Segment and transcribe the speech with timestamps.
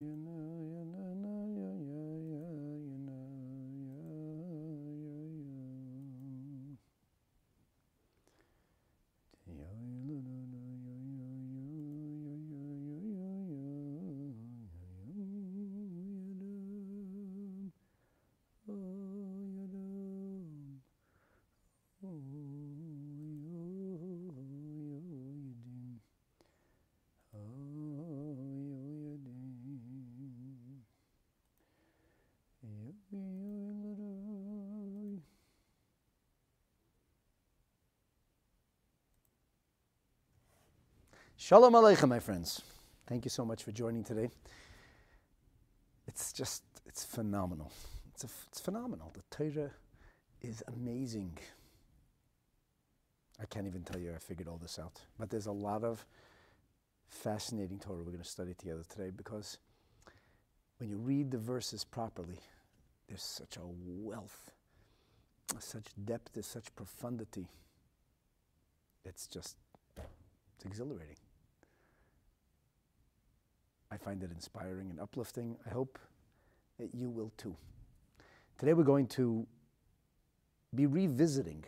[0.00, 0.29] You know?
[41.42, 42.60] Shalom Aleichem, my friends.
[43.06, 44.28] Thank you so much for joining today.
[46.06, 47.72] It's just, it's phenomenal.
[48.12, 49.10] It's, a, it's phenomenal.
[49.14, 49.70] The Torah
[50.42, 51.38] is amazing.
[53.40, 55.00] I can't even tell you I figured all this out.
[55.18, 56.04] But there's a lot of
[57.08, 59.56] fascinating Torah we're going to study together today because
[60.76, 62.38] when you read the verses properly,
[63.08, 64.52] there's such a wealth,
[65.58, 67.48] such depth, there's such profundity.
[69.06, 69.56] It's just,
[69.96, 71.16] it's exhilarating.
[73.92, 75.56] I find it inspiring and uplifting.
[75.66, 75.98] I hope
[76.78, 77.56] that you will too.
[78.58, 79.46] Today we're going to
[80.74, 81.64] be revisiting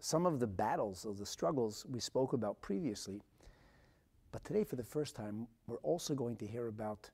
[0.00, 3.22] some of the battles of the struggles we spoke about previously.
[4.30, 7.10] But today, for the first time, we're also going to hear about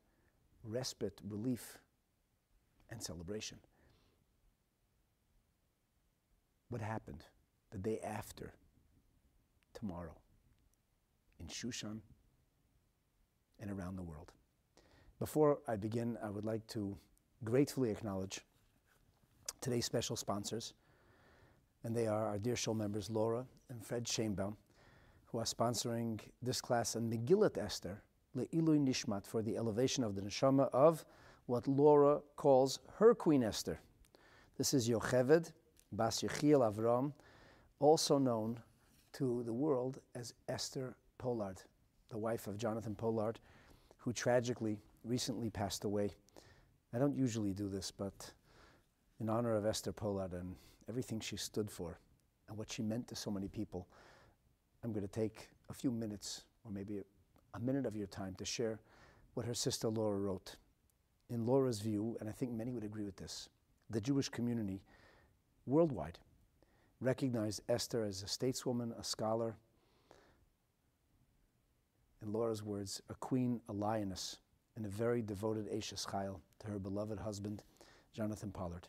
[0.65, 1.79] respite, relief,
[2.91, 3.59] and celebration.
[6.69, 7.25] What happened
[7.71, 8.55] the day after
[9.73, 10.17] tomorrow
[11.39, 12.01] in Shushan
[13.63, 14.33] and around the world.
[15.19, 16.99] Before I begin, I would like to
[17.45, 18.41] gratefully acknowledge
[19.61, 20.75] today's special sponsors,
[21.85, 24.57] and they are our dear show members Laura and Fred Shanebaum,
[25.27, 28.03] who are sponsoring this class on Megillat Esther,
[28.37, 31.05] Le'ilui Nishmat, for the elevation of the neshama of
[31.47, 33.79] what Laura calls her Queen Esther.
[34.59, 35.53] This is Yocheved
[35.93, 37.13] Bas Yechiel Avram,
[37.79, 38.59] also known
[39.13, 41.63] to the world as Esther Pollard,
[42.11, 43.39] the wife of Jonathan Pollard,
[44.03, 46.11] who tragically recently passed away.
[46.93, 48.33] I don't usually do this, but
[49.21, 50.57] in honor of Esther Pollard and
[50.89, 52.01] everything she stood for
[52.49, 53.87] and what she meant to so many people,
[54.83, 57.03] I'm going to take a few minutes or maybe a,
[57.55, 58.81] a minute of your time to share
[59.35, 60.57] what her sister Laura wrote.
[61.31, 63.49] In Laura's view, and I think many would agree with this,
[63.89, 64.83] the Jewish community
[65.65, 66.19] worldwide
[67.01, 69.57] recognized Esther as a stateswoman, a scholar,
[72.23, 74.39] in Laura's words, a queen, a lioness,
[74.77, 77.63] and a very devoted Ashes Chayil to her beloved husband,
[78.13, 78.89] Jonathan Pollard.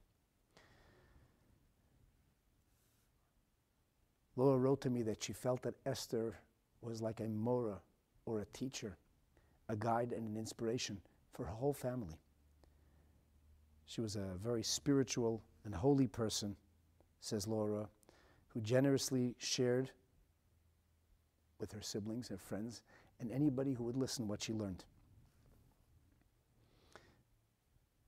[4.36, 6.36] Laura wrote to me that she felt that Esther
[6.82, 7.80] was like a Mora
[8.26, 8.98] or a teacher,
[9.70, 11.00] a guide and an inspiration
[11.34, 12.18] for her whole family.
[13.86, 16.56] She was a very spiritual and holy person,
[17.20, 17.88] says Laura,
[18.48, 19.92] who generously shared
[21.60, 22.82] with her siblings, her friends,
[23.24, 24.84] and anybody who would listen what she learned.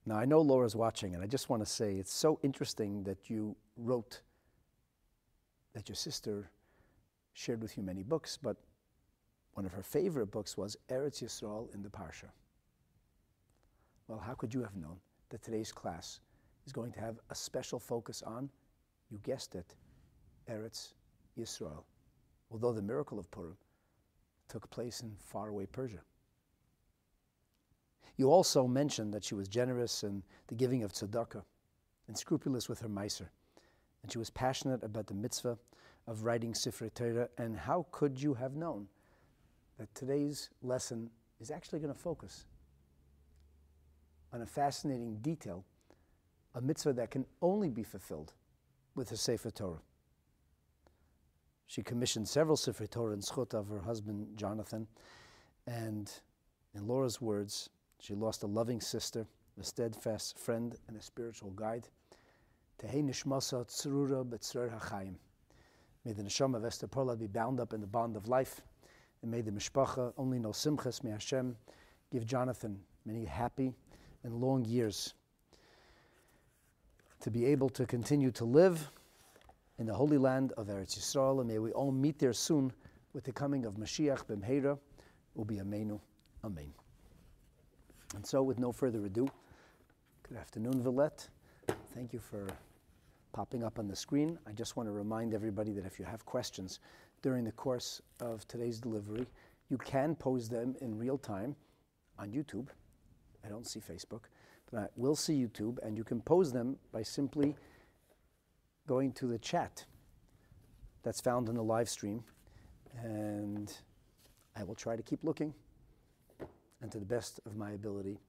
[0.05, 3.29] Now, I know Laura's watching, and I just want to say it's so interesting that
[3.29, 4.21] you wrote
[5.73, 6.51] that your sister
[7.33, 8.57] shared with you many books, but
[9.53, 12.29] one of her favorite books was Eretz Yisrael in the Parsha.
[14.07, 14.97] Well, how could you have known
[15.29, 16.19] that today's class
[16.67, 18.49] is going to have a special focus on,
[19.09, 19.75] you guessed it,
[20.49, 20.93] Eretz
[21.39, 21.83] Yisrael?
[22.51, 23.57] Although the miracle of Purim
[24.47, 26.01] took place in faraway Persia.
[28.17, 31.43] You also mentioned that she was generous in the giving of tzedakah
[32.07, 33.27] and scrupulous with her meiser,
[34.03, 35.57] and she was passionate about the mitzvah
[36.07, 37.29] of writing Sifrei Torah.
[37.37, 38.87] And how could you have known
[39.77, 41.09] that today's lesson
[41.41, 42.45] is actually going to focus
[44.31, 45.65] on a fascinating detail,
[46.53, 48.33] a mitzvah that can only be fulfilled
[48.95, 49.81] with the Sefer Torah?
[51.67, 54.87] She commissioned several Sifrei Torah in Schut of her husband Jonathan.
[55.67, 56.11] And
[56.73, 59.25] in Laura's words, she lost a loving sister,
[59.59, 61.87] a steadfast friend, and a spiritual guide.
[62.81, 62.87] May
[66.13, 68.61] the neshama of Esther Pollard be bound up in the bond of life,
[69.21, 71.03] and may the mishpacha only know simchas.
[71.03, 71.55] May Hashem
[72.11, 73.73] give Jonathan many happy
[74.23, 75.15] and long years
[77.21, 78.91] to be able to continue to live
[79.79, 82.71] in the holy land of Eretz Yisrael, and may we all meet there soon
[83.13, 84.77] with the coming of Mashiach b'mheira,
[85.37, 85.99] ubi amenu,
[86.43, 86.73] amen.
[88.15, 89.27] And so, with no further ado,
[90.27, 91.27] good afternoon, Villette.
[91.93, 92.47] Thank you for
[93.33, 94.37] popping up on the screen.
[94.47, 96.79] I just want to remind everybody that if you have questions
[97.21, 99.25] during the course of today's delivery,
[99.69, 101.55] you can pose them in real time
[102.17, 102.67] on YouTube
[103.45, 104.23] I don't see Facebook,
[104.71, 107.55] but I will see YouTube, and you can pose them by simply
[108.87, 109.85] going to the chat
[111.03, 112.23] that's found in the live stream.
[113.03, 113.71] And
[114.55, 115.53] I will try to keep looking
[116.81, 118.19] and to the best of my ability,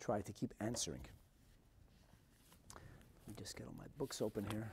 [0.00, 1.00] try to keep answering.
[2.74, 4.70] Let me just get all my books open here.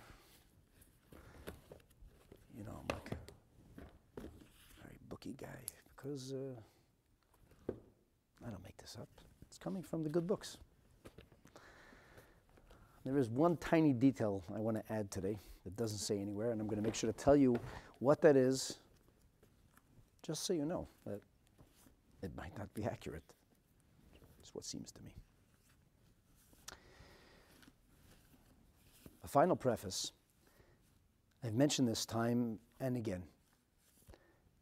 [2.58, 3.12] You know, I'm like
[4.18, 4.22] a
[4.82, 5.48] very booky guy
[5.96, 7.74] because uh,
[8.46, 9.10] I don't make this up.
[9.48, 10.58] It's coming from the good books.
[13.06, 16.60] There is one tiny detail I want to add today that doesn't say anywhere, and
[16.60, 17.56] I'm going to make sure to tell you
[18.00, 18.80] what that is,
[20.24, 21.22] just so you know that
[22.24, 23.24] it might not be accurate.
[24.40, 25.14] It's what seems to me.
[29.24, 30.12] A final preface.
[31.44, 33.22] I've mentioned this time and again.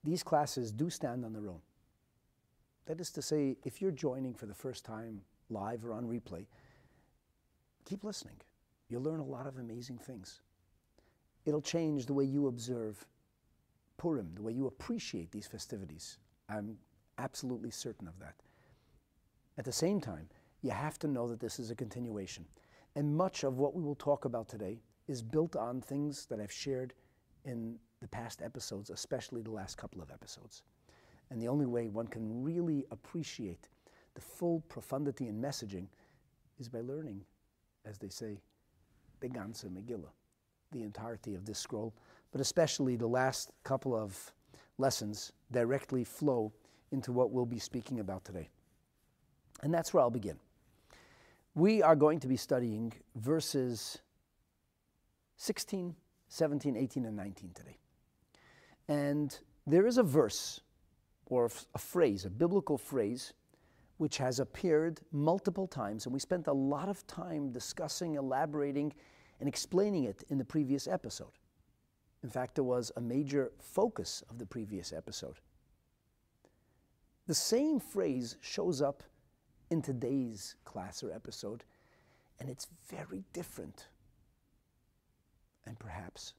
[0.04, 1.62] These classes do stand on their own.
[2.88, 6.46] That is to say, if you're joining for the first time live or on replay,
[7.86, 8.36] keep listening.
[8.90, 10.42] You'll learn a lot of amazing things.
[11.46, 13.06] It'll change the way you observe
[13.98, 16.18] Purim, the way you appreciate these festivities.
[16.50, 16.78] I'm
[17.18, 18.36] absolutely certain of that.
[19.58, 20.30] At the same time,
[20.62, 22.46] you have to know that this is a continuation.
[22.96, 26.52] And much of what we will talk about today is built on things that I've
[26.52, 26.94] shared
[27.46, 30.64] in the past episodes, especially the last couple of episodes.
[31.30, 33.68] And the only way one can really appreciate
[34.14, 35.88] the full profundity and messaging
[36.60, 37.22] is by learning,
[37.86, 38.40] as they say,
[39.20, 40.12] the ganze Megillah,
[40.72, 41.94] the entirety of this scroll,
[42.32, 44.34] but especially the last couple of
[44.78, 46.52] lessons directly flow
[46.92, 48.50] into what we'll be speaking about today.
[49.62, 50.38] And that's where I'll begin.
[51.56, 54.00] We are going to be studying verses
[55.38, 55.96] 16,
[56.30, 57.78] 17, 18, and 19 today.
[58.88, 59.38] And
[59.68, 60.62] there is a verse
[61.28, 63.34] or a phrase, a biblical phrase,
[64.04, 68.94] which has appeared multiple times, and we spent a lot of time discussing, elaborating,
[69.40, 71.32] and explaining it in the previous episode.
[72.22, 75.40] In fact, it was a major focus of the previous episode.
[77.28, 79.04] The same phrase shows up
[79.70, 81.64] in today's class or episode,
[82.42, 83.88] and it's very different
[85.66, 86.34] and perhaps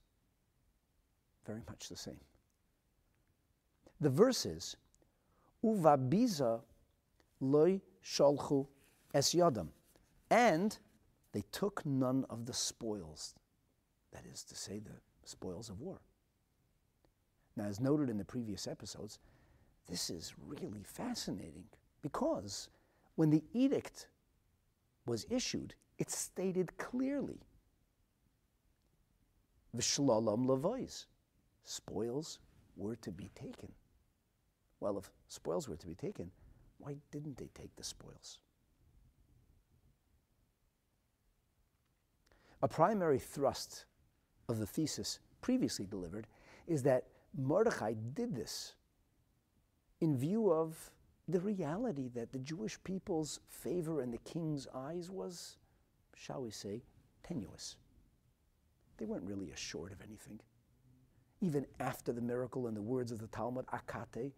[1.46, 2.20] very much the same.
[4.02, 4.76] The verse is,
[5.64, 6.60] Uvabiza
[7.40, 8.66] loy sholchu
[9.12, 9.68] es yodam,
[10.30, 10.78] and
[11.32, 13.34] they took none of the spoils,
[14.12, 14.92] that is to say, the
[15.24, 16.00] spoils of war.
[17.56, 19.18] Now, as noted in the previous episodes,
[19.88, 21.64] this is really fascinating
[22.02, 22.68] because
[23.16, 24.08] when the edict
[25.06, 27.40] was issued, it stated clearly
[29.76, 31.06] V'shlalom lavois,
[31.64, 32.38] spoils
[32.76, 33.72] were to be taken.
[34.80, 36.30] Well, if spoils were to be taken,
[36.84, 38.38] why didn't they take the spoils?
[42.62, 43.86] A primary thrust
[44.48, 46.26] of the thesis previously delivered
[46.66, 47.04] is that
[47.36, 48.74] Mordechai did this
[50.00, 50.90] in view of
[51.26, 55.56] the reality that the Jewish people's favor in the king's eyes was,
[56.14, 56.82] shall we say,
[57.22, 57.76] tenuous.
[58.98, 60.38] They weren't really assured of anything.
[61.40, 64.32] Even after the miracle in the words of the Talmud, Akate,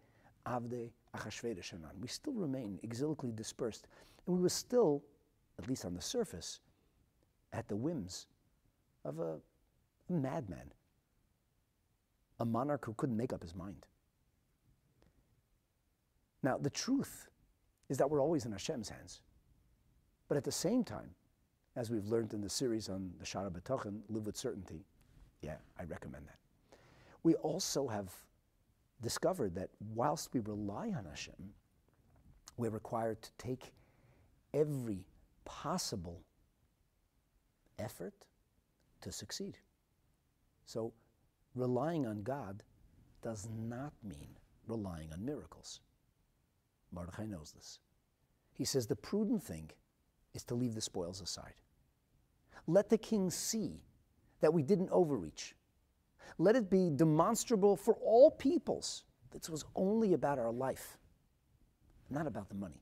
[0.45, 3.87] Avde, Achashverosh we still remain exilically dispersed.
[4.25, 5.03] And we were still,
[5.59, 6.59] at least on the surface,
[7.53, 8.27] at the whims
[9.05, 9.37] of a,
[10.09, 10.71] a madman,
[12.39, 13.85] a monarch who couldn't make up his mind.
[16.43, 17.27] Now, the truth
[17.89, 19.21] is that we're always in Hashem's hands.
[20.27, 21.09] But at the same time,
[21.75, 24.85] as we've learned in the series on the Shara B'tochen, live with certainty,
[25.41, 26.37] yeah, I recommend that.
[27.23, 28.11] We also have
[29.01, 31.53] discovered that whilst we rely on Hashem,
[32.57, 33.73] we're required to take
[34.53, 35.05] every
[35.45, 36.21] possible
[37.79, 38.13] effort
[39.01, 39.57] to succeed.
[40.65, 40.93] So,
[41.55, 42.63] relying on God
[43.21, 44.37] does not mean
[44.67, 45.81] relying on miracles.
[46.91, 47.79] Mordechai knows this.
[48.53, 49.69] He says the prudent thing
[50.33, 51.53] is to leave the spoils aside.
[52.65, 53.81] Let the king see
[54.41, 55.55] that we didn't overreach.
[56.37, 60.97] Let it be demonstrable for all peoples this was only about our life,
[62.09, 62.81] not about the money.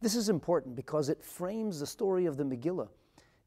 [0.00, 2.88] This is important because it frames the story of the Megillah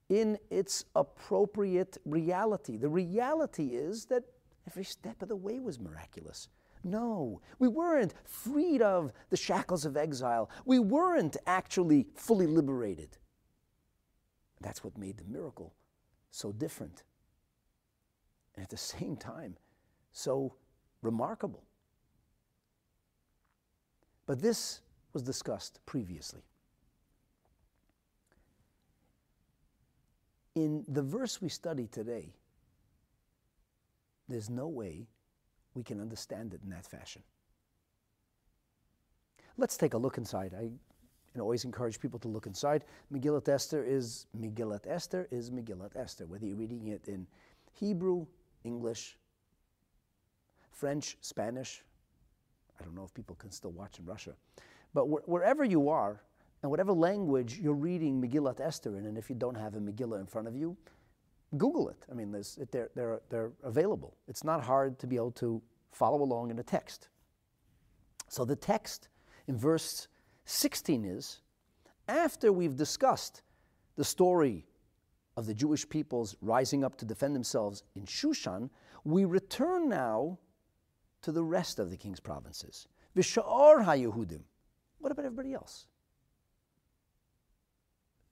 [0.09, 2.77] in its appropriate reality.
[2.77, 4.23] The reality is that
[4.67, 6.49] every step of the way was miraculous.
[6.83, 10.49] No, we weren't freed of the shackles of exile.
[10.65, 13.17] We weren't actually fully liberated.
[14.61, 15.73] That's what made the miracle
[16.31, 17.03] so different.
[18.57, 19.55] And at the same time,
[20.11, 20.55] so
[21.01, 21.63] remarkable.
[24.25, 24.81] But this
[25.13, 26.41] was discussed previously.
[30.55, 32.33] In the verse we study today,
[34.27, 35.07] there's no way
[35.75, 37.21] we can understand it in that fashion.
[39.55, 40.53] Let's take a look inside.
[40.59, 40.71] I
[41.39, 42.85] always encourage people to look inside.
[43.13, 47.27] Megillat Esther is Megillat Esther is Megillat Esther, whether you're reading it in
[47.73, 48.25] Hebrew,
[48.67, 49.17] English,
[50.71, 51.83] French, Spanish.
[52.79, 54.33] I don't know if people can still watch in Russia.
[54.93, 56.21] But wh- wherever you are,
[56.61, 60.19] and whatever language you're reading Megillat Esther in, and if you don't have a Megillah
[60.19, 60.75] in front of you,
[61.57, 62.05] Google it.
[62.11, 64.17] I mean, it, they're, they're, they're available.
[64.27, 67.09] It's not hard to be able to follow along in a text.
[68.27, 69.07] So the text
[69.47, 70.07] in verse
[70.45, 71.39] 16 is
[72.07, 73.41] after we've discussed
[73.95, 74.66] the story
[75.37, 78.69] of the Jewish peoples rising up to defend themselves in Shushan,
[79.05, 80.39] we return now
[81.21, 82.87] to the rest of the king's provinces.
[83.15, 84.41] Vishar HaYehudim.
[84.97, 85.85] What about everybody else?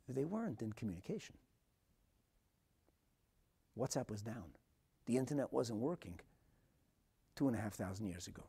[0.09, 1.35] They weren't in communication.
[3.77, 4.45] WhatsApp was down.
[5.05, 6.19] The internet wasn't working
[7.35, 8.43] two and a half thousand years ago.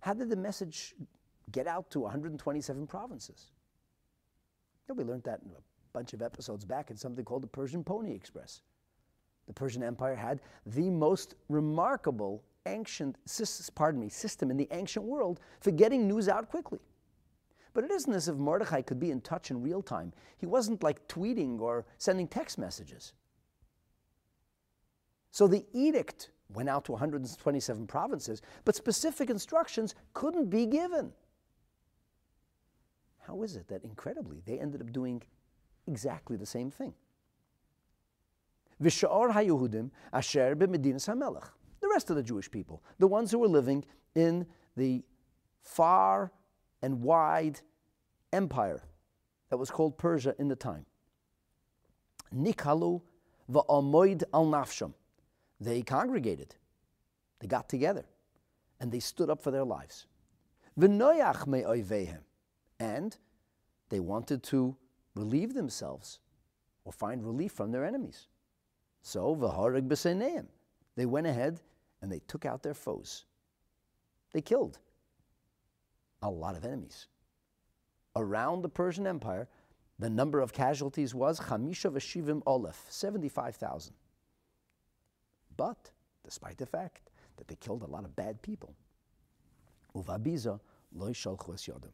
[0.00, 0.94] How did the message
[1.50, 3.50] get out to 127 provinces?
[4.94, 5.50] We learned that in
[5.94, 8.60] bunch of episodes back in something called the Persian Pony Express.
[9.46, 13.16] The Persian Empire had the most remarkable ancient,
[13.74, 16.80] pardon me, system in the ancient world for getting news out quickly.
[17.72, 20.12] But it isn't as if Mordechai could be in touch in real time.
[20.38, 23.12] He wasn't like tweeting or sending text messages.
[25.30, 31.12] So the edict went out to 127 provinces, but specific instructions couldn't be given.
[33.26, 35.22] How is it that incredibly they ended up doing
[35.86, 36.94] exactly the same thing?
[38.82, 41.48] V'sha'or ha'Yehudim asher b'medinas ha'melech.
[41.80, 45.02] The rest of the Jewish people, the ones who were living in the
[45.62, 46.32] far
[46.82, 47.60] and wide
[48.32, 48.82] empire
[49.50, 50.86] that was called Persia in the time.
[52.34, 53.02] Nikalu
[53.50, 54.94] va'amoid al nafsham.
[55.60, 56.56] They congregated,
[57.38, 58.04] they got together,
[58.80, 60.06] and they stood up for their lives.
[60.78, 62.18] V'noyach.
[62.80, 63.16] And
[63.88, 64.76] they wanted to
[65.14, 66.20] relieve themselves
[66.84, 68.28] or find relief from their enemies.
[69.02, 70.46] So, v'hareg b'seineim.
[70.96, 71.60] They went ahead
[72.02, 73.24] and they took out their foes.
[74.32, 74.78] They killed
[76.22, 77.06] a lot of enemies.
[78.16, 79.48] Around the Persian Empire,
[79.98, 83.92] the number of casualties was Chamisha Veshivim Olef, 75,000.
[85.56, 85.90] But,
[86.24, 88.74] despite the fact that they killed a lot of bad people,
[89.94, 90.60] Uvabiza
[90.92, 91.92] loy shalchu yodim.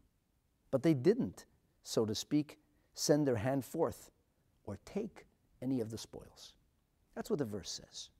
[0.70, 1.46] But they didn't,
[1.82, 2.58] so to speak,
[3.00, 4.10] send their hand forth
[4.64, 5.26] or take
[5.62, 6.54] any of the spoils.
[7.14, 8.10] That's what the verse says.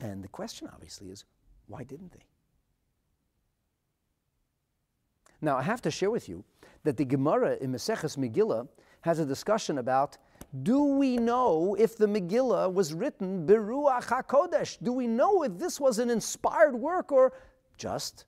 [0.00, 1.24] And the question, obviously, is
[1.66, 2.24] why didn't they?
[5.40, 6.44] Now, I have to share with you
[6.84, 8.68] that the Gemara in Maseches Megillah
[9.02, 10.18] has a discussion about
[10.62, 14.78] do we know if the Megillah was written Beruach HaKodesh?
[14.82, 17.32] Do we know if this was an inspired work or
[17.76, 18.24] just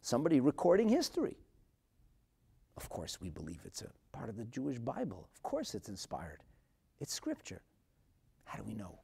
[0.00, 1.36] somebody recording history?
[2.76, 5.28] Of course, we believe it's a part of the Jewish Bible.
[5.34, 6.42] Of course, it's inspired.
[7.00, 7.62] It's scripture.
[8.44, 8.98] How do we know?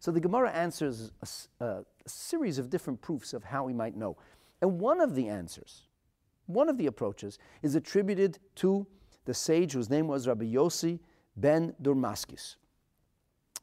[0.00, 3.96] So the Gemara answers a, a, a series of different proofs of how we might
[3.96, 4.16] know.
[4.60, 5.82] And one of the answers,
[6.46, 8.86] one of the approaches, is attributed to
[9.24, 10.98] the sage whose name was Rabbi Yossi
[11.36, 12.56] ben Durmaskis.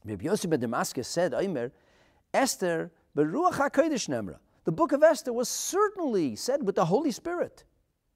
[0.03, 1.71] Rabbi Yossi ben Durmaskis said, Aimer,
[2.33, 4.37] Esther, Beruach HaKodesh Nemra.
[4.63, 7.63] The book of Esther was certainly said with the Holy Spirit.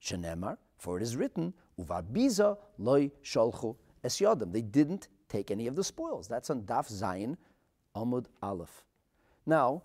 [0.01, 4.51] Shenemar, for it is written, Uvabiza loy sholchu es yodam.
[4.51, 6.27] They didn't take any of the spoils.
[6.27, 7.37] That's on Daf Zayin,
[7.95, 8.83] Amud Aleph.
[9.45, 9.83] Now,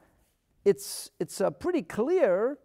[0.65, 2.59] it's, it's uh, pretty clear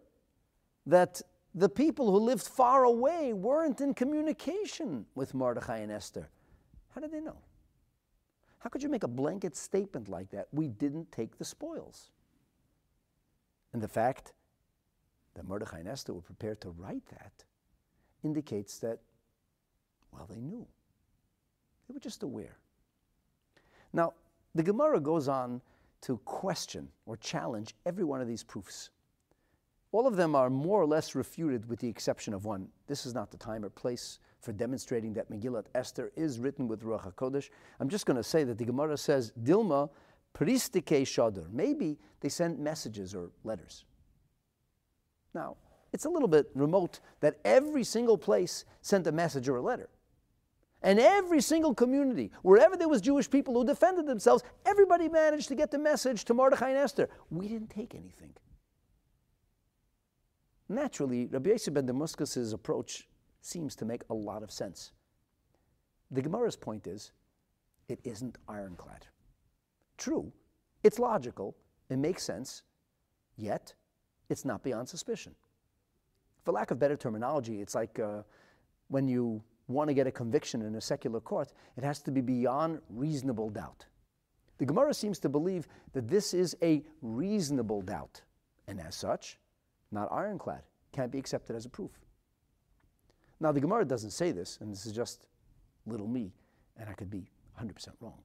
[0.86, 1.22] that
[1.54, 6.28] the people who lived far away weren't in communication with Mordechai and Esther.
[6.94, 7.38] How did they know?
[8.58, 10.48] How could you make a blanket statement like that?
[10.52, 12.10] We didn't take the spoils.
[13.72, 14.32] And the fact
[15.34, 17.44] that Mordechai and Esther were prepared to write that
[18.26, 18.98] indicates that,
[20.12, 20.66] well, they knew.
[21.88, 22.58] They were just aware.
[23.92, 24.12] Now,
[24.54, 25.62] the Gemara goes on
[26.02, 28.90] to question or challenge every one of these proofs.
[29.92, 32.68] All of them are more or less refuted with the exception of one.
[32.86, 36.82] This is not the time or place for demonstrating that Megillat Esther is written with
[36.82, 37.48] Ruach HaKodesh.
[37.80, 39.88] I'm just going to say that the Gemara says, Dilma
[40.34, 41.50] pristike shadur.
[41.50, 43.84] Maybe they sent messages or letters.
[45.34, 45.56] Now,
[45.92, 49.88] it's a little bit remote that every single place sent a message or a letter.
[50.82, 55.54] And every single community, wherever there was Jewish people who defended themselves, everybody managed to
[55.54, 57.08] get the message to Mordechai and Esther.
[57.30, 58.34] We didn't take anything.
[60.68, 63.08] Naturally, Rabbi Yossi ben Durmaskis's approach
[63.40, 64.92] seems to make a lot of sense.
[66.10, 67.12] The Gemara's point is,
[67.88, 69.06] it isn't ironclad.
[69.96, 70.32] True,
[70.82, 71.56] it's logical,
[71.88, 72.62] it makes sense,
[73.36, 73.74] yet
[74.28, 75.34] it's not beyond suspicion.
[76.46, 78.22] For lack of better terminology, it's like uh,
[78.86, 82.20] when you want to get a conviction in a secular court, it has to be
[82.20, 83.84] beyond reasonable doubt.
[84.58, 88.22] The Gemara seems to believe that this is a reasonable doubt,
[88.68, 89.40] and as such,
[89.90, 90.62] not ironclad,
[90.92, 91.90] can't be accepted as a proof.
[93.40, 95.26] Now, the Gemara doesn't say this, and this is just
[95.84, 96.32] little me,
[96.78, 97.28] and I could be
[97.60, 98.24] 100% wrong.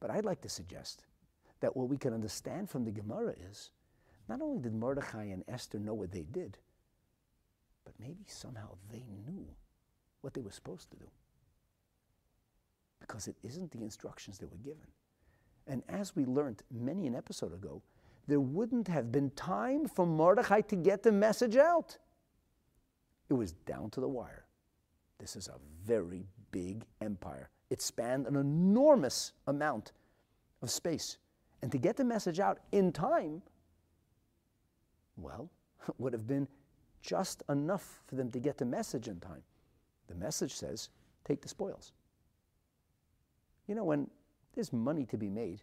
[0.00, 1.06] But I'd like to suggest
[1.60, 3.70] that what we can understand from the Gemara is
[4.28, 6.58] not only did Mordechai and Esther know what they did,
[7.88, 9.46] but maybe somehow they knew
[10.20, 11.06] what they were supposed to do.
[13.00, 14.86] Because it isn't the instructions they were given.
[15.66, 17.80] And as we learned many an episode ago,
[18.26, 21.96] there wouldn't have been time for Mordechai to get the message out.
[23.30, 24.44] It was down to the wire.
[25.18, 27.48] This is a very big empire.
[27.70, 29.92] It spanned an enormous amount
[30.60, 31.16] of space.
[31.62, 33.40] And to get the message out in time,
[35.16, 35.48] well,
[35.98, 36.46] would have been
[37.02, 39.42] just enough for them to get the message in time.
[40.08, 40.88] The message says,
[41.24, 41.92] take the spoils.
[43.66, 44.08] You know, when
[44.54, 45.62] there's money to be made,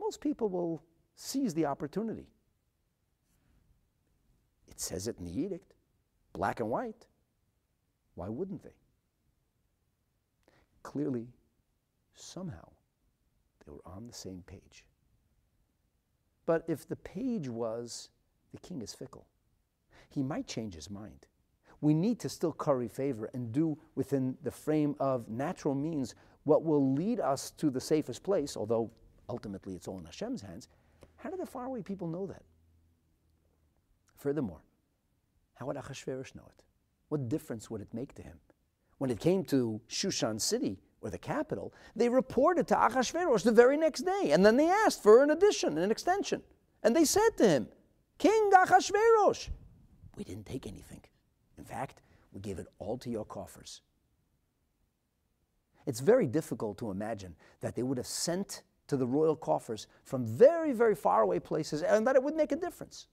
[0.00, 0.82] most people will
[1.16, 2.26] seize the opportunity.
[4.68, 5.74] It says it in the edict,
[6.32, 7.06] black and white.
[8.14, 8.76] Why wouldn't they?
[10.82, 11.28] Clearly,
[12.14, 12.68] somehow,
[13.64, 14.84] they were on the same page.
[16.44, 18.10] But if the page was,
[18.52, 19.26] the king is fickle,
[20.14, 21.26] he might change his mind.
[21.80, 26.14] We need to still curry favor and do within the frame of natural means
[26.44, 28.90] what will lead us to the safest place, although
[29.28, 30.68] ultimately it's all in Hashem's hands.
[31.16, 32.42] How do the faraway people know that?
[34.16, 34.62] Furthermore,
[35.54, 36.64] how would Achashverosh know it?
[37.08, 38.38] What difference would it make to him?
[38.98, 43.76] When it came to Shushan city, or the capital, they reported to Achashverosh the very
[43.76, 46.42] next day, and then they asked for an addition, an extension.
[46.82, 47.68] And they said to him,
[48.18, 49.48] King Achashverosh,
[50.16, 51.00] we didn't take anything.
[51.58, 53.82] In fact, we gave it all to your coffers.
[55.86, 60.26] It's very difficult to imagine that they would have sent to the royal coffers from
[60.26, 63.06] very, very far away places and that it would make a difference.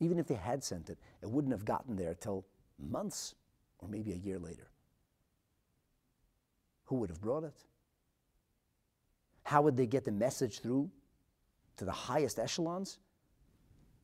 [0.00, 2.44] Even if they had sent it, it wouldn't have gotten there till
[2.78, 3.34] months
[3.78, 4.70] or maybe a year later.
[6.86, 7.64] Who would have brought it?
[9.44, 10.90] How would they get the message through
[11.76, 12.98] to the highest echelons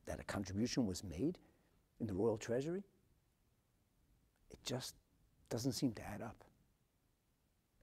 [0.06, 1.38] that a contribution was made
[2.00, 2.82] in the royal treasury?
[4.50, 4.94] It just
[5.50, 6.44] doesn't seem to add up.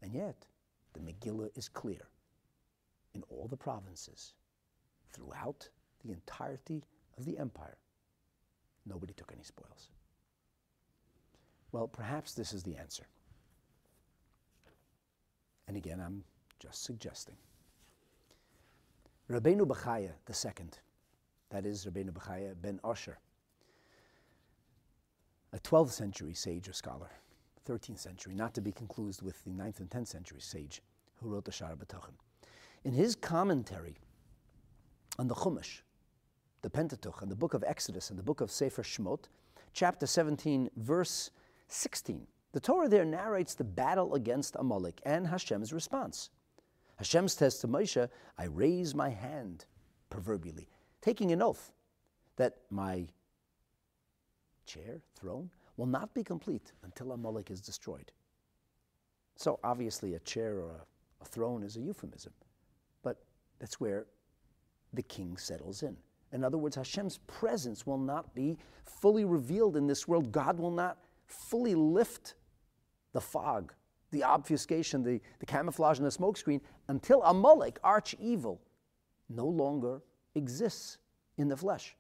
[0.02, 0.46] And yet,
[0.94, 2.08] the Megillah is clear
[3.14, 4.34] in all the provinces,
[5.12, 5.70] throughout
[6.04, 6.84] the entirety
[7.18, 7.78] of the empire.
[8.86, 9.90] Nobody took any spoils.
[11.72, 13.08] Well, perhaps this is the answer.
[15.68, 16.24] And again, I'm
[16.60, 17.36] just suggesting.
[19.30, 20.68] Rabbeinu Bechaya II,
[21.50, 23.16] that is Rabbeinu Bechaya ben Osher,
[25.56, 27.10] a 12th century sage or scholar,
[27.68, 30.82] 13th century, not to be confused with the 9th and 10th century sage
[31.16, 32.14] who wrote the Shara B'Tochin.
[32.84, 33.96] In his commentary
[35.18, 35.80] on the Chumash,
[36.62, 39.30] the Pentateuch, and the book of Exodus, and the book of Sefer Shmot,
[39.72, 41.32] chapter 17, verse
[41.70, 46.32] 16, the Torah there narrates the battle against Amalek and Hashem's response.
[46.98, 49.66] Hashem says to Moshe, I raise my hand,
[50.10, 50.68] proverbially,
[51.02, 51.72] taking an oath
[52.36, 53.08] that my
[54.66, 58.12] chair, throne, will not be complete until a Amalek is destroyed.
[59.36, 62.34] So obviously, a chair or a, a throne is a euphemism.
[63.04, 63.18] But
[63.60, 64.06] that's where
[64.94, 65.98] the king settles in.
[66.32, 70.32] In other words, Hashem's presence will not be fully revealed in this world.
[70.32, 70.98] God will not
[71.28, 72.36] fully lift
[73.14, 73.74] the fog,
[74.12, 78.62] the obfuscation, the, the camouflage, and the smokescreen until a Amalek, arch evil,
[79.30, 80.02] no longer
[80.36, 80.98] exists
[81.38, 81.96] in the flesh.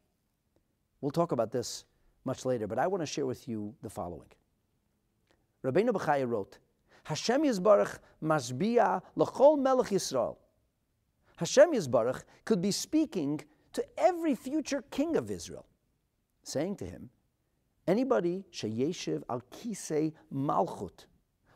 [1.01, 1.85] We'll talk about this
[2.25, 4.27] much later, but I want to share with you the following.
[5.63, 6.57] Rabbeinu Bechaya wrote,
[7.03, 10.37] Hashem Yisbarach masbia l'chol melech Yisrael.
[11.37, 13.41] Hashem Yisbarach could be speaking
[13.73, 15.65] to every future king of Israel,
[16.43, 17.09] saying to him,
[17.87, 21.05] anybody sheyeshiv al kisei malchut,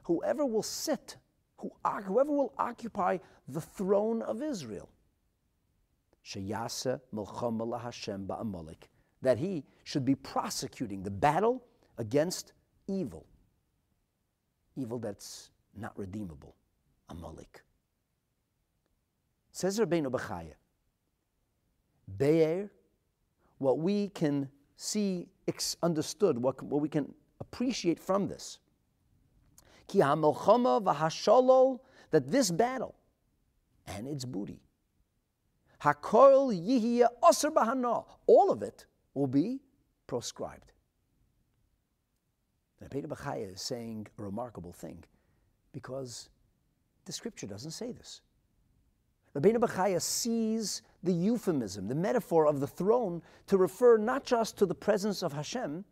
[0.03, 1.17] whoever will sit,
[1.57, 4.89] who, whoever will occupy the throne of Israel,
[6.25, 8.89] sheyasa milchama Hashem ba'amalek,
[9.21, 11.63] that he should be prosecuting the battle
[11.97, 12.53] against
[12.87, 13.25] evil,
[14.75, 16.55] evil that's not redeemable,
[17.09, 17.61] Amalek.
[19.51, 20.53] Says Rabbeinu Bechaya,
[22.17, 22.71] Be'er,
[23.57, 25.27] what we can see
[25.83, 28.59] understood, what, what we can appreciate from this.
[29.87, 31.79] Ki v'hasholol,
[32.11, 32.95] that this battle
[33.87, 34.61] and its booty,
[35.81, 38.85] hakol yihya aser b'hana, all of it
[39.19, 39.59] will be
[40.07, 40.71] proscribed.
[42.79, 45.03] Now, Peter Bachaya is saying a remarkable thing
[45.73, 46.29] because
[47.03, 48.21] the scripture doesn't say this.
[49.35, 54.65] Rabbeinu Bachaya sees the euphemism, the metaphor of the throne, to refer not just to
[54.65, 55.83] the presence of Hashem,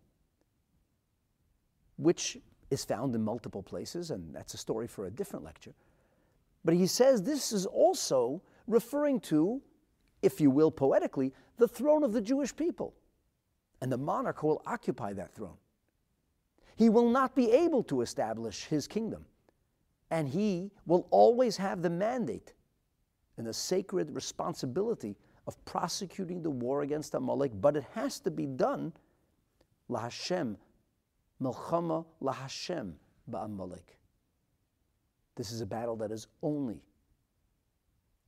[1.98, 2.38] which
[2.72, 5.74] is found in multiple places, and that's a story for a different lecture,
[6.64, 9.62] but he says this is also referring to,
[10.22, 12.94] if you will, poetically, the throne of the Jewish people.
[13.82, 15.58] And the monarch will occupy that throne.
[16.76, 19.26] He will not be able to establish his kingdom.
[20.10, 22.54] And he will always have the mandate
[23.38, 25.16] and the sacred responsibility
[25.48, 28.94] of prosecuting the war against Amalek, but it has to be done
[29.90, 30.56] lahashem,
[31.42, 32.94] milchama lahashem
[33.30, 33.96] ba'amalek.
[35.36, 36.82] This is a battle that is only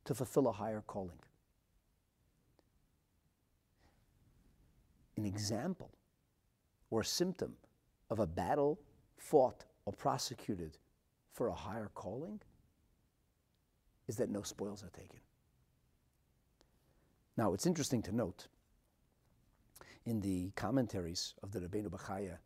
[0.04, 1.18] to fulfill a higher calling.
[5.20, 5.90] An example
[6.88, 7.52] or a symptom
[8.08, 8.80] of a battle
[9.18, 10.78] fought or prosecuted
[11.34, 12.40] for a higher calling
[14.08, 15.20] is that no spoils are taken.
[17.36, 18.48] Now, it's interesting to note
[20.06, 22.38] in the commentaries of the Rabbeinu Bachaya,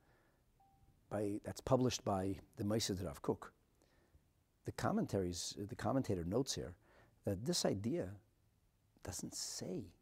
[1.08, 3.52] by, that's published by the Mossad Rav Kook,
[4.64, 6.74] the commentaries, the commentator notes here
[7.24, 8.08] that this idea
[9.04, 9.92] doesn't say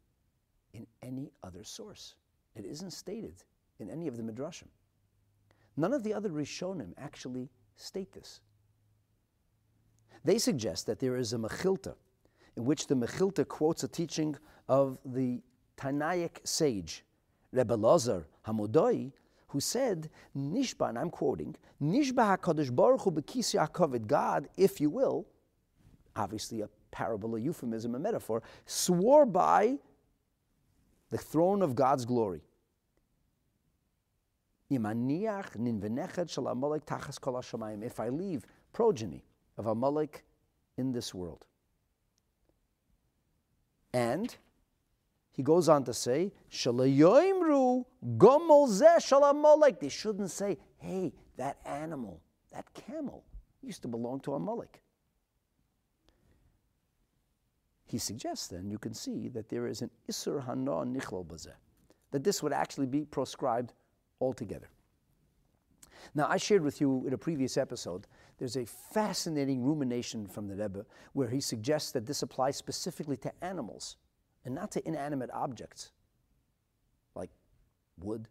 [0.73, 2.15] in any other source.
[2.55, 3.43] It isn't stated
[3.79, 4.67] in any of the midrashim.
[5.75, 8.41] None of the other rishonim actually state this.
[10.23, 11.95] They suggest that there is a Mechilta,
[12.55, 14.35] in which the Mechilta quotes a teaching
[14.69, 15.41] of the
[15.77, 17.03] Tannaic sage,
[17.51, 19.11] Rebbe Lazar Hamodoi,
[19.47, 24.89] who said, Nishba, and I'm quoting, Nishba HaKadosh Baruch Hu Bekisi HaKavod, God, if you
[24.89, 25.27] will,
[26.15, 29.77] obviously a parable, a euphemism, a metaphor, swore by
[31.13, 32.41] the throne of God's glory.
[37.83, 39.23] If I leave progeny
[39.55, 40.23] of Amalek
[40.75, 41.45] in this world.
[43.93, 44.35] And
[45.33, 46.31] he goes on to say,
[49.79, 53.23] They shouldn't say, hey, that animal, that camel,
[53.61, 54.81] used to belong to Amalek.
[57.93, 61.53] He suggests then, you can see that there is an Isur Hana Nichlol Bazeh,
[62.09, 63.73] that this would actually be proscribed
[64.19, 64.67] altogether.
[66.15, 68.07] Now, I shared with you in a previous episode,
[68.39, 73.31] there's a fascinating rumination from the Rebbe where he suggests that this applies specifically to
[73.43, 73.97] animals
[74.43, 75.91] and not to inanimate objects
[77.13, 77.29] like
[77.99, 78.27] wood,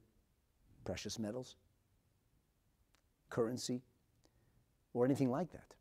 [0.84, 1.54] precious metals,
[3.30, 3.80] currency,
[4.92, 5.76] or anything like that.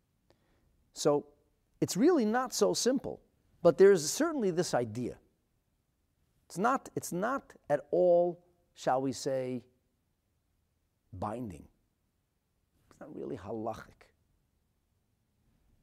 [0.94, 1.26] So
[1.82, 3.22] it's really not so simple,
[3.62, 5.18] but there's certainly this idea.
[6.48, 8.44] It's not, it's not at all,
[8.74, 9.64] shall we say,
[11.14, 11.68] binding
[12.90, 14.10] It's not really halachic.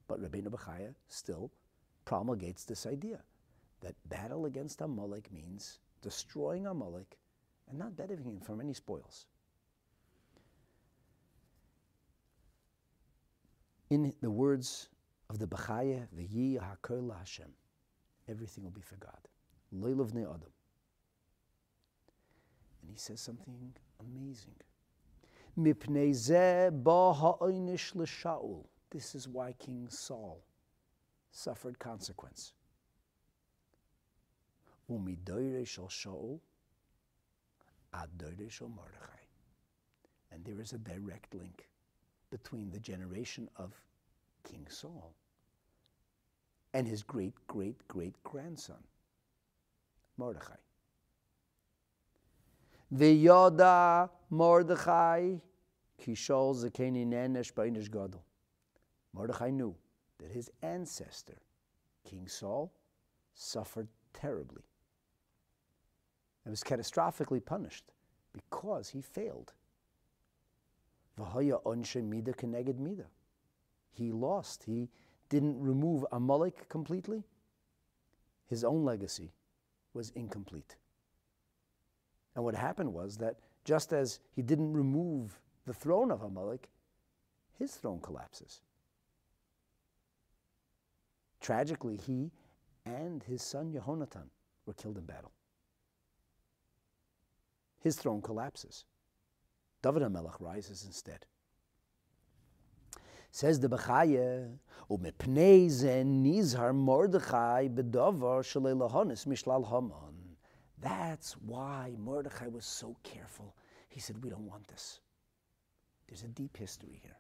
[0.07, 1.51] But Rabbeinu Bechaya still
[2.05, 3.21] promulgates this idea
[3.81, 7.19] that battle against Amalek means destroying Amalek
[7.69, 9.27] and not benefiting from any spoils.
[13.91, 14.89] In the words
[15.31, 17.49] of the Bechaya, V'yi ha'kol Hashem,
[18.29, 19.29] everything will be for God.
[20.23, 20.53] Adam.
[22.83, 24.55] And he says something amazing.
[28.91, 30.43] This is why King Saul
[31.31, 32.53] suffered consequence.
[40.31, 41.69] And there is a direct link
[42.31, 43.75] between the generation of
[44.45, 45.15] King Saul
[46.75, 48.83] and his great great great grandson,
[50.17, 50.55] Mordechai.
[52.95, 55.37] V'yoda Mordechai
[56.01, 58.25] kishol zekeni nenesh b'inish gadol.
[59.13, 59.75] Mordechai knew
[60.19, 61.39] that his ancestor,
[62.05, 62.73] King Saul,
[63.35, 64.63] suffered terribly
[66.45, 67.85] and was catastrophically punished
[68.33, 69.53] because he failed.
[73.93, 74.63] He lost.
[74.65, 74.89] He
[75.29, 77.25] didn't remove Amalek completely.
[78.47, 79.33] His own legacy
[79.95, 80.77] was incomplete.
[82.35, 86.69] And what happened was that just as he didn't remove the throne of Amalek,
[87.59, 88.63] his throne collapses.
[91.41, 92.31] Tragically, he
[92.87, 94.29] and his son Yehonatan
[94.67, 95.33] were killed in battle.
[97.81, 98.85] his throne collapses.
[99.83, 101.27] David HaMelech rises instead.
[103.31, 104.57] Says the Bechaya,
[104.91, 110.37] Umepnei zen nizhar Mordechai bedavar shalei lahonis mishlal haman.
[110.81, 113.55] That's why Mordechai was so careful.
[113.89, 115.01] He said, We don't want this.
[116.09, 117.19] There's a deep history here.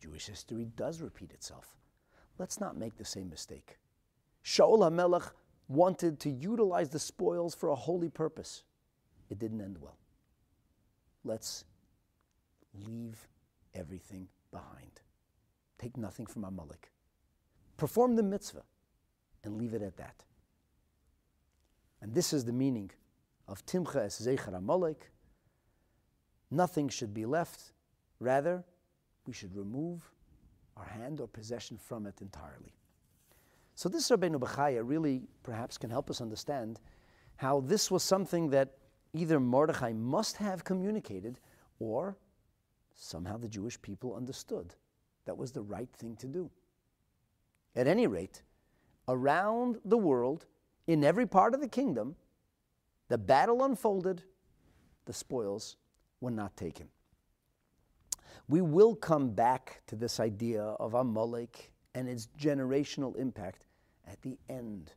[0.00, 1.76] Jewish history does repeat itself.
[2.38, 3.78] Let's not make the same mistake.
[4.44, 5.30] Shaul HaMelech
[5.68, 8.64] wanted to utilize the spoils for a holy purpose.
[9.28, 9.98] It didn't end well.
[11.22, 11.64] Let's
[12.74, 13.28] leave
[13.74, 15.00] everything behind.
[15.78, 16.90] Take nothing from Amalek.
[17.76, 18.64] Perform the mitzvah
[19.44, 20.24] and leave it at that.
[22.02, 22.90] And this is the meaning
[23.48, 25.10] of Timcha es Zecher Amalek.
[26.50, 27.72] Nothing should be left.
[28.18, 28.64] Rather,
[29.26, 30.10] we should remove
[30.76, 32.74] our hand or possession from it entirely.
[33.74, 36.80] So this Rabbeinu Bechaya really perhaps can help us understand
[37.36, 38.74] how this was something that
[39.14, 41.40] either Mordechai must have communicated
[41.78, 42.16] or
[42.94, 44.74] somehow the Jewish people understood
[45.24, 46.50] that was the right thing to do.
[47.76, 48.42] At any rate,
[49.08, 50.46] around the world,
[50.86, 52.16] in every part of the kingdom,
[53.08, 54.22] the battle unfolded,
[55.04, 55.76] the spoils
[56.20, 56.88] were not taken.
[58.48, 63.64] We will come back to this idea of Amalek and its generational impact
[64.06, 64.92] at the end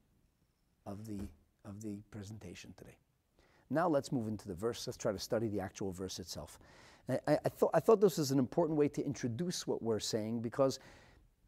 [0.85, 1.19] of the,
[1.65, 2.97] of the presentation today.
[3.69, 4.85] Now let's move into the verse.
[4.87, 6.59] Let's try to study the actual verse itself.
[7.09, 10.41] I, I, thought, I thought this was an important way to introduce what we're saying
[10.41, 10.79] because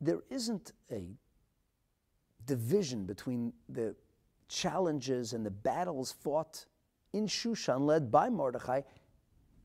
[0.02, 1.04] there isn't a
[2.46, 3.96] division between the
[4.48, 6.66] challenges and the battles fought
[7.14, 8.82] in Shushan, led by Mordechai,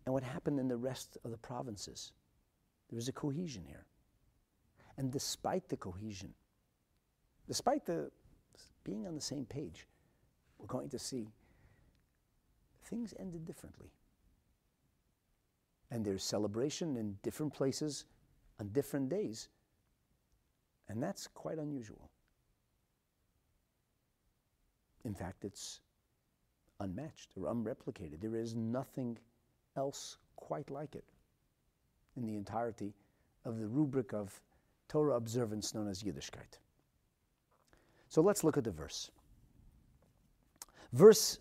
[0.07, 2.13] and what happened in the rest of the provinces.
[2.91, 3.85] There's a cohesion here.
[4.97, 6.33] And despite the cohesion,
[7.49, 8.11] despite the
[8.85, 9.87] being on the same page,
[10.59, 11.29] we're going to see
[12.85, 13.91] things ended differently.
[15.91, 18.05] And there's celebration in different places
[18.61, 19.49] on different days.
[20.89, 22.11] And that's quite unusual.
[25.05, 25.81] In fact, it's
[26.81, 28.21] unmatched or unreplicated.
[28.21, 29.19] There is nothing
[29.77, 31.05] else quite like it
[32.17, 32.93] in the entirety
[33.45, 34.41] of the rubric of
[34.89, 36.59] Torah observance known as Yiddishkeit.
[38.09, 39.11] So let's look at the verse.
[40.93, 41.39] Verse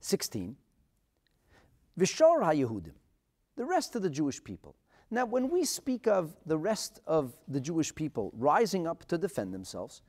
[0.00, 0.56] 16
[1.96, 2.92] Vishor HaYehudim,
[3.58, 4.76] the rest of the Jewish people.
[5.10, 9.52] Now, when we speak of the rest of the Jewish people rising up to defend
[9.52, 10.00] themselves,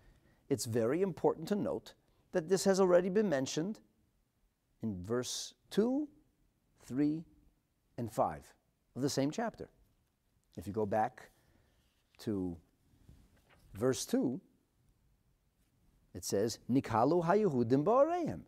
[0.50, 1.96] it's very important to note
[2.32, 3.80] that this has already been mentioned
[4.84, 6.08] in verse 2,
[6.86, 7.24] 3,
[7.98, 8.54] and 5
[8.96, 9.68] of the same chapter.
[10.56, 11.32] If you go back
[12.20, 12.56] to
[13.74, 14.40] verse 2,
[16.14, 18.42] it says, Nikalu haYehudim ba'areim.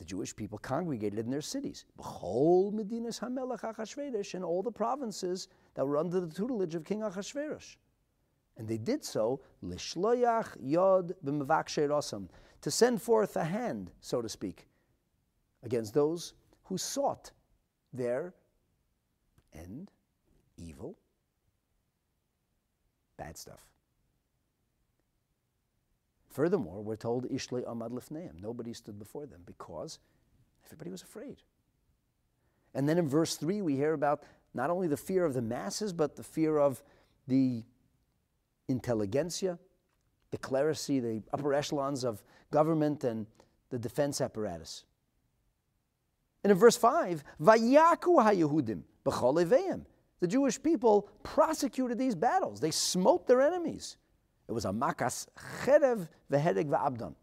[0.00, 1.84] The Jewish people congregated in their cities.
[1.98, 7.00] B'chol medinas hamelech Achashverosh in all the provinces that were under the tutelage of King
[7.00, 7.76] Achashverosh.
[8.56, 12.28] And they did so, lishloyach yod b'mavakshe
[12.62, 14.68] to send forth a hand, so to speak,
[15.64, 16.32] against those
[16.64, 17.30] who sought
[17.92, 18.32] their
[19.52, 19.90] end,
[20.56, 20.96] evil,
[23.18, 23.66] bad stuff.
[26.30, 28.40] Furthermore, we're told Ishle Amad Lifneim.
[28.40, 29.98] Nobody stood before them because
[30.64, 31.42] everybody was afraid.
[32.72, 34.22] And then in verse 3, we hear about
[34.54, 36.82] not only the fear of the masses, but the fear of
[37.26, 37.64] the
[38.68, 39.58] intelligentsia,
[40.30, 43.26] the clerisy, the upper echelons of government and
[43.70, 44.84] the defense apparatus.
[46.44, 49.84] And in verse 5, Vayaku HaYehudim b'choleveim.
[50.20, 52.60] The Jewish people prosecuted these battles.
[52.60, 53.96] They smote their enemies.
[54.50, 55.28] It was a makas
[55.64, 57.14] cherev vehedeg va'abdan.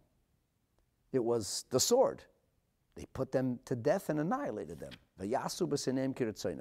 [1.11, 2.23] It was the sword.
[2.95, 4.91] They put them to death and annihilated them.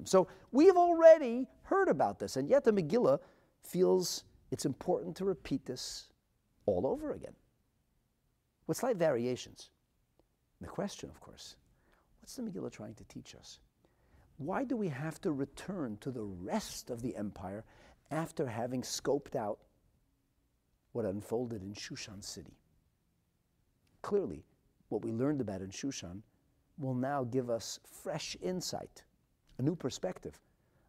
[0.05, 3.20] So we've already heard about this, and yet the Megillah
[3.62, 6.09] feels it's important to repeat this
[6.66, 7.35] all over again.
[8.66, 9.70] With slight variations.
[10.61, 11.55] The question, of course,
[12.20, 13.61] what's the Megillah trying to teach us?
[14.38, 17.64] Why do we have to return to the rest of the empire
[18.11, 19.61] after having scoped out
[20.96, 22.56] what unfolded in Shushan city.
[24.00, 24.42] Clearly,
[24.88, 26.22] what we learned about in Shushan
[26.78, 29.04] will now give us fresh insight,
[29.59, 30.40] a new perspective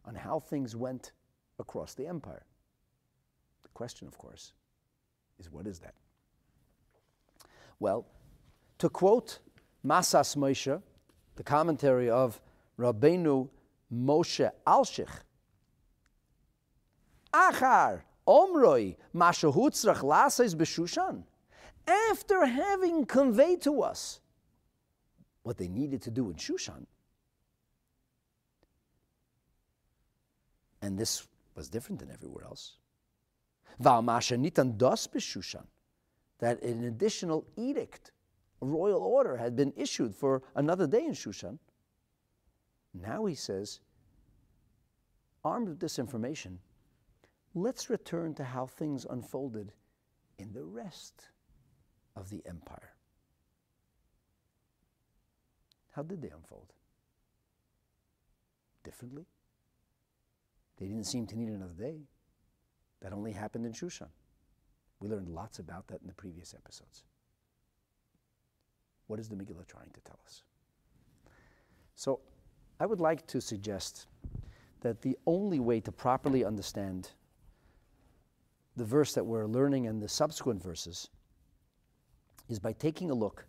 [0.06, 1.12] on how things went
[1.58, 2.46] across the empire.
[3.64, 4.54] The question, of course,
[5.38, 5.94] is what is that?
[7.78, 8.06] Well,
[8.78, 9.40] to quote
[9.84, 10.82] Masas Moshe,
[11.36, 12.40] the commentary of
[12.78, 13.46] Rabbeinu
[13.92, 15.10] Moshe Alshich,
[17.34, 21.24] Achar Omroi Mashahutzrach Lases Beshushan.
[22.10, 24.20] After having conveyed to us
[25.42, 26.84] what they needed to do in Shushan.
[30.82, 32.76] And this was different than everywhere else.
[33.80, 35.64] Nitan dos b'shushan,
[36.38, 38.12] that an additional edict,
[38.60, 41.58] a royal order, had been issued for another day in Shushan.
[42.92, 43.80] Now he says,
[45.44, 46.58] armed with this information,
[47.54, 49.72] let's return to how things unfolded
[50.38, 51.28] in the rest
[52.16, 52.92] of the empire.
[55.92, 56.72] How did they unfold?
[58.84, 59.26] Differently?
[60.78, 62.02] They didn't seem to need another day.
[63.00, 64.08] That only happened in Shushan.
[65.00, 67.04] We learned lots about that in the previous episodes.
[69.06, 70.42] What is the Megillah trying to tell us?
[71.94, 72.20] So,
[72.80, 74.06] I would like to suggest
[74.80, 77.10] that the only way to properly understand
[78.78, 81.08] the verse that we're learning and the subsequent verses
[82.48, 83.44] is by taking a look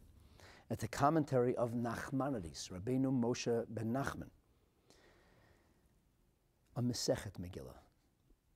[0.72, 4.30] at the commentary of Nachmanides, Rabbeinu Moshe ben Nachman,
[6.76, 7.78] a Mesechet Megillah.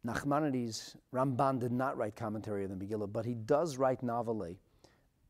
[0.05, 4.57] Nachmanides, Ramban did not write commentary on the Megillah, but he does write novellae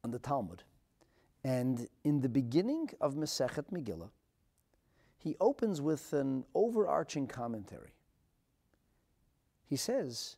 [0.03, 0.63] on the Talmud.
[1.43, 4.09] And in the beginning of Mesechet Megillah,
[5.17, 7.93] he opens with an overarching commentary.
[9.65, 10.37] He says,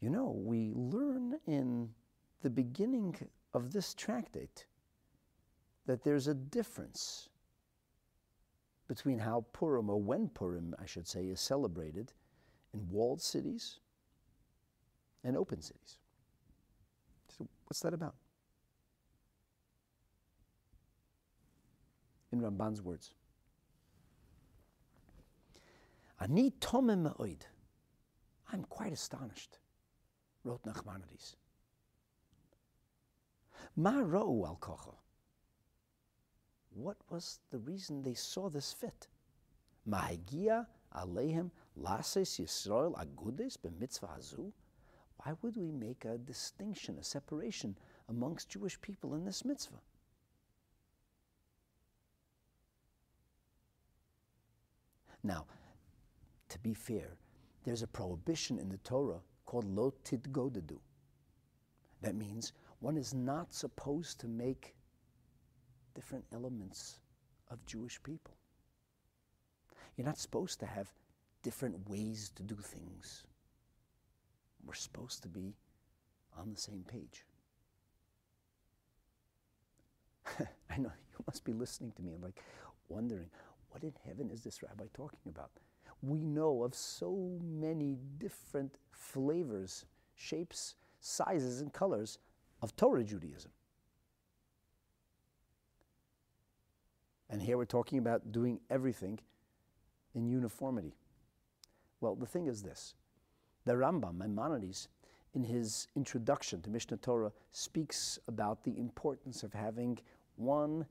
[0.00, 1.90] You know, we learn in
[2.42, 3.16] the beginning
[3.54, 4.66] of this tractate
[5.86, 7.28] that there's a difference
[8.88, 12.12] between how Purim, or when Purim, I should say, is celebrated
[12.72, 13.80] in walled cities
[15.24, 15.98] and open cities.
[17.36, 18.14] So, what's that about?
[22.32, 23.12] In Ramban's words,
[26.20, 27.42] Ani tomem ma'oid.
[28.52, 29.58] I'm quite astonished,
[30.46, 31.34] wrote Nachmanides.
[33.74, 34.94] Ma ro'u al kocha.
[36.70, 39.08] What was the reason they saw this fit?
[39.88, 44.52] Mahagia aleihim lases Yisrael agudes b'mitzvah hazu?
[45.18, 47.76] Why would we make a distinction, a separation
[48.08, 49.80] amongst Jewish people in this mitzvah?
[55.24, 55.46] Now,
[56.50, 57.16] to be fair,
[57.64, 60.78] there's a prohibition in the Torah called lo tidgodedu.
[62.02, 64.74] That means one is not supposed to make
[65.94, 67.00] different elements
[67.50, 68.36] of Jewish people.
[69.96, 70.92] You're not supposed to have
[71.42, 73.24] different ways to do things.
[74.64, 75.54] We're supposed to be
[76.36, 77.24] on the same page.
[80.70, 82.42] I know you must be listening to me and like
[82.88, 83.30] wondering,
[83.70, 85.50] what in heaven is this rabbi talking about?
[86.02, 92.18] We know of so many different flavors, shapes, sizes, and colors
[92.62, 93.50] of Torah Judaism.
[97.28, 99.18] And here we're talking about doing everything
[100.14, 100.94] in uniformity.
[102.00, 102.94] Well, the thing is this
[103.64, 104.88] the Rambam, Maimonides,
[105.34, 109.98] in his introduction to Mishneh Torah, speaks about the importance of having
[110.36, 110.86] one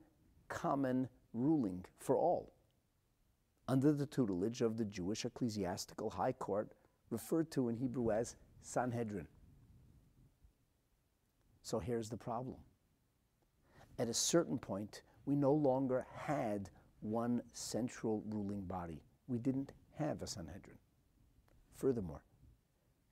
[0.48, 2.52] common ruling for all
[3.68, 6.72] under the tutelage of the Jewish ecclesiastical high court,
[7.10, 9.28] referred to in Hebrew as Sanhedrin.
[11.62, 12.56] So here's the problem.
[13.98, 19.02] At a certain point, we no longer had one central ruling body.
[19.26, 20.78] We didn't have a Sanhedrin.
[21.74, 22.22] Furthermore,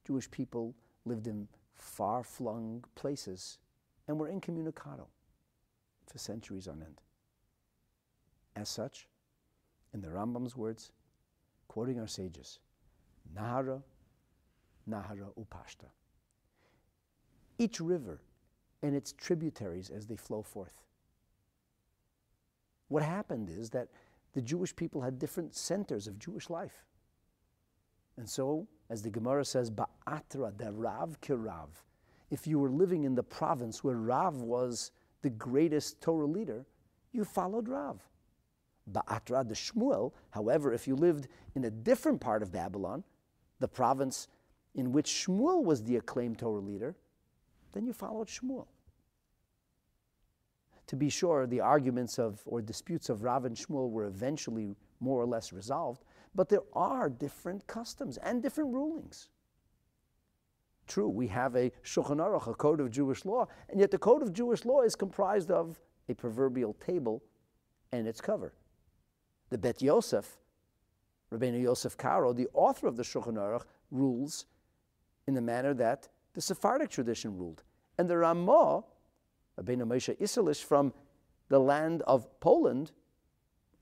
[0.06, 3.58] Jewish people lived in far flung places
[4.06, 5.06] and were incommunicado
[6.06, 7.00] for centuries on end.
[8.56, 9.08] As such,
[9.94, 10.90] in the Rambam's words,
[11.68, 12.58] quoting our sages,
[13.34, 13.82] Nahara,
[14.88, 15.88] Nahara Upashta.
[17.56, 18.20] Each river
[18.82, 20.84] and its tributaries as they flow forth
[22.88, 23.88] what happened is that
[24.34, 26.84] the Jewish people had different centers of Jewish life.
[28.16, 31.70] And so, as the Gemara says, Ba'atra de Rav kirav.
[32.30, 34.90] If you were living in the province where Rav was
[35.22, 36.66] the greatest Torah leader,
[37.12, 38.00] you followed Rav.
[38.90, 43.02] Ba'atra de Shmuel, however, if you lived in a different part of Babylon,
[43.60, 44.28] the province
[44.74, 46.94] in which Shmuel was the acclaimed Torah leader,
[47.72, 48.66] then you followed Shmuel.
[50.88, 55.20] To be sure, the arguments of or disputes of Rav and Shmuel were eventually more
[55.20, 56.04] or less resolved,
[56.34, 59.28] but there are different customs and different rulings.
[60.86, 64.22] True, we have a Shulchan Aruch, a code of Jewish law, and yet the code
[64.22, 67.22] of Jewish law is comprised of a proverbial table
[67.92, 68.52] and its cover.
[69.54, 70.40] The Bet Yosef,
[71.32, 74.46] Rabbeinu Yosef Karo, the author of the Shulchan Aruch, rules
[75.28, 77.62] in the manner that the Sephardic tradition ruled.
[77.96, 78.82] And the Ramah
[79.56, 80.92] Rabbeinu Moshe Isserles from
[81.50, 82.90] the land of Poland,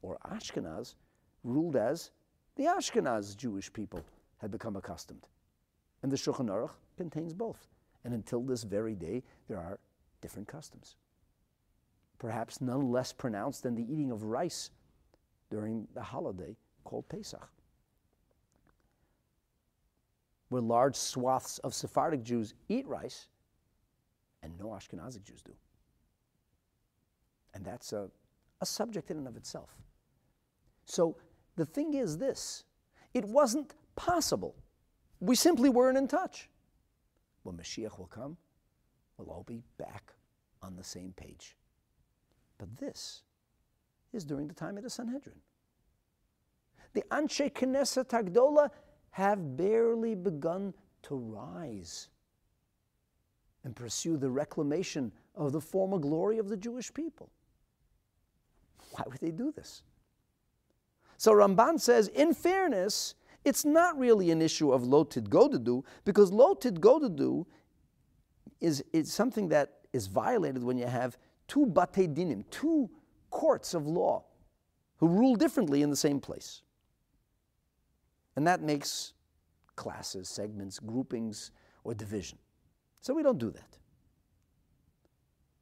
[0.03, 0.97] or Ashkenaz,
[1.43, 2.11] ruled as
[2.57, 4.05] the Ashkenaz Jewish people
[4.43, 5.27] had become accustomed.
[6.03, 7.66] And the Shulchan Aruch contains both.
[8.05, 9.79] And until this very day, there are
[10.20, 10.97] different customs.
[12.18, 14.70] Perhaps none less pronounced than the eating of rice
[15.53, 17.46] during the holiday called Pesach,
[20.48, 23.28] where large swaths of Sephardic Jews eat rice
[24.42, 25.53] and no Ashkenazic Jews do.
[27.53, 28.11] And that's a,
[28.62, 29.76] a subject in and of itself.
[30.86, 31.18] So
[31.57, 32.64] the thing is this
[33.12, 34.57] it wasn't possible.
[35.20, 36.48] We simply weren't in touch.
[37.42, 38.38] When Mashiach will come,
[39.18, 40.14] we'll all be back
[40.62, 41.57] on the same page.
[42.57, 43.22] But this
[44.13, 45.37] is during the time of the Sanhedrin.
[46.93, 48.71] The Anshe Knesset Agdola
[49.11, 52.09] have barely begun to rise
[53.65, 57.31] and pursue the reclamation of the former glory of the Jewish people.
[58.91, 59.83] Why would they do this?
[61.17, 66.81] So Ramban says, in fairness, it's not really an issue of loted godadu, because loted
[66.81, 67.47] godadu
[68.61, 71.17] is, is something that is violated when you have
[71.49, 72.91] two bate dinim, two
[73.33, 74.24] courts of law,
[74.99, 76.62] who rule differently in the same place.
[78.37, 79.14] And that makes
[79.74, 81.51] classes, segments, groupings,
[81.83, 82.39] or division.
[83.01, 83.78] So we don't do that.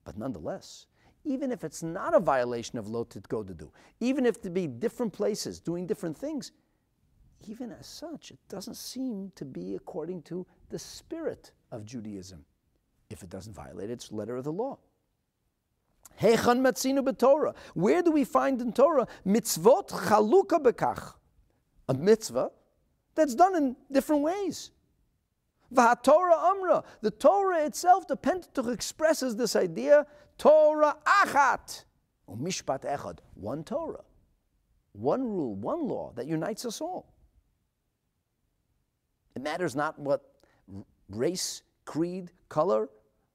[0.05, 0.87] But nonetheless,
[1.25, 5.61] even if it's not a violation of lotit do, even if to be different places
[5.61, 6.53] doing different things,
[7.49, 12.45] even as such, it doesn't seem to be according to the spirit of Judaism,
[13.09, 14.79] if it doesn't violate its letter of the law.
[16.21, 17.55] Hechan matzinu b'Torah.
[17.75, 21.15] Where do we find in Torah mitzvot chaluka bekach?
[21.89, 22.51] A mitzvah
[23.15, 24.71] that's done in different ways.
[25.75, 26.85] Torah amra.
[27.01, 30.07] The Torah itself, the Pentateuch expresses this idea
[30.39, 31.85] Torah achat,
[32.27, 34.05] or mishpat echad, one Torah,
[34.93, 37.13] one rule, one law that unites us all.
[39.37, 40.23] It matters not what
[41.09, 42.89] race, creed, color,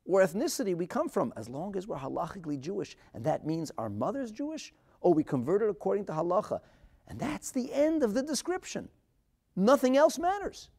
[0.05, 2.95] or ethnicity we come from, as long as we're halachically Jewish.
[3.13, 6.59] And that means our mother's Jewish, or we converted according to halacha.
[7.07, 8.89] And that's the end of the description.
[9.55, 10.69] Nothing else matters.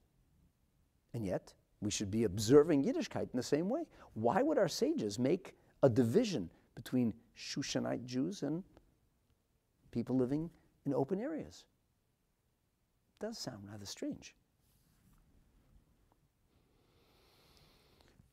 [1.14, 3.84] And yet, we should be observing Yiddishkeit in the same way.
[4.14, 8.62] Why would our sages make a division between Shushanite Jews and
[9.90, 10.50] people living
[10.84, 11.64] in open areas?
[13.18, 14.34] It does sound rather strange.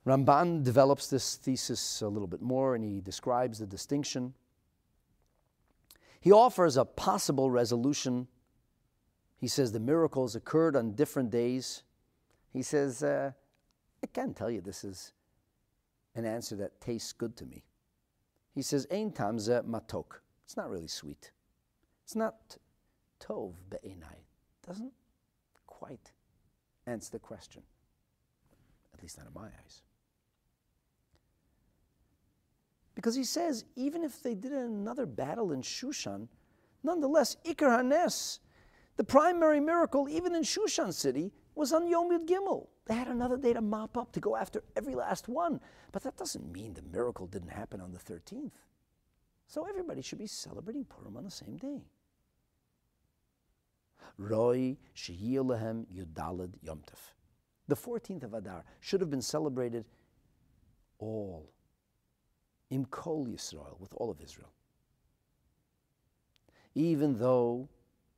[0.06, 4.34] Ramban develops this thesis a little bit more and he describes the distinction.
[6.20, 8.28] He offers a possible resolution.
[9.38, 11.84] He says the miracles occurred on different days.
[12.52, 13.32] He says, uh,
[14.04, 15.14] I can't tell you this is
[16.16, 17.64] an answer that tastes good to me.
[18.54, 20.20] He says, Ein tamze matok.
[20.46, 21.32] It's not really sweet.
[22.04, 22.58] It's not
[23.20, 24.26] tov be'enai.
[24.68, 24.94] Doesn't
[25.66, 26.12] quite
[26.86, 27.64] answer the question,
[28.94, 29.82] at least not in my eyes.
[32.96, 36.28] Because he says, even if they did another battle in Shushan,
[36.84, 38.40] nonetheless, Ikar Hanes,
[38.98, 42.68] the primary miracle, even in Shushan city, was on Yom Yud Gimel.
[42.86, 45.60] They had another day to mop up, to go after every last one.
[45.92, 48.52] But that doesn't mean the miracle didn't happen on the 13th.
[49.48, 51.86] So everybody should be celebrating Purim on the same day.
[54.18, 57.14] Roy Shehiyalahem Yudalad Yomtov.
[57.68, 59.86] The 14th of Adar should have been celebrated
[61.00, 61.52] all,
[62.74, 64.52] in Kol Yisrael, with all of Israel.
[66.76, 67.70] Even though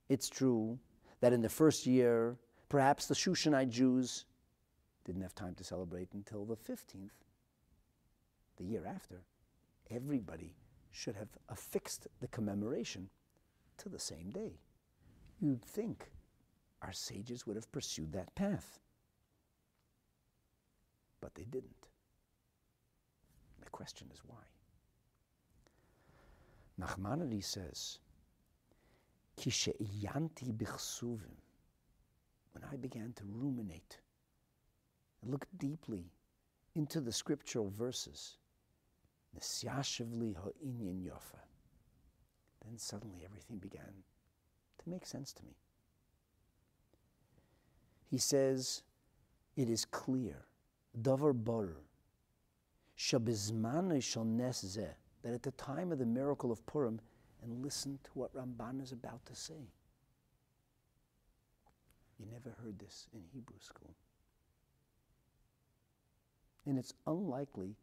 [0.08, 0.80] it's true
[1.20, 2.38] that in the first year
[2.70, 4.26] Perhaps the Shushanite Jews
[5.06, 7.12] didn't have time to celebrate until the 15th,
[8.58, 9.22] the year after.
[9.92, 10.56] Everybody
[10.92, 13.10] should have affixed the commemoration
[13.78, 14.60] to the same day.
[15.40, 16.12] You'd think
[16.82, 18.80] our sages would have pursued that path.
[21.22, 21.88] But they didn't.
[23.76, 24.46] Question is why?
[26.80, 28.00] Nachmanides says,
[29.38, 31.36] Kishe'iyanti bichsuvim
[32.54, 34.00] when I began to ruminate
[35.22, 36.06] and look deeply
[36.76, 38.38] into the scriptural verses,
[39.34, 39.42] then
[42.78, 44.04] suddenly everything began
[44.78, 45.58] to make sense to me.
[48.10, 48.84] He says,
[49.58, 50.46] it is clear,
[51.02, 51.76] davar bar,
[55.24, 57.00] that at the time of the miracle of Purim,
[57.44, 59.70] and listen to what Ramban is about to say.
[62.20, 63.94] You never heard this in Hebrew school.
[66.66, 67.76] And it's unlikely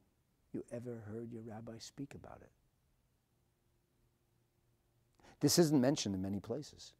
[0.53, 2.51] you ever heard your rabbi speak about it.
[5.41, 6.93] This isn't mentioned in many places.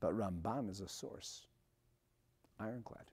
[0.00, 1.46] But Ramban is a source,
[2.58, 3.04] ironclad.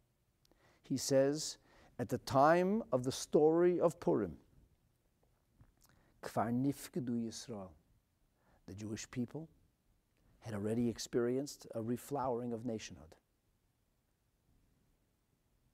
[0.84, 1.58] He says,
[2.00, 4.38] at the time of the story of Purim,
[6.24, 7.70] Kfar Nifkedu Yisrael,
[8.68, 9.50] the Jewish people
[10.40, 13.16] had already experienced a reflowering of nationhood.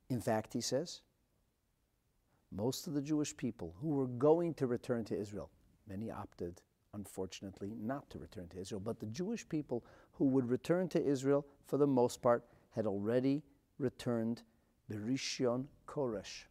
[0.09, 1.01] In fact, he says,
[2.51, 5.49] most of the Jewish people who were going to return to Israel,
[5.87, 6.61] many opted,
[6.93, 11.45] unfortunately, not to return to Israel, but the Jewish people who would return to Israel,
[11.65, 13.41] for the most part, had already
[13.79, 14.43] returned
[14.91, 16.45] Berishon Koresh,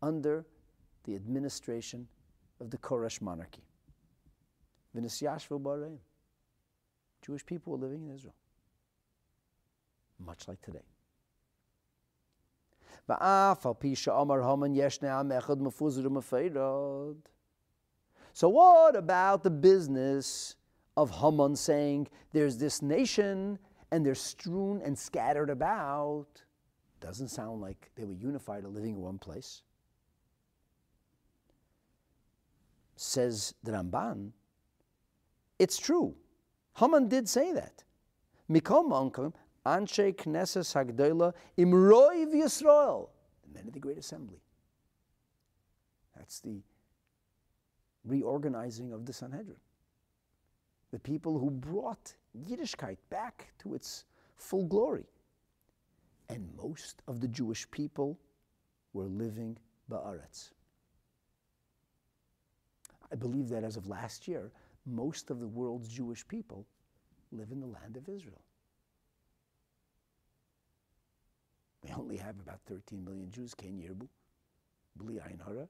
[0.00, 0.46] under
[1.04, 2.08] the administration
[2.60, 3.62] of the Koresh monarchy.
[7.20, 8.34] Jewish people were living in Israel,
[10.18, 10.86] much like today.
[18.32, 20.56] So, what about the business
[20.96, 23.58] of Haman saying there's this nation
[23.90, 26.45] and they're strewn and scattered about?
[27.00, 29.62] Doesn't sound like they were unified or living in one place.
[32.96, 34.30] Says the Ramban,
[35.58, 36.14] it's true.
[36.76, 37.84] Haman did say that.
[38.50, 39.32] Mikom Ankum,
[39.64, 43.08] Anshe Knesset Hagdola Imroiv Yisrael,
[43.42, 44.40] the men of the Great Assembly.
[46.16, 46.62] That's the
[48.04, 49.56] reorganizing of the Sanhedrin.
[50.92, 52.14] The people who brought
[52.48, 54.04] Yiddishkeit back to its
[54.36, 55.04] full glory.
[56.28, 58.18] And most of the Jewish people
[58.92, 59.56] were living
[59.90, 60.50] Ba'aretz.
[63.12, 64.50] I believe that as of last year,
[64.84, 66.66] most of the world's Jewish people
[67.32, 68.42] live in the land of Israel.
[71.84, 74.08] We only have about 13 million Jews, Ken Yerbu,
[74.96, 75.68] Bli Ayin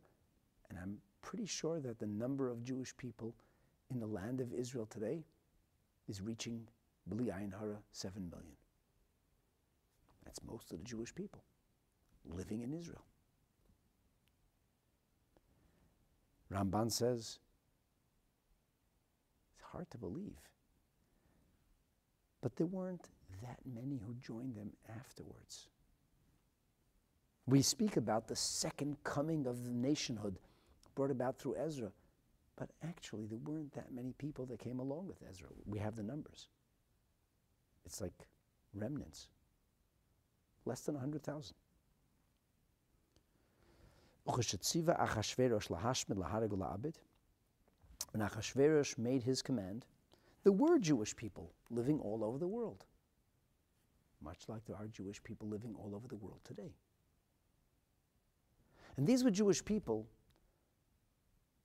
[0.71, 3.35] and I'm pretty sure that the number of Jewish people
[3.91, 5.25] in the land of Israel today
[6.09, 6.67] is reaching
[7.07, 8.57] Bli Ayin Hara 7 million.
[10.27, 11.43] That's most of the Jewish people
[12.29, 13.05] living in Israel.
[16.53, 17.39] Ramban says,
[19.55, 20.39] it's hard to believe.
[22.43, 23.09] But there weren't
[23.43, 25.69] that many who joined them afterwards.
[27.47, 30.37] We speak about the second coming of the nationhood
[30.97, 31.93] brought about through Ezra,
[32.57, 35.49] but actually there weren't that many people that came along with Ezra.
[35.65, 36.49] We have the numbers.
[37.85, 38.27] It's like
[38.75, 39.29] remnants.
[40.67, 41.55] Less than 100,000.
[48.11, 49.87] When Achashverosh made his command,
[50.43, 52.85] there were Jewish people living all over the world,
[54.23, 56.75] much like there are Jewish people living all over the world today.
[58.97, 60.07] And these were Jewish people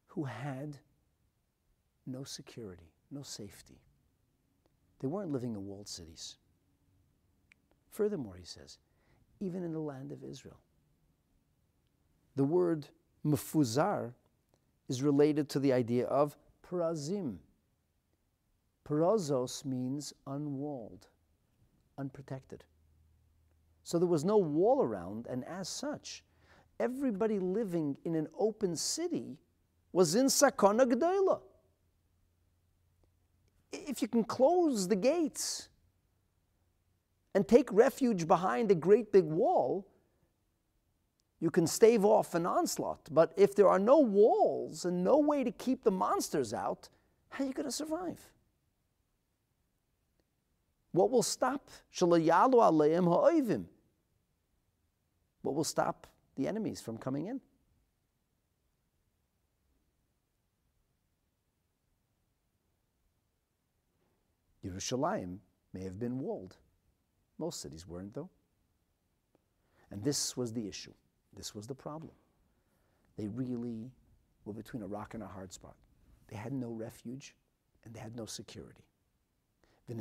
[0.07, 0.77] who had
[2.05, 3.81] no security, no safety.
[4.99, 6.37] They weren't living in walled cities.
[7.89, 8.77] Furthermore, he says,
[9.41, 10.59] even in the land of Israel,
[12.35, 12.87] the word
[13.25, 14.13] mufuzar
[14.87, 17.37] is related to the idea of parazim.
[18.83, 21.07] Parazos means unwalled,
[21.97, 22.63] unprotected.
[23.83, 26.23] So there was no wall around, and as such,
[26.79, 29.37] everybody living in an open city
[29.91, 31.41] was in Sakana G'dayla.
[33.73, 35.69] If you can close the gates
[37.33, 39.87] and take refuge behind a great big wall,
[41.39, 43.07] you can stave off an onslaught.
[43.11, 46.89] But if there are no walls and no way to keep the monsters out,
[47.29, 48.19] how are you going to survive?
[50.91, 51.69] What will stop?
[55.41, 57.41] What will stop the enemies from coming in.
[64.65, 65.37] Yerushalayim
[65.73, 66.57] may have been walled.
[67.41, 68.29] Most cities weren't, though.
[69.89, 70.93] And this was the issue.
[71.35, 72.11] This was the problem.
[73.17, 73.89] They really
[74.45, 75.75] were between a rock and a hard spot.
[76.27, 77.33] They had no refuge
[77.83, 78.83] and they had no security.
[79.87, 79.95] We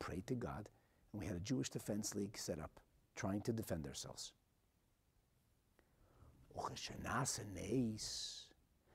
[0.00, 0.68] prayed to God
[1.12, 2.80] and we had a Jewish Defense League set up
[3.14, 4.32] trying to defend ourselves.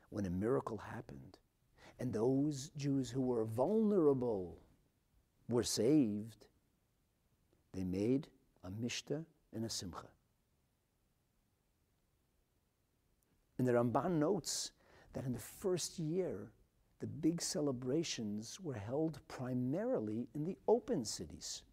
[0.09, 1.37] When a miracle happened,
[1.99, 4.57] and those Jews who were vulnerable
[5.49, 6.45] were saved,
[7.73, 8.27] they made
[8.63, 10.07] a mishta and a simcha.
[13.57, 14.71] And the Ramban notes
[15.13, 16.51] that in the first year,
[16.99, 21.63] the big celebrations were held primarily in the open cities.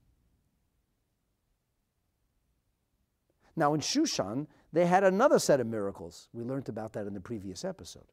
[3.54, 6.28] Now, in Shushan, they had another set of miracles.
[6.32, 8.04] We learned about that in the previous episode.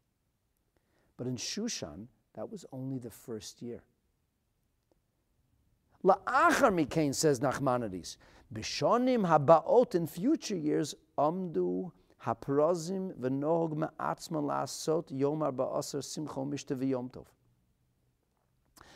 [1.17, 3.83] But in Shushan, that was only the first year.
[6.03, 8.17] La'achar mikain, says Nachmanides,
[8.53, 11.91] Bishonim habaot in future years, amdu
[12.23, 17.25] haprozim v'nog ma'atzma la'asot yomar ba'asar simcho mishta v'yom tov.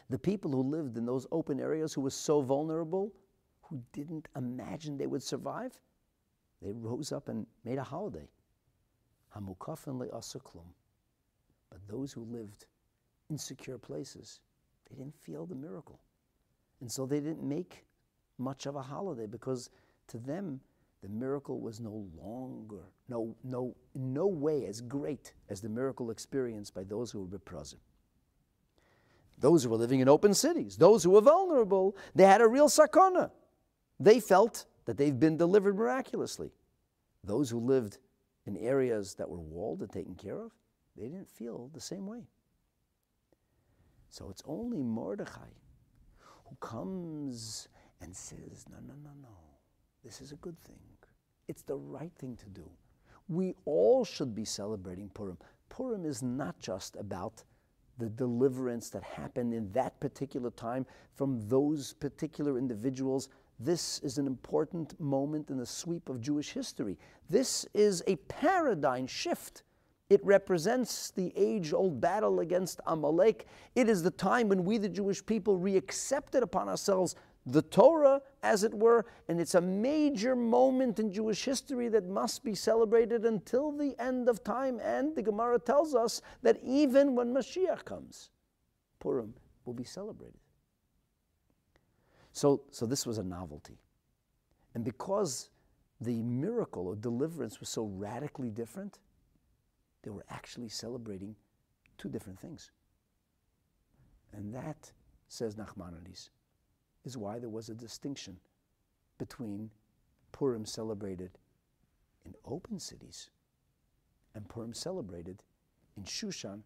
[0.09, 3.13] The people who lived in those open areas who were so vulnerable,
[3.63, 5.79] who didn't imagine they would survive,
[6.61, 8.27] they rose up and made a holiday.
[9.35, 10.67] Hamukafin le'asar klum.
[11.69, 12.65] But those who lived
[13.29, 14.39] in secure places,
[14.89, 15.99] they didn't feel the miracle.
[16.81, 17.85] And so they didn't make
[18.37, 19.69] much of a holiday because
[20.07, 20.61] to them,
[21.01, 26.73] the miracle was no longer, no, no, no way as great as the miracle experienced
[26.73, 27.81] by those who were present.
[29.37, 32.67] Those who were living in open cities, those who were vulnerable, they had a real
[32.67, 33.29] sakana.
[33.99, 36.51] They felt that they've been delivered miraculously.
[37.23, 37.99] Those who lived
[38.47, 40.51] in areas that were walled and taken care of,
[40.97, 42.27] they didn't feel the same way.
[44.09, 45.51] So it's only Mordechai
[46.19, 47.67] who comes
[48.01, 49.37] and says, No, no, no, no.
[50.03, 50.79] This is a good thing.
[51.47, 52.69] It's the right thing to do.
[53.29, 55.37] We all should be celebrating Purim.
[55.69, 57.43] Purim is not just about
[57.97, 60.85] the deliverance that happened in that particular time
[61.15, 63.29] from those particular individuals.
[63.59, 66.97] This is an important moment in the sweep of Jewish history.
[67.29, 69.63] This is a paradigm shift
[70.09, 73.45] it represents the age old battle against Amalek.
[73.75, 78.63] It is the time when we, the Jewish people, reaccepted upon ourselves the Torah, as
[78.63, 83.71] it were, and it's a major moment in Jewish history that must be celebrated until
[83.71, 84.79] the end of time.
[84.81, 88.31] And the Gemara tells us that even when Mashiach comes,
[88.99, 89.33] Purim
[89.63, 90.39] will be celebrated.
[92.33, 93.79] So, so this was a novelty.
[94.75, 95.49] And because
[96.01, 98.99] the miracle of deliverance was so radically different,
[100.07, 101.35] they were actually celebrating
[101.97, 102.71] two different things.
[104.31, 104.89] And that,
[105.27, 106.29] says Nachmanides,
[107.03, 108.37] is why there was a distinction
[109.17, 109.69] between
[110.31, 111.31] Purim celebrated
[112.25, 113.31] in open cities
[114.33, 115.43] and Purim celebrated
[115.97, 116.61] in Shushan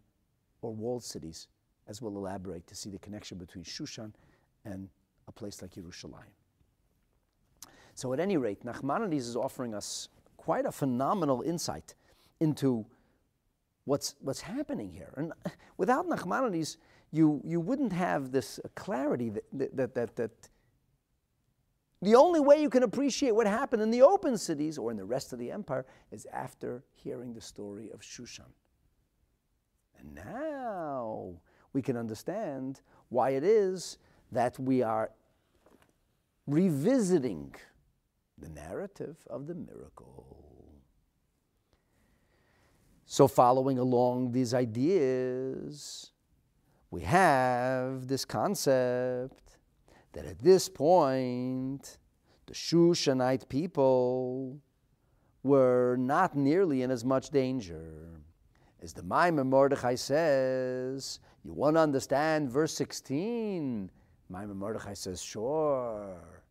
[0.60, 1.48] or walled cities,
[1.88, 4.12] as we'll elaborate to see the connection between Shushan
[4.64, 4.88] and
[5.26, 6.36] a place like Yerushalayim.
[7.96, 11.96] So, at any rate, Nachmanides is offering us quite a phenomenal insight
[12.38, 12.86] into
[13.84, 15.12] what's, what's happening here.
[15.16, 15.32] And
[15.76, 16.76] without Nachmanides,
[17.10, 20.30] you, you wouldn't have this clarity that, that, that, that
[22.00, 25.04] the only way you can appreciate what happened in the open cities or in the
[25.04, 28.50] rest of the empire is after hearing the story of Shushan.
[29.98, 31.34] And now
[31.72, 33.98] we can understand why it is
[34.32, 35.12] that we are
[36.46, 37.54] revisiting
[38.38, 40.51] the narrative of the miracle.
[43.06, 46.12] So, following along these ideas,
[46.90, 49.58] we have this concept
[50.12, 51.98] that at this point,
[52.46, 54.60] the Shushanite people
[55.42, 58.20] were not nearly in as much danger.
[58.80, 63.90] As the Maimon Mordechai says, you want to understand verse 16.
[64.28, 66.41] Maimon Mordechai says, sure.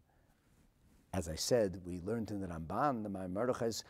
[1.14, 3.84] As I said, we learned in the Ramban, the Mordechai's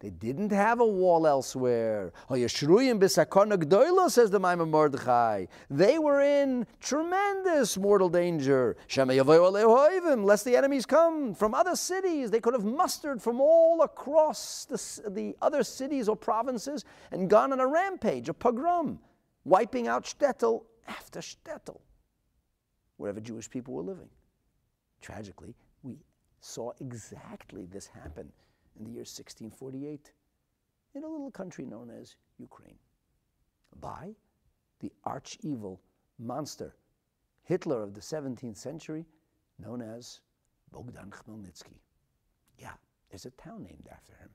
[0.00, 2.12] they didn't have a wall elsewhere.
[2.28, 5.46] says the Mordechai.
[5.70, 8.76] They were in tremendous mortal danger.
[8.88, 12.32] Lest the enemies come from other cities.
[12.32, 17.52] They could have mustered from all across the, the other cities or provinces and gone
[17.52, 18.98] on a rampage, a pogrom,
[19.44, 21.78] wiping out shtetl after shtetl,
[22.96, 24.08] wherever Jewish people were living.
[25.04, 25.98] Tragically, we
[26.40, 28.32] saw exactly this happen
[28.78, 30.12] in the year 1648
[30.94, 32.78] in a little country known as Ukraine
[33.82, 34.14] by
[34.80, 35.78] the arch evil
[36.18, 36.74] monster,
[37.42, 39.04] Hitler of the 17th century,
[39.58, 40.20] known as
[40.72, 41.80] Bogdan Khmelnytsky.
[42.58, 42.72] Yeah,
[43.10, 44.30] there's a town named after him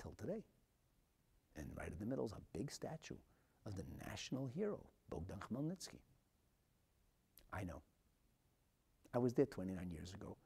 [0.00, 0.42] till today.
[1.54, 3.18] And right in the middle is a big statue
[3.66, 4.80] of the national hero,
[5.10, 6.00] Bogdan Khmelnytsky.
[7.52, 7.82] I know.
[9.18, 10.36] I was there 29 years ago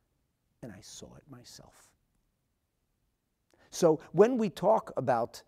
[0.62, 1.90] and I saw it myself.
[3.68, 5.42] So when we talk about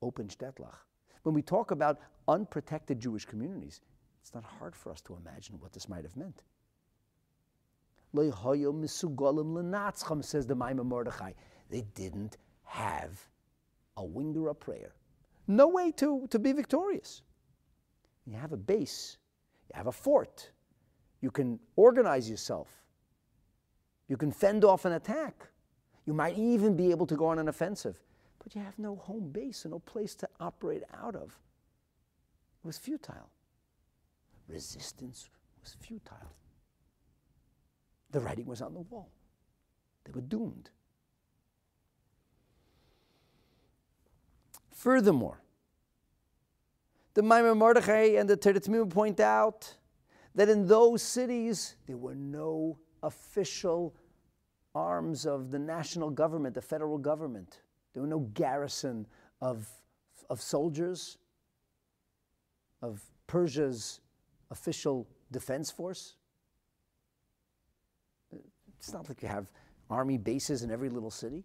[0.00, 0.78] open Shtetlach,
[1.24, 3.82] when we talk about unprotected Jewish communities,
[4.22, 6.42] it's not hard for us to imagine what this might have meant.
[10.22, 11.32] says the Maimon Mordechai.
[11.68, 13.28] They didn't have
[13.98, 14.94] a wing or a prayer.
[15.46, 17.20] No way to, to be victorious.
[18.26, 19.18] You have a base,
[19.68, 20.50] you have a fort,
[21.20, 22.68] you can organize yourself.
[24.08, 25.48] You can fend off an attack.
[26.06, 28.00] You might even be able to go on an offensive,
[28.42, 31.38] but you have no home base and no place to operate out of.
[32.62, 33.30] It was futile.
[34.48, 35.28] Resistance
[35.60, 36.32] was futile.
[38.10, 39.10] The writing was on the wall.
[40.04, 40.70] They were doomed.
[44.72, 45.42] Furthermore,
[47.14, 49.74] the Maimon Mordechai and the Teretzmim point out
[50.34, 53.94] that in those cities there were no official
[54.74, 57.60] arms of the national government, the federal government.
[57.92, 59.06] There were no garrison
[59.40, 59.68] of,
[60.30, 61.18] of soldiers,
[62.82, 64.00] of Persia's
[64.50, 66.14] official defense force.
[68.78, 69.50] It's not like you have
[69.90, 71.44] army bases in every little city.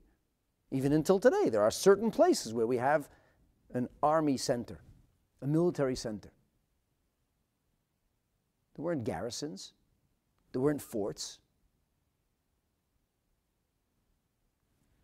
[0.71, 3.09] Even until today, there are certain places where we have
[3.73, 4.79] an army center,
[5.41, 6.29] a military center.
[8.75, 9.73] There weren't garrisons,
[10.51, 11.39] there weren't forts.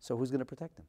[0.00, 0.86] So who's going to protect them?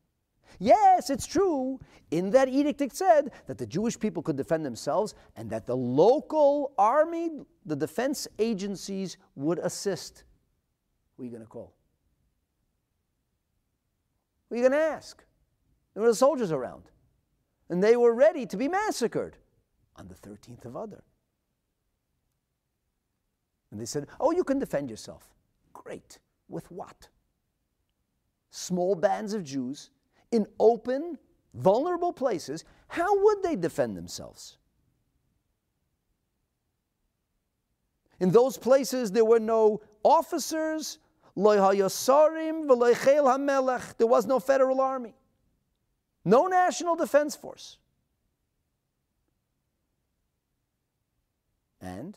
[0.59, 1.79] Yes, it's true.
[2.11, 5.75] In that edict, it said that the Jewish people could defend themselves and that the
[5.75, 7.29] local army,
[7.65, 10.23] the defense agencies, would assist.
[11.15, 11.73] Who are you going to call?
[14.49, 15.23] Who are you going to ask?
[15.93, 16.83] There were the soldiers around
[17.69, 19.37] and they were ready to be massacred
[19.95, 21.03] on the 13th of Adar.
[23.71, 25.33] And they said, Oh, you can defend yourself.
[25.73, 26.19] Great.
[26.49, 27.07] With what?
[28.49, 29.89] Small bands of Jews
[30.31, 31.17] in open,
[31.53, 32.65] vulnerable places.
[32.87, 34.57] How would they defend themselves?
[38.19, 40.99] In those places, there were no officers,
[43.97, 45.15] there was no federal army.
[46.23, 47.77] No national defense force.
[51.81, 52.15] And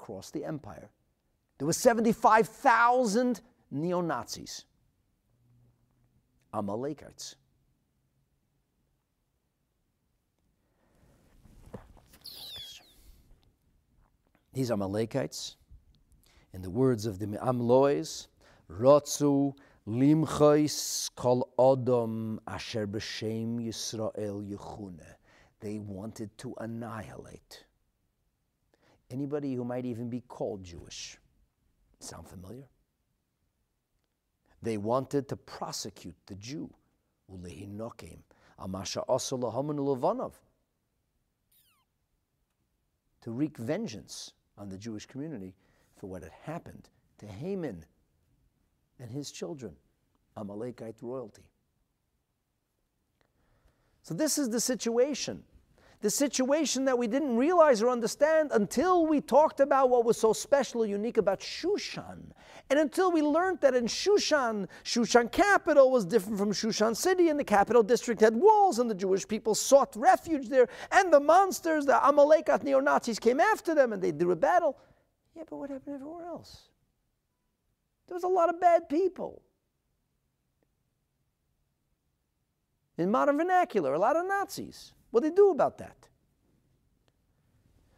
[0.00, 0.88] across the empire,
[1.58, 3.40] there were 75,000
[3.70, 4.64] neo Nazis,
[6.54, 7.36] Amalekites.
[14.52, 15.56] These Amalekites,
[16.54, 18.26] in the words of the Amlois,
[18.70, 19.54] Rotzu
[19.86, 25.14] Limchais kol odom asher b'shem Yisrael yechune.
[25.60, 27.64] They wanted to annihilate
[29.10, 31.18] anybody who might even be called Jewish.
[31.98, 32.68] Sound familiar?
[34.62, 36.72] They wanted to prosecute the Jew.
[43.22, 45.54] To wreak vengeance on the Jewish community
[45.96, 46.88] for what had happened
[47.18, 47.84] to Haman
[48.98, 49.74] and his children,
[50.36, 51.44] Amalekite royalty.
[54.02, 55.44] So, this is the situation.
[56.02, 60.32] The situation that we didn't realize or understand until we talked about what was so
[60.32, 62.32] special or unique about Shushan.
[62.70, 67.38] And until we learned that in Shushan, Shushan capital was different from Shushan city, and
[67.38, 70.68] the capital district had walls, and the Jewish people sought refuge there.
[70.90, 74.78] And the monsters, the Amalekite neo Nazis, came after them and they did a battle.
[75.36, 76.68] Yeah, but what happened everywhere else?
[78.08, 79.42] There was a lot of bad people.
[82.96, 84.92] In modern vernacular, a lot of Nazis.
[85.10, 86.08] What do they do about that?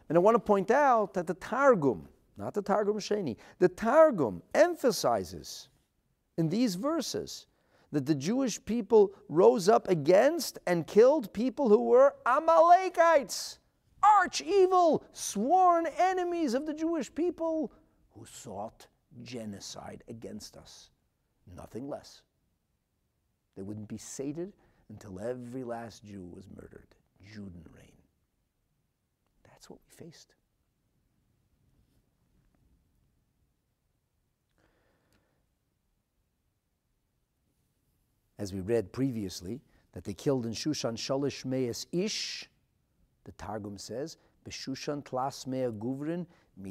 [0.09, 4.43] And I want to point out that the Targum, not the Targum Sheni, the Targum
[4.55, 5.69] emphasizes
[6.37, 7.47] in these verses
[7.93, 13.59] that the Jewish people rose up against and killed people who were Amalekites,
[14.03, 17.73] arch evil, sworn enemies of the Jewish people
[18.11, 18.87] who sought
[19.23, 20.91] genocide against us.
[21.55, 22.23] Nothing less.
[23.57, 24.53] They wouldn't be sated
[24.89, 26.95] until every last Jew was murdered.
[27.31, 27.93] Judenrein.
[29.45, 30.35] That's what we faced.
[38.39, 39.61] As we read previously,
[39.93, 42.49] that they killed in Shushan Shalish Meis Ish,
[43.25, 46.27] the Targum says, Beshushan Tlas Mea Guvrin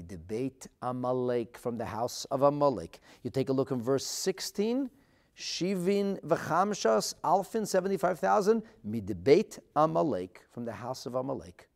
[0.07, 2.99] debate Amalek from the house of Amalek.
[3.23, 4.89] You take a look in verse 16.
[5.37, 11.67] Shivin v'chamshas alfin seventy-five thousand mi debate Amalek from the house of Amalek.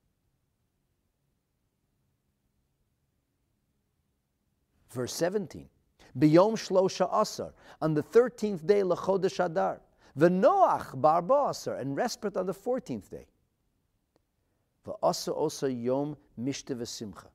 [4.91, 5.67] Verse 17.
[6.17, 9.81] Biyom shlosha asar on the thirteenth day lechodesh adar.
[10.17, 13.25] V'noach barba asar and respite on the fourteenth day.
[14.85, 17.27] V'asa osa yom mishte v'simcha.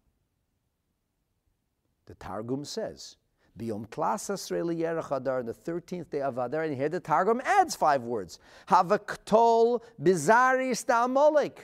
[2.06, 3.16] The Targum says,
[3.58, 7.74] Biyom Tlas Asreli Yerach Adar, the 13th day of Adar, and here the Targum adds
[7.74, 8.38] five words.
[8.68, 11.58] Havaktol Bizari Stamolik.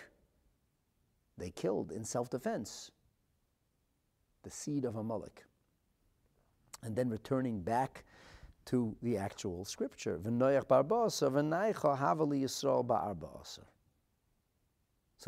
[1.39, 2.91] They killed in self defense
[4.47, 5.45] the seed of Amalek.
[6.83, 8.05] and then returning back
[8.67, 10.21] to the actual scripture.
[10.23, 10.31] So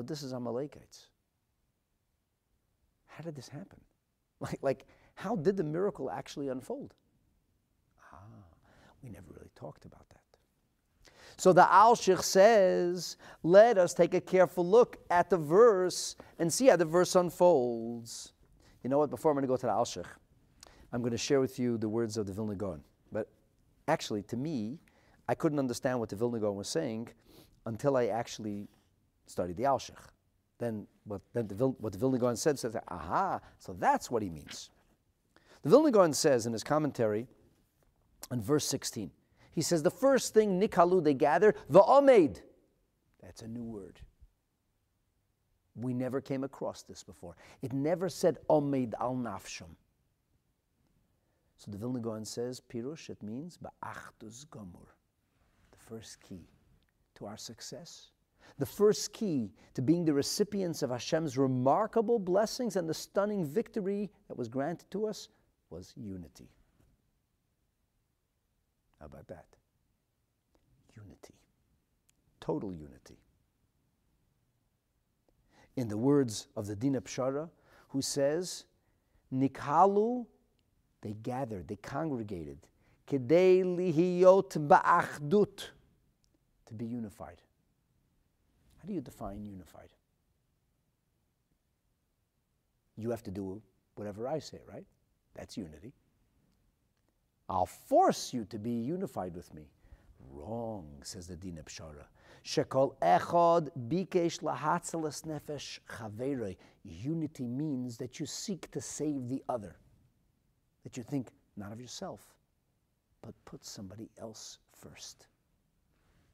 [0.03, 1.09] this is Amalekites.
[3.07, 3.81] How did this happen?
[4.41, 4.87] Like, like,
[5.19, 6.95] how did the miracle actually unfold?
[8.13, 8.19] Ah,
[9.03, 10.21] we never really talked about that.
[11.37, 16.67] So the Alshich says, let us take a careful look at the verse and see
[16.69, 18.33] how the verse unfolds.
[18.85, 19.11] You know what?
[19.11, 20.07] Before I'm going to go to the Alshich,
[20.93, 22.81] I'm going to share with you the words of the Vilna Gaon.
[23.11, 23.29] But
[23.89, 24.79] actually, to me,
[25.29, 27.09] I couldn't understand what the Vilna Gaon was saying
[27.67, 28.69] until I actually
[29.27, 29.99] studied the Alshich.
[30.59, 34.31] Then what, then the, what the Vilna Gaon said says, aha, so that's what he
[34.31, 34.71] means.
[35.69, 37.27] The says in his commentary
[38.31, 39.11] on verse 16,
[39.53, 42.41] he says, the first thing Nikalu they gathered, the Omed.
[43.23, 44.01] That's a new word.
[45.77, 47.37] We never came across this before.
[47.61, 49.77] It never said Omed al Nafsham.
[51.59, 54.89] So the Vilna Gaon says, Pirush, it means Ba'achdus Gomur,
[55.73, 56.49] the first key
[57.17, 58.13] to our success.
[58.59, 64.11] The first key to being the recipients of Hashem's remarkable blessings and the stunning victory
[64.29, 65.29] that was granted to us
[65.71, 66.49] was unity.
[69.01, 69.47] How about that?
[70.97, 71.35] Unity.
[72.41, 73.19] Total unity.
[75.77, 77.49] In the words of the Dina Pshara,
[77.91, 78.65] who says,
[79.33, 80.27] Nikhalu
[81.01, 82.59] they gathered, they congregated.
[83.07, 85.69] Kedei lihiyot ba'achdut.
[86.67, 87.41] To be unified.
[88.79, 89.89] How do you define unified?
[92.97, 93.63] You have to do
[93.95, 94.85] whatever I say, right?
[95.39, 95.93] That's unity.
[97.49, 99.71] I'll force you to be unified with me.
[100.33, 102.05] Wrong, says the Dina Pshara.
[102.45, 106.57] Shekol echod bikesh lahatzelas nefesh chaverei.
[106.85, 109.77] Unity means that you seek to save the other
[110.83, 112.35] that you think not of yourself,
[113.23, 115.27] but put somebody else first.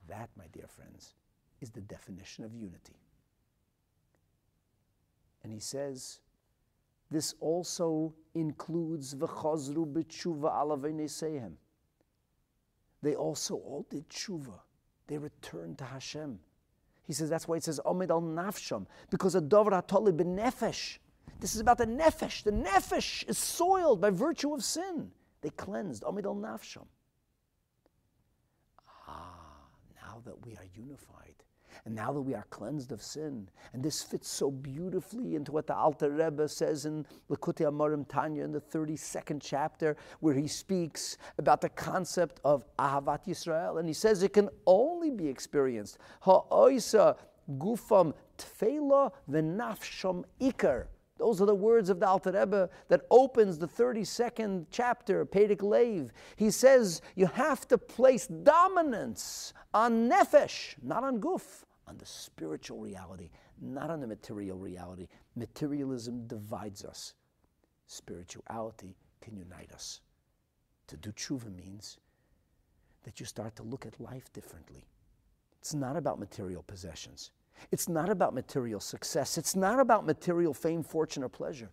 [0.08, 1.14] That, my dear friends,
[1.60, 2.96] is the definition of unity.
[5.42, 6.20] And he says,
[7.14, 11.52] this also includes v'chazru b'tshuva alav
[13.02, 14.58] They also all did tshuva.
[15.06, 16.40] They returned to Hashem.
[17.06, 20.98] He says that's why it says Omed al nafsham because a dover hatoli b'nefesh.
[21.38, 22.42] This is about the nefesh.
[22.42, 25.12] The nefesh is soiled by virtue of sin.
[25.40, 26.02] They cleansed.
[26.02, 26.86] Amid al nafsham.
[29.06, 29.68] Ah,
[30.02, 31.33] now that we are unified,
[31.86, 35.66] and now that we are cleansed of sin, and this fits so beautifully into what
[35.66, 41.18] the Alter Rebbe says in Likutei Amarim Tanya in the 32nd chapter, where he speaks
[41.38, 45.98] about the concept of Ahavat Yisrael, and he says it can only be experienced.
[46.20, 47.16] Ha'oisa
[47.58, 50.86] gufam tfela v'nafsham ikar.
[51.18, 56.12] Those are the words of the Alter Rebbe that opens the 32nd chapter, Perek Lev.
[56.36, 62.78] He says you have to place dominance on nefesh, not on guf, on the spiritual
[62.78, 63.30] reality,
[63.60, 65.08] not on the material reality.
[65.36, 67.14] Materialism divides us.
[67.86, 70.00] Spirituality can unite us.
[70.88, 71.98] To do tshuva means
[73.04, 74.86] that you start to look at life differently.
[75.60, 77.30] It's not about material possessions.
[77.70, 79.38] It's not about material success.
[79.38, 81.70] It's not about material fame, fortune, or pleasure.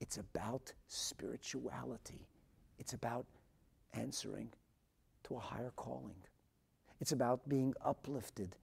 [0.00, 2.26] It's about spirituality.
[2.78, 3.26] It's about
[3.94, 4.50] answering
[5.24, 6.16] to a higher calling.
[7.00, 8.56] It's about being uplifted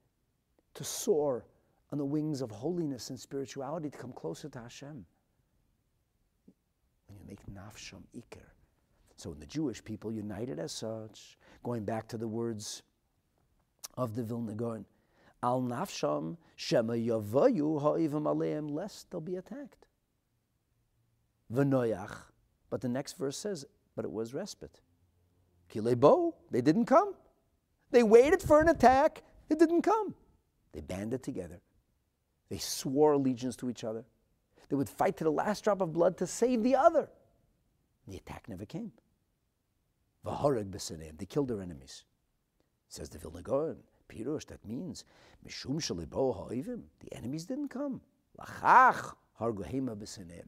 [0.76, 1.44] to soar
[1.90, 5.04] on the wings of holiness and spirituality to come closer to Hashem.
[7.06, 8.44] When you make nafsham iker.
[9.16, 12.82] So when the Jewish people united as such, going back to the words
[13.96, 14.84] of the Vilna Gaon,
[15.42, 19.86] al nafsham shema yavayu ha'ivim aleim, lest they'll be attacked.
[21.52, 22.16] V'noyach,
[22.68, 23.64] but the next verse says,
[23.94, 24.80] but it was respite.
[25.72, 27.14] Kilebo, they didn't come.
[27.92, 30.14] They waited for an attack, it didn't come.
[30.76, 31.62] They banded together.
[32.50, 34.04] They swore allegiance to each other.
[34.68, 37.08] They would fight to the last drop of blood to save the other.
[38.06, 38.92] The attack never came.
[40.22, 42.04] They killed their enemies.
[42.90, 43.78] Says the Vilna Gaon,
[44.10, 45.04] Pirush, that means.
[45.42, 48.02] The enemies didn't come.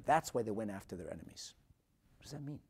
[0.05, 1.55] That's why they went after their enemies.
[2.19, 2.61] What does that mean?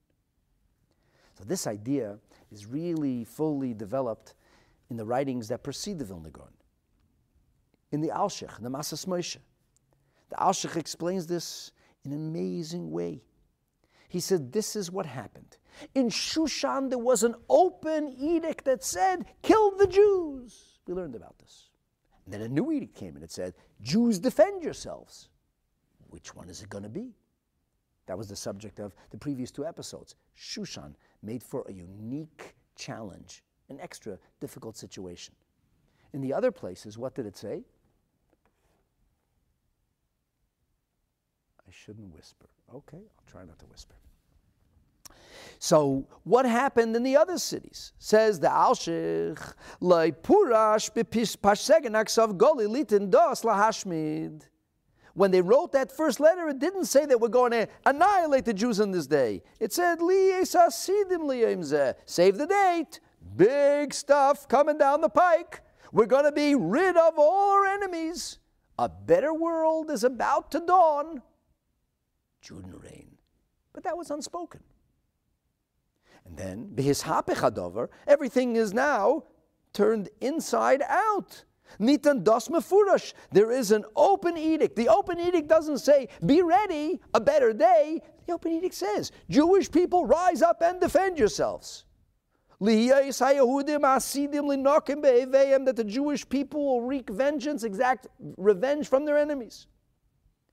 [1.37, 2.21] So this idea
[2.53, 4.35] is really fully developed
[4.91, 6.53] in the writings that precede the Vilna Gaon.
[7.91, 9.39] In the Alshich, the Masas Moshe.
[10.31, 11.73] The Alshich explains this
[12.05, 13.23] in an amazing way.
[14.09, 15.57] He said, This is what happened.
[15.95, 20.79] In Shushan, there was an open edict that said, Kill the Jews.
[20.87, 21.71] We learned about this.
[22.25, 25.29] And then a new edict came and it said, Jews defend yourselves.
[26.09, 27.15] Which one is it going to be?
[28.07, 30.15] That was the subject of the previous two episodes.
[30.37, 35.35] Shushan made for a unique challenge, an extra difficult situation.
[36.15, 37.65] In the other places, what did it say?
[41.69, 42.47] I shouldn't whisper.
[42.75, 43.95] Okay, I'll try not to whisper.
[45.59, 47.93] So, what happened in the other cities?
[47.99, 50.95] Says the Alshich, Purash
[52.69, 54.43] Litin Dos Lahashmid.
[55.15, 58.55] When they wrote that first letter, it didn't say that we're going to annihilate the
[58.55, 59.43] Jews on this day.
[59.59, 61.09] It said, Save
[62.39, 63.01] the date.
[63.37, 65.61] Big stuff coming down the pike.
[65.93, 68.39] We're going to be rid of all our enemies.
[68.79, 71.23] A better world is about to dawn.
[72.45, 73.09] Judenrein.
[73.73, 74.61] But that was unspoken.
[76.25, 79.25] And then, bihishapech everything is now
[79.73, 81.45] turned inside out.
[81.79, 83.13] Nitan das mefurash.
[83.31, 84.75] There is an open edict.
[84.77, 88.01] The open edict doesn't say, be ready, a better day.
[88.27, 91.85] The open edict says, Jewish people, rise up and defend yourselves.
[92.61, 93.55] That
[95.77, 99.67] the Jewish people will wreak vengeance, exact revenge from their enemies.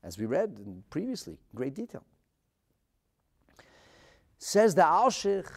[0.05, 0.55] As we read
[0.91, 2.03] previously, in great detail.
[4.37, 5.49] Says the Alshich,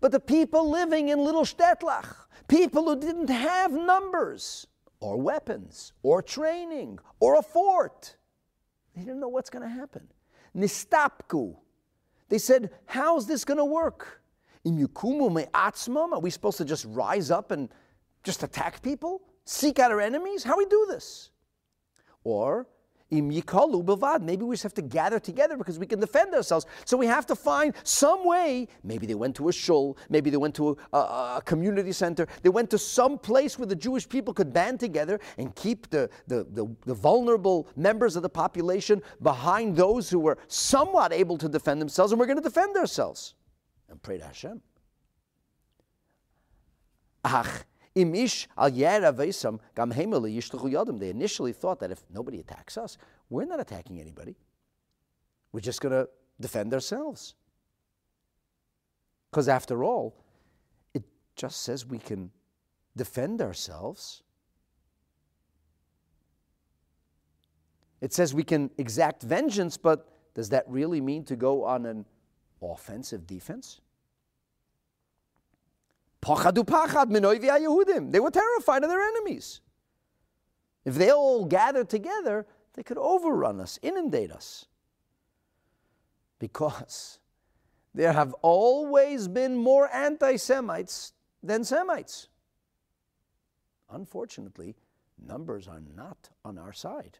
[0.00, 2.14] but the people living in little Shtetlach,
[2.46, 4.66] people who didn't have numbers,
[5.00, 8.16] or weapons, or training, or a fort.
[8.94, 10.06] They didn't know what's going to happen.
[10.54, 11.56] Nistapku.
[12.28, 14.20] They said, How's this going to work?
[14.66, 17.70] Are we supposed to just rise up and
[18.24, 19.22] just attack people?
[19.46, 20.44] Seek out our enemies?
[20.44, 21.30] How we do this?
[22.24, 22.66] Or
[23.12, 24.22] Yikalu.
[24.22, 26.66] Maybe we just have to gather together because we can defend ourselves.
[26.84, 28.68] So we have to find some way.
[28.82, 29.96] Maybe they went to a shul.
[30.08, 32.26] Maybe they went to a, a, a, community center.
[32.42, 36.10] They went to some place where the Jewish people could band together and keep the,
[36.26, 41.48] the, the, the vulnerable members of the population behind those who were somewhat able to
[41.48, 42.12] defend themselves.
[42.12, 43.34] And we're going to defend ourselves.
[43.88, 44.60] And pray to Hashem.
[47.24, 47.64] Ach,
[50.98, 52.98] They initially thought that if nobody attacks us,
[53.30, 54.36] we're not attacking anybody.
[55.52, 57.34] We're just going to defend ourselves.
[59.30, 60.14] Because after all,
[60.92, 62.30] it just says we can
[62.96, 64.22] defend ourselves.
[68.02, 72.04] It says we can exact vengeance, but does that really mean to go on an
[72.62, 73.80] offensive defense?
[78.12, 79.60] They were terrified of their enemies.
[80.84, 84.66] If they all gathered together, they could overrun us, inundate us.
[86.38, 87.18] Because
[87.94, 91.12] there have always been more anti Semites
[91.42, 92.28] than Semites.
[93.90, 94.74] Unfortunately,
[95.24, 97.18] numbers are not on our side.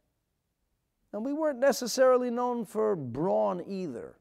[1.13, 4.17] And we weren't necessarily known for brawn either.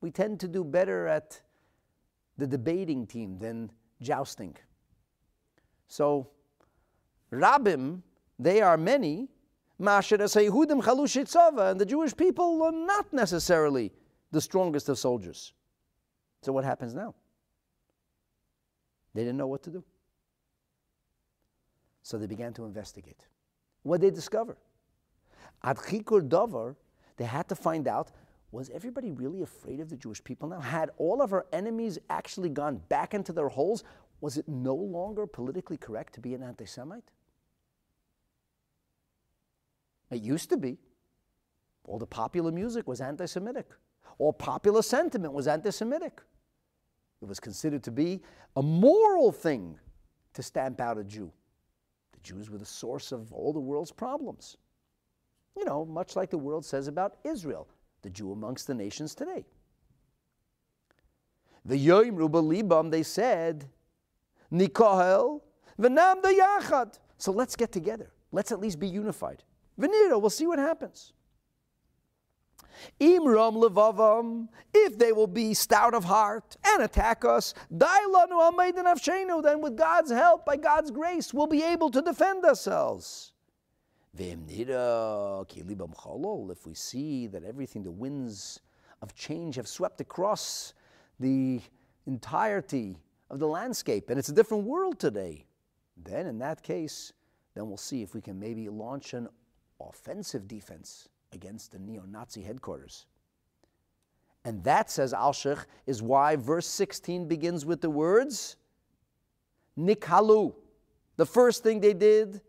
[0.00, 1.40] We tend to do better at
[2.38, 3.70] the debating team than
[4.00, 4.56] jousting.
[5.88, 6.30] So,
[7.32, 8.02] Rabim,
[8.38, 9.28] they are many.
[9.78, 13.92] Masher Yehudim Chalush and the Jewish people are not necessarily
[14.32, 15.52] the strongest of soldiers.
[16.42, 17.14] So, what happens now?
[19.14, 19.84] They didn't know what to do.
[22.02, 23.26] So they began to investigate.
[23.82, 24.56] What they discover?
[25.62, 26.76] Ad Chikur Dover,
[27.16, 28.12] they had to find out
[28.50, 30.60] was everybody really afraid of the Jewish people now?
[30.60, 33.84] Had all of our enemies actually gone back into their holes?
[34.20, 37.10] Was it no longer politically correct to be an anti Semite?
[40.10, 40.78] It used to be.
[41.84, 43.66] All the popular music was anti Semitic,
[44.18, 46.22] all popular sentiment was anti Semitic.
[47.20, 48.22] It was considered to be
[48.56, 49.78] a moral thing
[50.34, 51.32] to stamp out a Jew.
[52.12, 54.56] The Jews were the source of all the world's problems.
[55.56, 57.66] You know, much like the world says about Israel
[58.02, 59.46] the Jew amongst the nations today.
[61.64, 63.68] The Yoim Ruba Libam, they said,
[64.52, 65.42] Nikohel,
[65.78, 66.98] Venam the Yachad.
[67.18, 68.10] So let's get together.
[68.32, 69.42] Let's at least be unified.
[69.78, 71.12] Venira, we'll see what happens.
[73.00, 80.10] Imram levavam, if they will be stout of heart and attack us, then with God's
[80.10, 83.32] help, by God's grace, we'll be able to defend ourselves.
[86.50, 88.60] If we see that everything, the winds
[89.00, 90.74] of change have swept across
[91.20, 91.60] the
[92.06, 92.98] entirety
[93.30, 95.46] of the landscape, and it's a different world today,
[95.96, 97.12] then in that case,
[97.54, 99.28] then we'll see if we can maybe launch an
[99.80, 103.06] offensive defense against the neo Nazi headquarters.
[104.44, 108.56] And that, says Alshich, is why verse 16 begins with the words
[109.78, 110.54] Nikhalu.
[111.16, 112.40] The first thing they did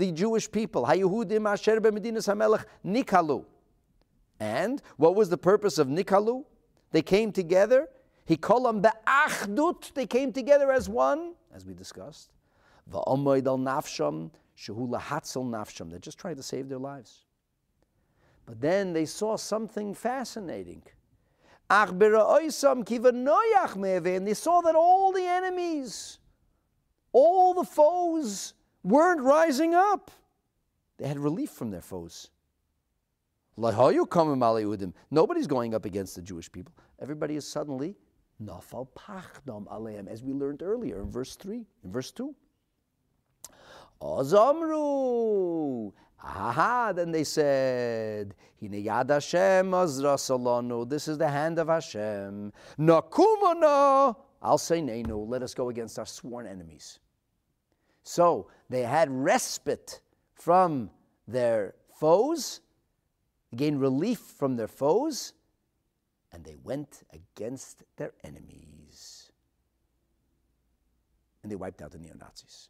[0.00, 3.44] the Jewish people, Hayuhudim Asher B'Medinas HaMelech Nikalu.
[4.40, 6.44] And what was the purpose of Nikalu?
[6.90, 7.88] They came together.
[8.24, 9.92] He called them be'achdut.
[9.92, 12.30] They came together as one, as we discussed.
[12.90, 15.90] Va'omoid al nafsham, shehula hatzel nafsham.
[15.90, 17.26] They're just trying to save their lives.
[18.46, 20.82] But then they saw something fascinating.
[21.68, 22.10] And they
[24.34, 26.18] saw that all the enemies,
[27.12, 30.10] all the foes weren't rising up.
[30.98, 32.30] They had relief from their foes.
[33.56, 36.72] Nobody's going up against the Jewish people.
[37.00, 37.96] Everybody is suddenly
[38.42, 42.34] nafal pachdam aleim, as we learned earlier in verse 3, in verse 2.
[44.00, 45.92] Ozamru.
[46.22, 50.16] Aha, then they said, Hine yad Hashem azra.
[50.86, 52.52] This is the hand of Hashem.
[52.78, 54.16] Nakumana.
[54.42, 55.20] I'll say no.
[55.20, 56.98] Let us go against our sworn enemies.
[58.02, 60.00] So they had respite
[60.34, 60.90] from
[61.28, 62.60] their foes,
[63.54, 65.32] gained relief from their foes,
[66.32, 69.30] and they went against their enemies.
[71.42, 72.68] And they wiped out the neo Nazis.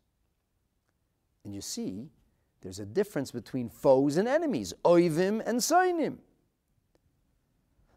[1.45, 2.11] And you see,
[2.61, 6.19] there's a difference between foes and enemies, oivim and sainim.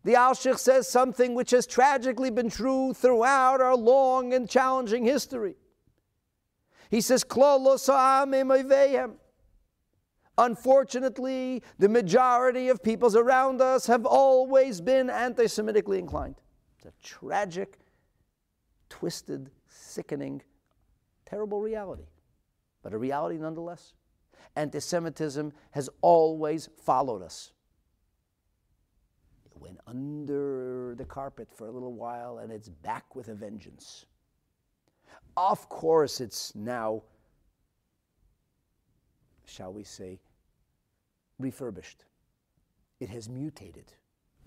[0.04, 5.56] The Alshich says something which has tragically been true throughout our long and challenging history.
[6.94, 7.26] He says,
[10.38, 16.36] Unfortunately, the majority of peoples around us have always been anti Semitically inclined.
[16.78, 17.80] It's a tragic,
[18.90, 20.44] twisted, sickening,
[21.26, 22.06] terrible reality,
[22.84, 23.94] but a reality nonetheless.
[24.56, 27.54] Anti Semitism has always followed us.
[29.48, 34.06] It went under the carpet for a little while and it's back with a vengeance.
[35.36, 37.04] Of course, it's now
[39.54, 40.20] shall we say,
[41.40, 42.06] refurbished.
[43.00, 43.94] It has mutated.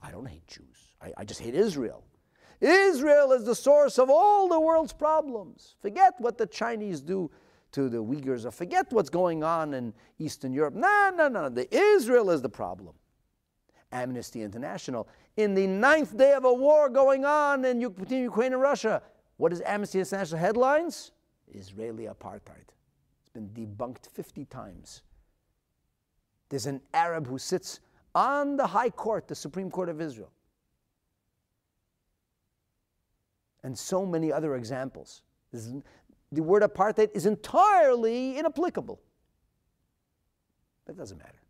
[0.03, 2.05] I don't hate Jews, I, I just hate Israel.
[2.61, 5.76] Israel is the source of all the world's problems.
[5.80, 7.30] Forget what the Chinese do
[7.72, 10.74] to the Uyghurs, or forget what's going on in Eastern Europe.
[10.74, 11.51] No, no, no.
[11.51, 12.95] The Israel is the problem.
[13.93, 15.07] Amnesty International,
[15.37, 19.03] in the ninth day of a war going on in Ukraine and Russia,
[19.37, 21.12] what is Amnesty International headlines?
[21.53, 22.68] Israeli apartheid
[23.20, 25.03] It's been debunked 50 times.
[26.49, 27.80] There's an Arab who sits
[28.14, 30.30] on the High Court, the Supreme Court of Israel.
[33.62, 35.22] And so many other examples.
[35.53, 39.01] The word apartheid is entirely inapplicable.
[40.84, 41.43] But it doesn't matter.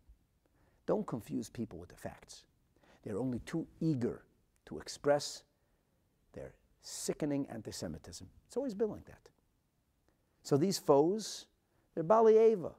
[0.87, 2.45] Don't confuse people with the facts.
[3.03, 4.23] They're only too eager
[4.65, 5.43] to express
[6.33, 6.53] their
[6.87, 8.27] sickening anti Semitism.
[8.47, 9.29] It's always been like that.
[10.43, 11.45] So these foes
[11.97, 12.71] they're Bali Eva.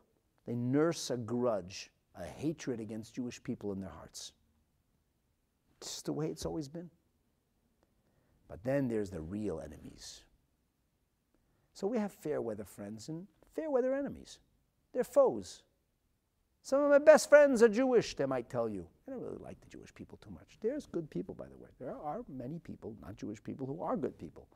[0.47, 4.33] They nurse a grudge, a hatred against Jewish people in their hearts.
[5.79, 6.89] It's just the way it's always been.
[8.47, 10.23] But then there's the real enemies.
[11.75, 14.39] So we have fair weather friends and fair weather enemies.
[14.95, 15.65] They're foes.
[16.63, 18.87] Some of my best friends are Jewish, they might tell you.
[19.09, 20.59] I don't really like the Jewish people too much.
[20.61, 21.71] There's good people, by the way.
[21.81, 24.47] There are many people, not Jewish people, who are good people.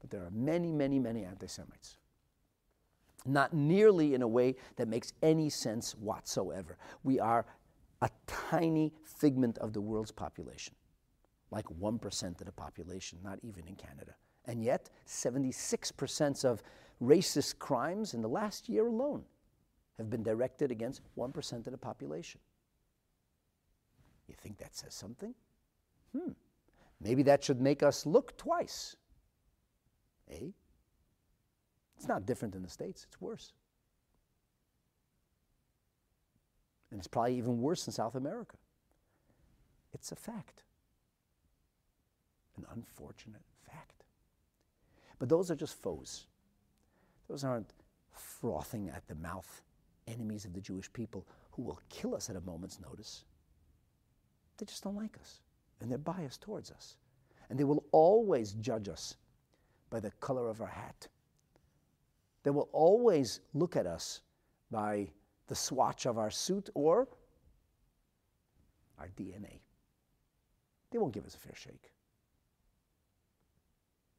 [0.00, 1.96] But there are many, many, many anti Semites
[3.26, 6.76] not nearly in a way that makes any sense whatsoever.
[7.02, 7.46] We are
[8.02, 10.74] a tiny figment of the world's population,
[11.50, 14.14] like 1% of the population, not even in Canada.
[14.46, 16.62] And yet, 76% of
[17.02, 19.24] racist crimes in the last year alone
[19.96, 22.40] have been directed against 1% of the population.
[24.28, 25.34] You think that says something?
[26.16, 26.32] Hmm.
[27.00, 28.96] Maybe that should make us look twice.
[30.30, 30.48] Eh?
[31.96, 33.52] It's not different in the States, it's worse.
[36.90, 38.56] And it's probably even worse in South America.
[39.92, 40.62] It's a fact,
[42.56, 44.04] an unfortunate fact.
[45.18, 46.26] But those are just foes.
[47.28, 47.72] Those aren't
[48.12, 49.62] frothing at the mouth
[50.06, 53.24] enemies of the Jewish people who will kill us at a moment's notice.
[54.58, 55.40] They just don't like us,
[55.80, 56.96] and they're biased towards us.
[57.50, 59.16] And they will always judge us
[59.90, 61.08] by the color of our hat
[62.44, 64.20] they will always look at us
[64.70, 65.08] by
[65.48, 67.08] the swatch of our suit or
[68.98, 69.60] our DNA.
[70.90, 71.90] They won't give us a fair shake.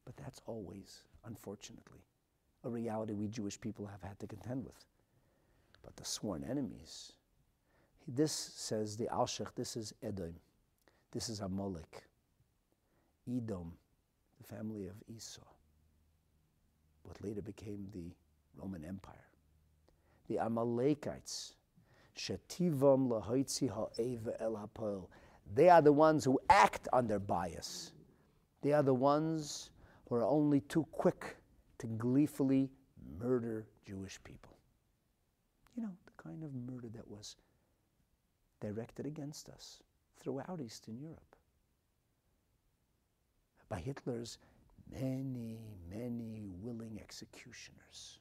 [0.04, 2.04] But that's always, unfortunately,
[2.64, 4.84] a reality we Jewish people have had to contend with.
[5.82, 7.12] But the sworn enemies,
[8.06, 10.34] this says the Alshich, this is Edom,
[11.12, 12.04] this is Amalek,
[13.28, 13.72] Edom,
[14.38, 15.42] the family of Esau
[17.06, 18.10] what later became the
[18.60, 19.14] Roman Empire.
[20.28, 21.54] The Amalekites,
[22.16, 23.70] Shetivam lahoitzi
[24.40, 25.08] el ha'poel,
[25.54, 27.92] They are the ones who act on their bias.
[28.62, 29.70] They are the ones
[30.08, 31.36] who are only too quick
[31.78, 32.70] to gleefully
[33.20, 34.56] murder Jewish people.
[35.76, 37.36] You know, the kind of murder that was
[38.60, 39.82] directed against us
[40.18, 41.36] throughout Eastern Europe
[43.68, 44.38] by Hitler's
[44.90, 45.58] many,
[45.90, 48.18] many willing executioners.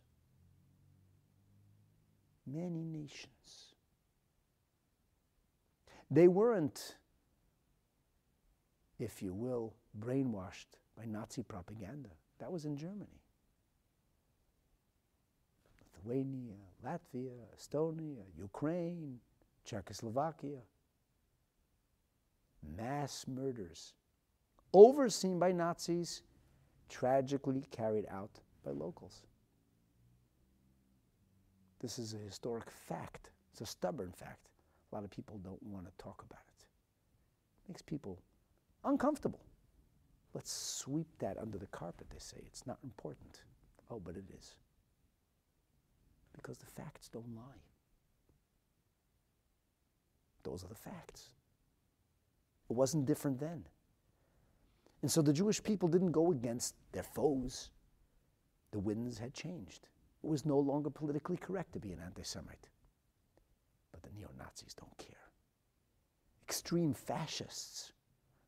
[2.47, 3.73] Many nations.
[6.11, 6.95] They weren't,
[8.99, 12.09] if you will, brainwashed by Nazi propaganda.
[12.39, 13.21] That was in Germany.
[16.05, 16.53] Lithuania,
[16.85, 19.19] Latvia, Estonia, Ukraine,
[19.65, 20.61] Czechoslovakia.
[22.61, 23.93] Mass murders
[24.75, 26.21] overseen by Nazis,
[26.89, 29.23] tragically carried out by locals.
[31.79, 33.29] This is a historic fact.
[33.51, 34.49] It's a stubborn fact.
[34.91, 36.65] A lot of people don't want to talk about it.
[37.63, 38.19] it makes people
[38.83, 39.39] uncomfortable.
[40.33, 42.43] Let's sweep that under the carpet, they say.
[42.45, 43.43] It's not important.
[43.89, 44.55] Oh, but it is.
[46.35, 47.63] Because the facts don't lie.
[50.45, 51.31] Those are the facts.
[52.69, 53.65] It wasn't different then.
[55.01, 57.72] And so the Jewish people didn't go against their foes.
[58.72, 59.88] The winds had changed.
[60.23, 62.69] It was no longer politically correct to be an anti Semite.
[63.91, 65.15] But the neo Nazis don't care.
[66.47, 67.93] Extreme fascists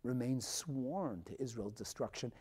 [0.03, 2.31] remain sworn to Israel's destruction,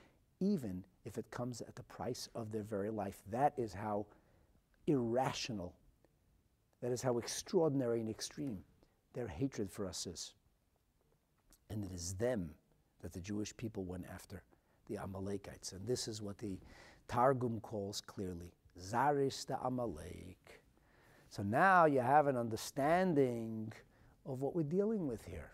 [0.41, 3.23] even if it comes at the price of their very life.
[3.31, 4.07] That is how
[4.87, 5.75] irrational,
[6.83, 8.63] that is how extraordinary and extreme
[9.17, 10.35] their hatred for us is.
[11.71, 12.51] And it is them
[13.01, 14.43] that the Jewish people went after,
[14.89, 15.73] the Amalekites.
[15.73, 16.59] And this is what the
[17.09, 20.61] Targum calls clearly Zaris the Amalek.
[21.31, 23.73] So now you have an understanding
[24.27, 25.51] of what we're dealing with here.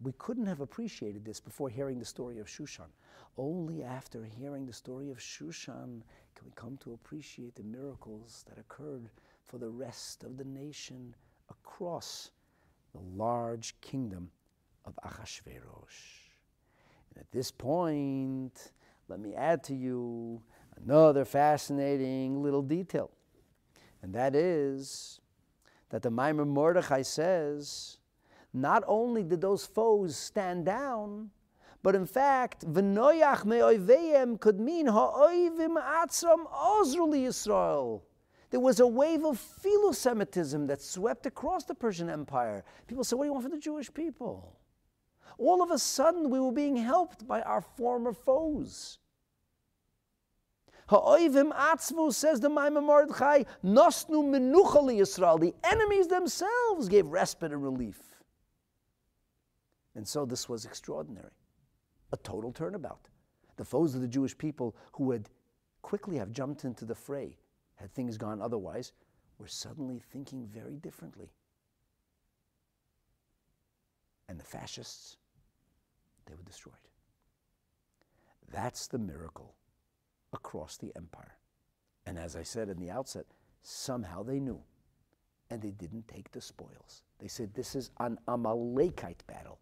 [0.00, 2.90] We couldn't have appreciated this before hearing the story of Shushan.
[3.36, 6.02] Only after hearing the story of Shushan
[6.34, 9.10] can we come to appreciate the miracles that occurred
[9.44, 11.14] for the rest of the nation
[11.50, 12.30] across
[12.92, 14.30] the large kingdom
[14.84, 16.28] of Achashverosh.
[17.10, 18.72] And at this point,
[19.08, 20.42] let me add to you
[20.82, 23.10] another fascinating little detail.
[24.02, 25.20] And that is
[25.90, 27.98] that the Maimon Mordechai says,
[28.52, 31.30] not only did those foes stand down,
[31.82, 38.02] but in fact, v'noyach me'oiveyem could mean ha'oivim atzram ozruli Yisrael.
[38.50, 42.64] There was a wave of philo-Semitism that swept across the Persian Empire.
[42.88, 44.56] People said, what do you want from the Jewish people?
[45.38, 48.98] All of a sudden, we were being helped by our former foes.
[50.88, 55.38] Ha'oivim atzmu, says the Maimon Mordechai, nosnu Yisrael.
[55.38, 58.00] The enemies themselves gave respite and relief.
[59.94, 61.30] And so this was extraordinary.
[62.12, 63.08] A total turnabout.
[63.56, 65.28] The foes of the Jewish people who would
[65.82, 67.36] quickly have jumped into the fray
[67.80, 68.92] had things gone otherwise
[69.40, 71.32] we were suddenly thinking very differently.
[74.28, 75.16] And the fascists,
[76.26, 76.74] they were destroyed.
[78.52, 79.54] That's the miracle
[80.34, 81.38] across the empire.
[82.04, 83.24] And as I said in the outset,
[83.62, 84.60] somehow they knew
[85.48, 87.02] and they didn't take the spoils.
[87.18, 89.58] They said, This is an Amalekite battle.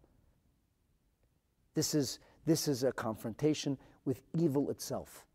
[1.73, 5.25] This is, this is a confrontation with evil itself.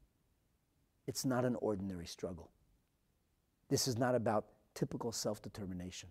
[1.06, 2.50] It's not an ordinary struggle.
[3.74, 4.44] This is not about
[4.76, 6.08] typical self determination.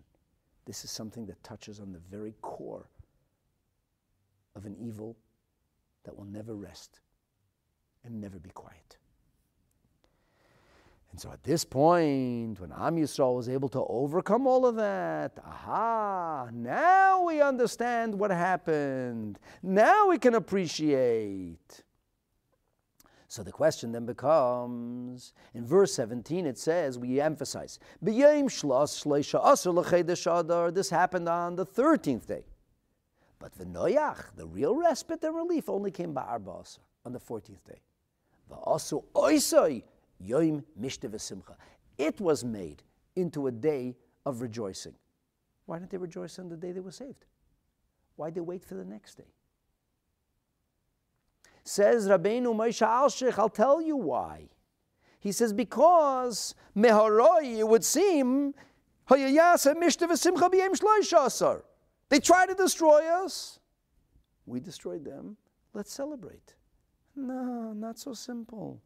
[0.66, 2.90] This is something that touches on the very core
[4.54, 5.16] of an evil
[6.04, 7.00] that will never rest
[8.04, 8.98] and never be quiet.
[11.10, 15.38] And so at this point, when Am Yisrael was able to overcome all of that,
[15.42, 19.38] aha, now we understand what happened.
[19.62, 21.83] Now we can appreciate.
[23.34, 28.16] So the question then becomes in verse 17 it says, we emphasize, this
[30.88, 32.44] happened on the 13th day.
[33.40, 36.22] But the noyach, the real respite and relief, only came by
[37.04, 37.80] on the 14th day.
[41.98, 42.84] It was made
[43.16, 44.94] into a day of rejoicing.
[45.66, 47.24] Why didn't they rejoice on the day they were saved?
[48.14, 49.32] Why did they wait for the next day?
[51.64, 54.50] Says Rabbeinu Moshe Alshich, I'll tell you why.
[55.18, 58.54] He says, because meharoi, it would seem,
[59.08, 59.34] they
[62.20, 63.58] try to destroy us.
[64.46, 65.36] We destroyed them.
[65.72, 66.54] Let's celebrate.
[67.16, 68.80] No, not so simple.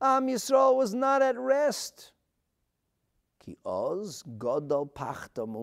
[0.00, 2.12] Am Yisrael was not at rest.
[3.46, 5.54] Ki oz godol pachtam.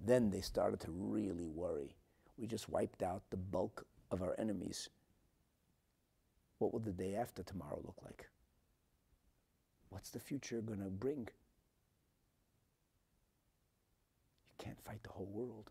[0.00, 1.94] Then they started to really worry.
[2.38, 4.88] We just wiped out the bulk of our enemies.
[6.58, 8.30] What will the day after tomorrow look like?
[9.90, 11.28] What's the future going to bring?
[14.48, 15.70] You can't fight the whole world.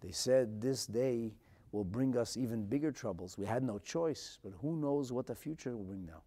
[0.00, 1.34] They said this day
[1.70, 3.38] will bring us even bigger troubles.
[3.38, 6.22] We had no choice, but who knows what the future will bring now.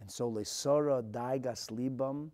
[0.00, 2.30] And so lesora daigas libam,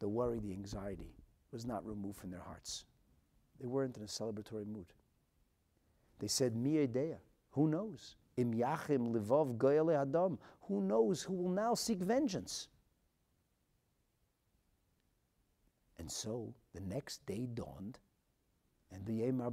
[0.00, 1.14] the worry, the anxiety,
[1.52, 2.84] was not removed from their hearts.
[3.60, 4.86] They weren't in a celebratory mood.
[6.18, 6.88] They said, Mi
[7.50, 8.16] who knows?
[8.36, 12.68] Im yachim livov goyale adam, who knows who will now seek vengeance?
[15.98, 17.98] And so the next day dawned,
[18.90, 19.52] and the Yemar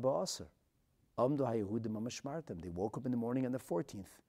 [1.17, 2.61] Amashmartim.
[2.61, 4.21] They woke up in the morning on the 14th,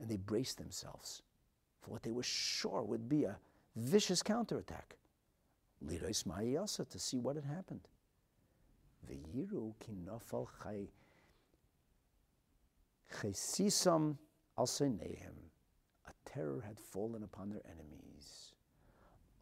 [0.00, 1.22] and they braced themselves
[1.86, 3.38] for what they were sure would be a
[3.76, 4.96] vicious counterattack.
[5.84, 7.86] Lirois Ma'iyasa, to see what had happened.
[9.08, 10.88] V'yiru ki nafal chay
[13.14, 14.16] chaysisam
[14.58, 18.52] al A terror had fallen upon their enemies.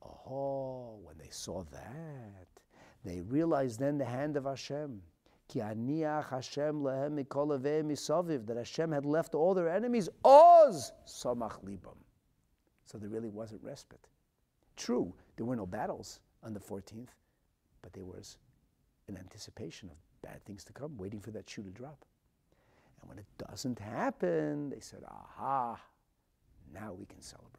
[0.03, 2.49] Oh, when they saw that,
[3.07, 5.01] they realized then the hand of Hashem.
[5.49, 10.11] Ki aniach Hashem lehem misaviv, that Hashem had left all their enemies.
[10.23, 11.97] Oz samach libam.
[12.87, 14.07] So there really wasn't respite.
[14.77, 17.09] True, there were no battles on the 14th,
[17.83, 18.39] but there was
[19.09, 22.05] an anticipation of bad things to come, waiting for that shoe to drop.
[23.01, 25.79] And when it doesn't happen, they said, aha,
[26.73, 27.51] now we can celebrate.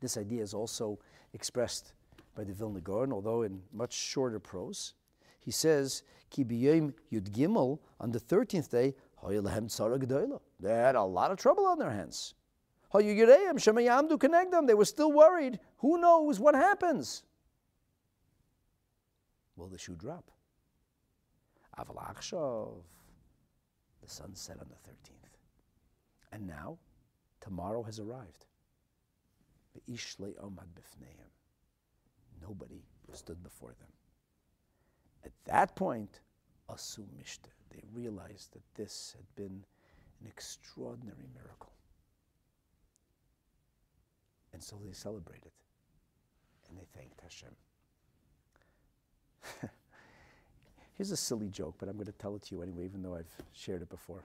[0.00, 0.98] This idea is also
[1.32, 1.94] expressed
[2.34, 4.94] by the Vilna Gaon, although in much shorter prose.
[5.40, 6.92] He says, Ki yud
[7.30, 8.94] gimel, on the 13th day,
[10.60, 12.34] they had a lot of trouble on their hands.
[14.66, 15.58] They were still worried.
[15.78, 17.24] Who knows what happens?
[19.56, 20.30] Will the shoe drop?
[24.02, 25.38] The sun set on the 13th.
[26.32, 26.78] And now,
[27.40, 28.46] tomorrow has arrived.
[32.40, 33.92] nobody stood before them.
[35.24, 36.20] At that point,
[36.70, 39.64] Asu Mishta, they realized that this had been
[40.20, 41.73] an extraordinary miracle.
[44.54, 45.50] And so they celebrated
[46.68, 47.50] and they thanked Hashem.
[50.96, 53.16] Here's a silly joke, but I'm going to tell it to you anyway, even though
[53.16, 54.24] I've shared it before.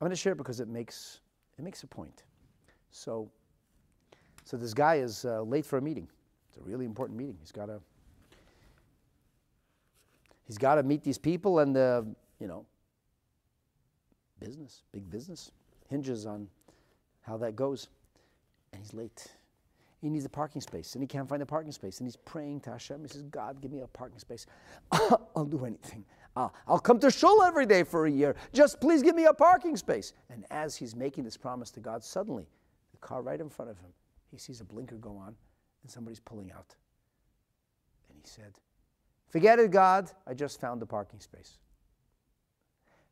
[0.00, 1.20] I'm going to share it because it makes,
[1.58, 2.22] it makes a point.
[2.92, 3.28] So,
[4.44, 6.08] so this guy is uh, late for a meeting.
[6.48, 7.36] It's a really important meeting.
[7.40, 7.80] He's got to
[10.46, 12.06] he's got to meet these people and the
[12.40, 12.64] you know
[14.40, 15.52] business, big business
[15.88, 16.48] hinges on
[17.22, 17.88] how that goes.
[18.72, 19.26] And he's late.
[20.00, 21.98] He needs a parking space and he can't find a parking space.
[21.98, 23.02] And he's praying to Hashem.
[23.02, 24.46] He says, God, give me a parking space.
[24.92, 26.04] I'll do anything.
[26.36, 28.34] I'll, I'll come to Shul every day for a year.
[28.52, 30.14] Just please give me a parking space.
[30.30, 32.46] And as he's making this promise to God, suddenly
[32.92, 33.90] the car right in front of him,
[34.30, 35.34] he sees a blinker go on
[35.82, 36.74] and somebody's pulling out.
[38.08, 38.54] And he said,
[39.28, 41.58] Forget it, God, I just found the parking space.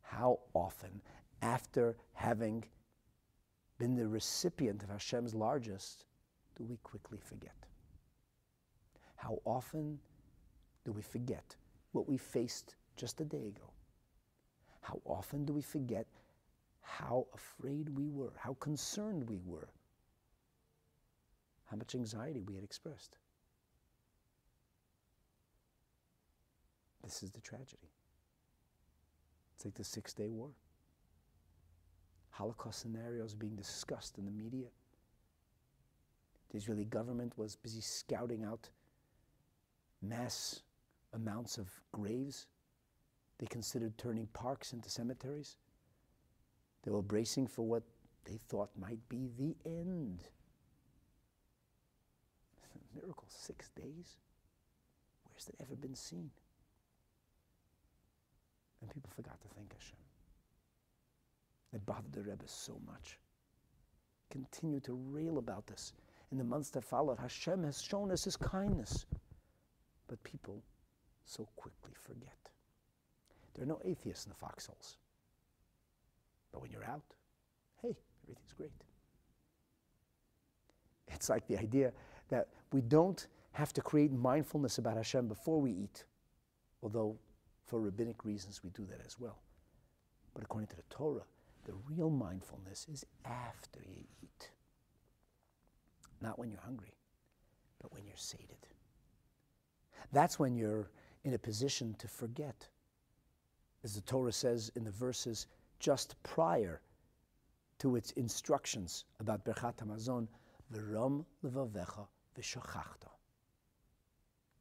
[0.03, 1.01] How often,
[1.43, 2.65] after having
[3.79, 6.05] been the recipient of Hashem's largest,
[6.57, 7.55] do we quickly forget?
[9.17, 9.99] How often
[10.85, 11.57] do we forget
[11.93, 13.71] what we faced just a day ago?
[14.81, 16.07] How often do we forget
[16.81, 19.69] how afraid we were, how concerned we were
[21.71, 23.17] how much anxiety we had expressed.
[27.05, 27.93] This is the tragedy.
[29.55, 30.51] It's like the Six Day War.
[32.39, 34.69] Holocaust scenarios being discussed in the media.
[36.51, 38.71] The Israeli government was busy scouting out
[40.01, 40.61] mass
[41.13, 42.47] amounts of graves.
[43.39, 45.57] They considered turning parks into cemeteries.
[46.85, 47.83] They were bracing for what
[48.25, 50.21] they thought might be the end
[52.95, 54.17] miracle, six days?
[55.25, 56.31] Where's that ever been seen?
[58.81, 60.08] And people forgot to thank Hashem.
[61.73, 63.19] It bothered the Rebbe so much.
[64.31, 65.93] Continue to rail about this.
[66.33, 69.07] In the months that followed, Hashem has shown us his kindness.
[70.07, 70.63] But people
[71.25, 72.37] so quickly forget.
[73.55, 74.97] There are no atheists in the foxholes.
[76.53, 77.15] But when you're out,
[77.83, 78.73] hey, everything's great.
[81.09, 81.93] It's like the idea
[82.29, 86.05] that we don't have to create mindfulness about Hashem before we eat,
[86.83, 87.19] although
[87.65, 89.39] for rabbinic reasons we do that as well.
[90.35, 91.25] But according to the Torah,
[91.69, 94.51] The real mindfulness is after you eat.
[96.23, 96.95] Not when you're hungry,
[97.79, 98.67] but when you're sated.
[100.11, 100.91] That's when you're
[101.25, 102.67] in a position to forget.
[103.85, 105.47] As the Torah says in the verses
[105.79, 106.81] just prior
[107.81, 110.27] to its instructions about Berchat Hamazon,
[110.73, 113.13] V'ram levavecha v'shachachta.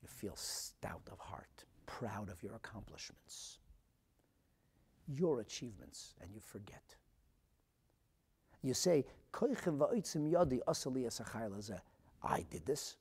[0.01, 3.59] You feel stout of heart, proud of your accomplishments,
[5.07, 6.95] your achievements, and you forget.
[8.61, 9.05] You say,
[12.23, 12.97] I did this.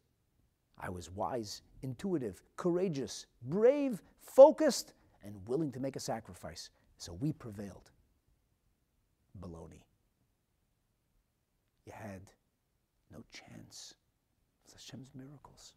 [0.79, 4.93] I was wise, intuitive, courageous, brave, focused,
[5.25, 6.71] and willing to make a sacrifice.
[6.99, 7.91] So we prevailed.
[9.41, 9.83] Baloney.
[11.87, 12.21] You had
[13.13, 13.95] no chance.
[14.65, 15.75] It's Hashem's miracles.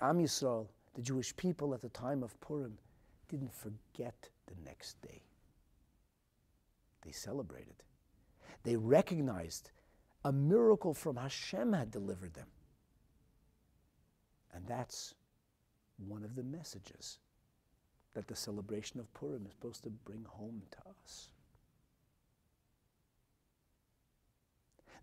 [0.00, 2.78] Am Yisrael, the Jewish people at the time of Purim,
[3.28, 5.22] didn't forget the next day.
[7.04, 7.82] They celebrated.
[8.62, 9.70] They recognized
[10.24, 12.48] a miracle from Hashem had delivered them.
[14.54, 15.14] And that's
[15.98, 17.18] one of the messages
[18.14, 21.28] that the celebration of Purim is supposed to bring home to us.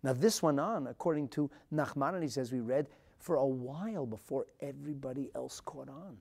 [0.02, 2.88] Now, this went on, according to Nachmanides, as we read,
[3.18, 6.16] for a while before everybody else caught on.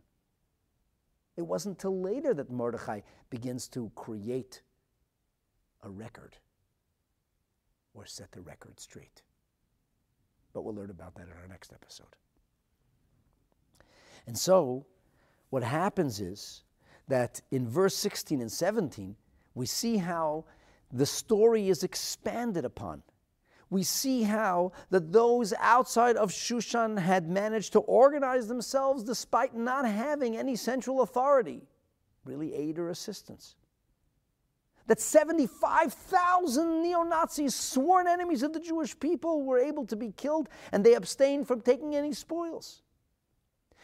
[1.41, 2.99] It wasn't till later that Mordechai
[3.31, 4.61] begins to create
[5.81, 6.37] a record
[7.95, 9.23] or set the record straight.
[10.53, 12.15] But we'll learn about that in our next episode.
[14.27, 14.85] And so,
[15.49, 16.61] what happens is
[17.07, 19.15] that in verse 16 and 17,
[19.55, 20.45] we see how
[20.93, 23.01] the story is expanded upon
[23.71, 29.85] we see how that those outside of Shushan had managed to organize themselves despite not
[29.85, 31.61] having any central authority,
[32.25, 33.55] really aid or assistance.
[34.87, 40.49] That 75,000 neo Nazis, sworn enemies of the Jewish people, were able to be killed
[40.73, 42.81] and they abstained from taking any spoils.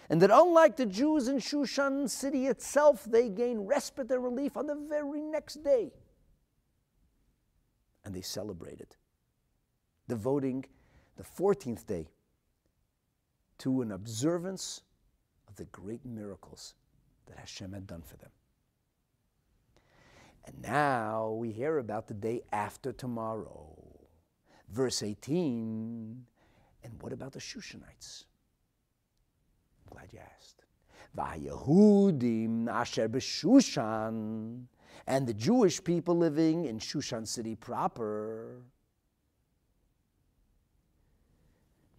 [0.09, 4.67] And that unlike the Jews in Shushan city itself, they gained respite and relief on
[4.67, 5.93] the very next day.
[8.03, 8.97] And they celebrated
[10.07, 10.65] devoting
[11.17, 12.07] the 14th day
[13.59, 14.81] to an observance
[15.47, 16.75] of the great miracles
[17.25, 18.29] that Hashem had done for them.
[20.45, 23.75] And now we hear about the day after tomorrow.
[24.69, 26.25] Verse 18.
[26.83, 28.25] And what about the Shushanites?
[29.85, 30.63] I'm glad you asked.
[31.17, 34.65] Vayehudim asher b'Shushan,
[35.07, 38.61] and the Jewish people living in Shushan city proper.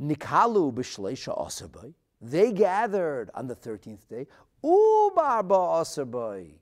[0.00, 1.94] Nikalu b'shleisha.
[2.20, 4.26] They gathered on the 13th day.
[4.64, 6.58] Ubarba asabai.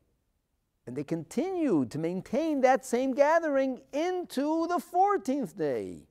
[0.86, 6.06] And they continued to maintain that same gathering into the 14th day.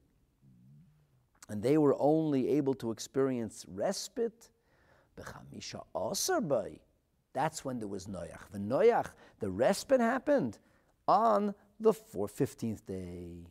[1.47, 4.49] And they were only able to experience respite.
[7.33, 8.49] That's when there was Noach.
[8.51, 10.57] The Noach, the respite happened
[11.07, 13.47] on the 15th day.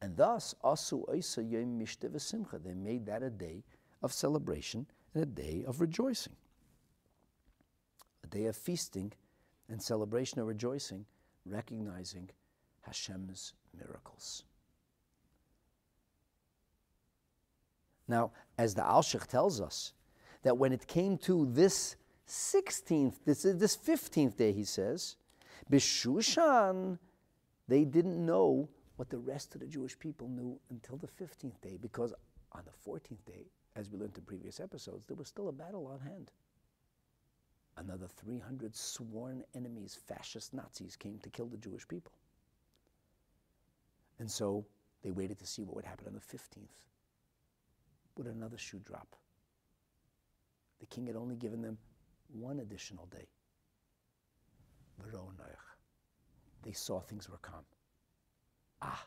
[0.00, 2.58] And thus, Asu Isa Yom Mishte Simcha.
[2.58, 3.64] They made that a day
[4.02, 6.36] of celebration and a day of rejoicing.
[8.24, 9.12] A day of feasting
[9.68, 11.04] and celebration and rejoicing,
[11.44, 12.30] recognizing
[12.82, 14.44] Hashem's miracles.
[18.06, 19.92] Now, as the Alshich tells us,
[20.42, 21.96] that when it came to this
[22.26, 25.16] 16th, this, this 15th day, he says,
[25.70, 26.98] Bishushan,
[27.66, 28.68] they didn't know
[28.98, 32.12] what the rest of the Jewish people knew until the 15th day, because
[32.50, 33.46] on the 14th day,
[33.76, 36.32] as we learned in previous episodes, there was still a battle on hand.
[37.76, 42.12] Another 300 sworn enemies, fascist Nazis, came to kill the Jewish people.
[44.18, 44.66] And so
[45.04, 46.66] they waited to see what would happen on the 15th.
[48.16, 49.14] Would another shoe drop?
[50.80, 51.78] The king had only given them
[52.32, 53.28] one additional day.
[56.64, 57.62] They saw things were calm.
[58.82, 59.06] Ah,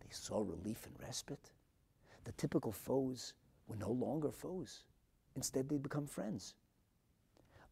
[0.00, 1.52] they saw relief and respite.
[2.24, 3.34] The typical foes
[3.66, 4.84] were no longer foes.
[5.34, 6.54] Instead, they'd become friends.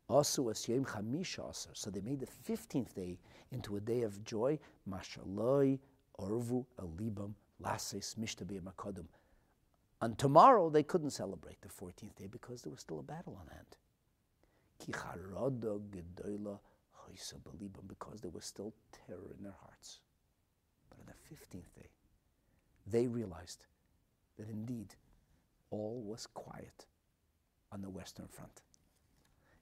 [0.09, 1.39] Also, as Yom Chamish
[1.73, 3.19] so they made the 15th day
[3.53, 4.59] into a day of joy.
[4.89, 5.79] Mashaloi,
[6.19, 6.67] Orvu.
[10.03, 13.47] On tomorrow, they couldn't celebrate the 14th day because there was still a battle on
[13.49, 13.77] hand.
[17.89, 18.75] Because there was still
[19.07, 20.01] terror in their hearts
[21.07, 21.89] the 15th day,
[22.87, 23.67] they realized
[24.39, 24.95] that indeed
[25.71, 26.87] all was quiet
[27.73, 28.63] on the Western Front.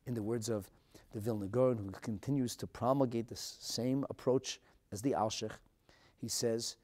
[0.07, 0.71] In the words of
[1.13, 4.61] the Vilna Gaon, who continues to promulgate the same approach
[4.93, 5.53] as the Alshich,
[6.17, 6.77] he says,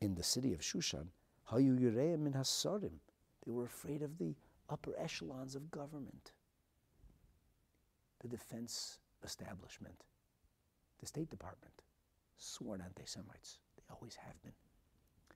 [0.00, 1.06] in the city of Shushan,
[1.50, 2.98] Hayu Yureim in Hasarim,
[3.44, 4.34] they were afraid of the
[4.68, 6.32] upper echelons of government,
[8.20, 10.04] the defense establishment,
[10.98, 11.82] the State Department,
[12.36, 13.58] sworn anti Semites.
[13.76, 14.52] They always have been.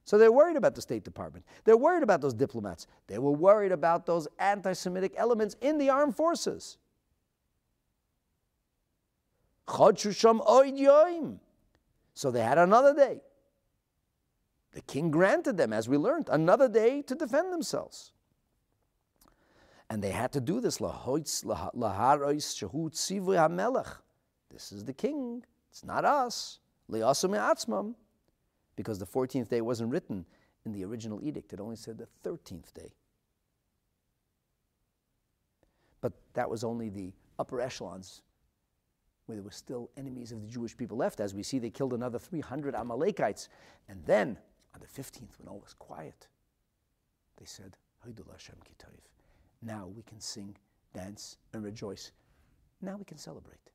[0.05, 1.45] So they're worried about the State Department.
[1.65, 2.87] They're worried about those diplomats.
[3.07, 6.79] They were worried about those anti Semitic elements in the armed forces.
[12.15, 13.21] So they had another day.
[14.73, 18.13] The king granted them, as we learned, another day to defend themselves.
[19.89, 20.79] And they had to do this.
[20.79, 21.45] This
[24.73, 25.45] is the king.
[25.71, 26.59] It's not us.
[28.77, 30.25] Because the 14th day wasn't written
[30.65, 31.53] in the original edict.
[31.53, 32.93] It only said the 13th day.
[36.01, 38.23] But that was only the upper echelons
[39.27, 41.21] where there were still enemies of the Jewish people left.
[41.21, 43.49] As we see, they killed another 300 Amalekites.
[43.89, 44.37] And then,
[44.75, 46.27] on the 15th, when all was quiet,
[47.37, 47.77] they said,
[49.63, 50.57] Now we can sing,
[50.95, 52.13] dance, and rejoice.
[52.83, 53.71] Now we can celebrate.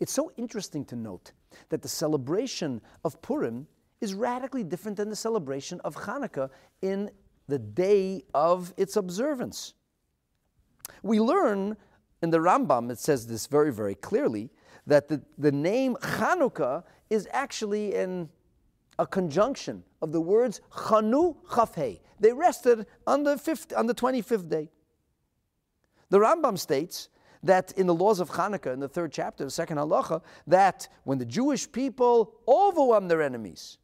[0.00, 1.32] It's so interesting to note
[1.68, 3.66] that the celebration of Purim
[4.00, 6.50] is radically different than the celebration of Hanukkah
[6.82, 7.10] in
[7.48, 9.74] the day of its observance.
[11.02, 11.76] We learn
[12.22, 14.50] in the Rambam, it says this very, very clearly,
[14.86, 18.28] that the, the name Chanukah is actually in
[18.98, 22.00] a conjunction of the words Chanu Chafhei.
[22.18, 24.70] They rested on the, fifth, on the 25th day.
[26.08, 27.08] The Rambam states
[27.46, 31.18] that in the laws of Hanukkah, in the third chapter, the second halacha, that when
[31.18, 33.78] the Jewish people overwhelmed their enemies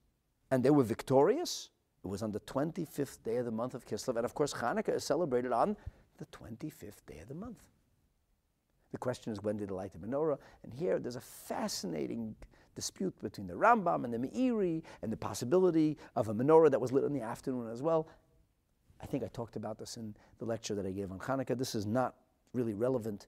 [0.51, 1.71] and they were victorious,
[2.05, 4.17] it was on the 25th day of the month of Kislev.
[4.17, 5.77] And of course, Hanukkah is celebrated on
[6.19, 7.59] the 25th day of the month.
[8.91, 10.39] The question is when did they light the menorah?
[10.65, 12.35] And here there's a fascinating
[12.75, 16.93] dispute between the Rambam and the Meiri and the possibility of a menorah that was
[16.93, 18.09] lit in the afternoon as well.
[19.01, 21.57] I think I talked about this in the lecture that I gave on Hanukkah.
[21.57, 22.15] This is not
[22.53, 23.27] really relevant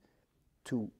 [0.64, 0.90] to,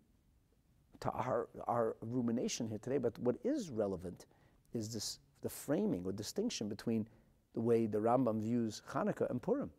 [1.01, 4.27] to our, our rumination here today, but what is relevant
[4.73, 7.07] is this, the framing or distinction between
[7.55, 9.71] the way the Rambam views Hanukkah and Purim,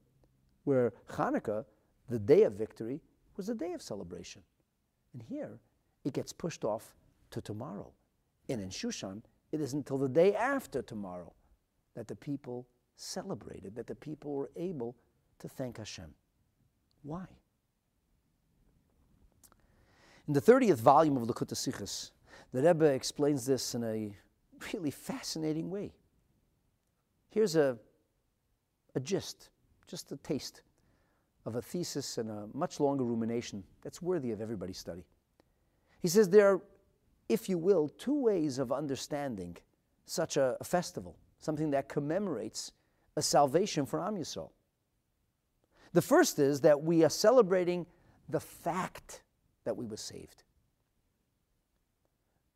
[0.64, 1.66] where Hanukkah,
[2.10, 3.02] the day of victory,
[3.38, 4.41] was a day of celebration.
[5.14, 5.60] And here,
[6.03, 6.95] it gets pushed off
[7.32, 7.91] to tomorrow.
[8.49, 9.22] And in Shushan,
[9.52, 11.34] it is until the day after tomorrow
[11.95, 14.95] that the people celebrated, that the people were able
[15.40, 16.14] to thank Hashem.
[17.03, 17.26] Why?
[20.27, 22.11] In the 30th volume of Likkutei Sichos,
[22.52, 24.15] the Rebbe explains this in a
[24.73, 25.93] really fascinating way.
[27.30, 27.77] Here's a,
[28.95, 29.49] a gist,
[29.88, 30.61] just a taste
[31.45, 35.06] of a thesis and a much longer rumination that's worthy of everybody's study.
[35.99, 36.61] He says there are,
[37.30, 39.57] if you will, two ways of understanding
[40.06, 42.72] such a, a festival, something that commemorates
[43.15, 44.49] a salvation for Am Yisrael.
[45.93, 47.85] The first is that we are celebrating
[48.27, 49.22] the fact
[49.66, 50.44] that we were saved.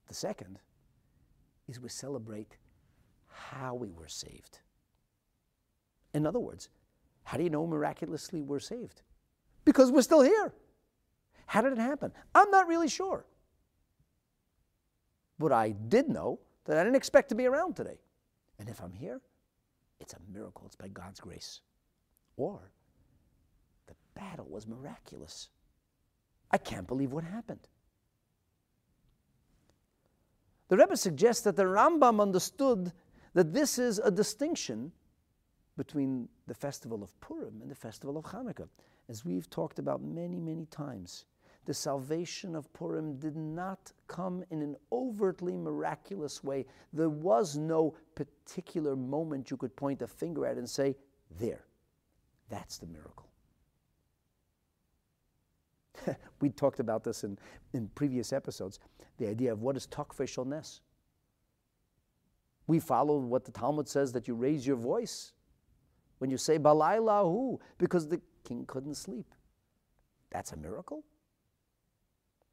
[0.08, 0.60] The second
[1.68, 2.58] is we celebrate
[3.28, 4.60] how we were saved.
[6.14, 6.70] In other words,
[7.24, 9.02] how do you know miraculously we're saved?
[9.66, 10.54] Because we're still here.
[11.46, 12.12] How did it happen?
[12.34, 13.26] I'm not really sure.
[15.38, 18.00] But I did know that I didn't expect to be around today.
[18.60, 19.22] And if I'm here,
[20.00, 20.64] it's a miracle.
[20.66, 21.62] It's by God's grace.
[22.36, 22.72] Or
[23.88, 25.50] the battle was miraculous.
[26.52, 27.68] I can't believe what happened.
[30.70, 32.92] The Rebbe suggests that the Rambam understood
[33.34, 34.92] that this is a distinction
[35.78, 38.68] between the festival of Purim and the festival of Hanukkah.
[39.08, 41.26] As we've talked about many, many times,
[41.66, 46.66] the salvation of Purim did not come in an overtly miraculous way.
[46.94, 50.96] There was no particular moment you could point a finger at and say,
[51.40, 51.66] There,
[52.50, 53.29] that's the miracle.
[56.42, 57.38] we talked about this in,
[57.74, 58.80] in previous episodes
[59.18, 60.82] the idea of what is takfei nes.
[62.68, 65.34] We follow what the Talmud says that you raise your voice
[66.20, 69.26] when you say Balailahu because the king couldn't sleep.
[70.30, 71.04] That's a miracle.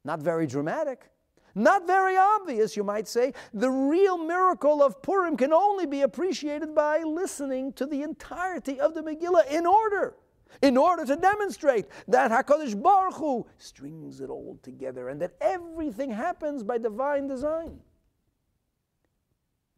[0.03, 1.09] Not very dramatic.
[1.53, 3.33] Not very obvious, you might say.
[3.53, 8.93] The real miracle of Purim can only be appreciated by listening to the entirety of
[8.93, 10.15] the Megillah in order
[10.61, 16.11] in order to demonstrate that HaKadosh Baruch Hu strings it all together and that everything
[16.11, 17.79] happens by divine design.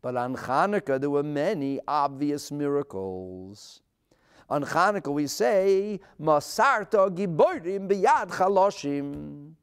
[0.01, 3.81] But on Hanukkah, there were many obvious miracles.
[4.49, 9.53] On Hanukkah we say, Masarta giborim biyad chaloshim.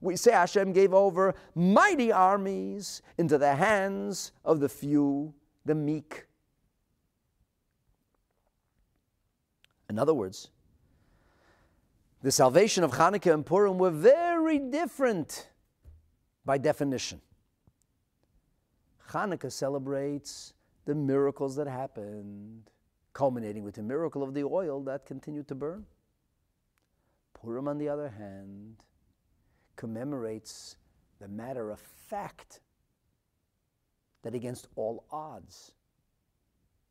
[0.00, 5.32] We say Hashem gave over mighty armies into the hands of the few,
[5.64, 6.26] the meek.
[9.88, 10.50] In other words,
[12.22, 15.48] the salvation of Hanukkah and Purim were very different
[16.44, 17.20] by definition.
[19.10, 20.54] Hanukkah celebrates
[20.84, 22.70] the miracles that happened,
[23.12, 25.84] culminating with the miracle of the oil that continued to burn.
[27.34, 28.76] Purim, on the other hand,
[29.74, 30.76] commemorates
[31.20, 32.60] the matter of fact
[34.22, 35.72] that against all odds,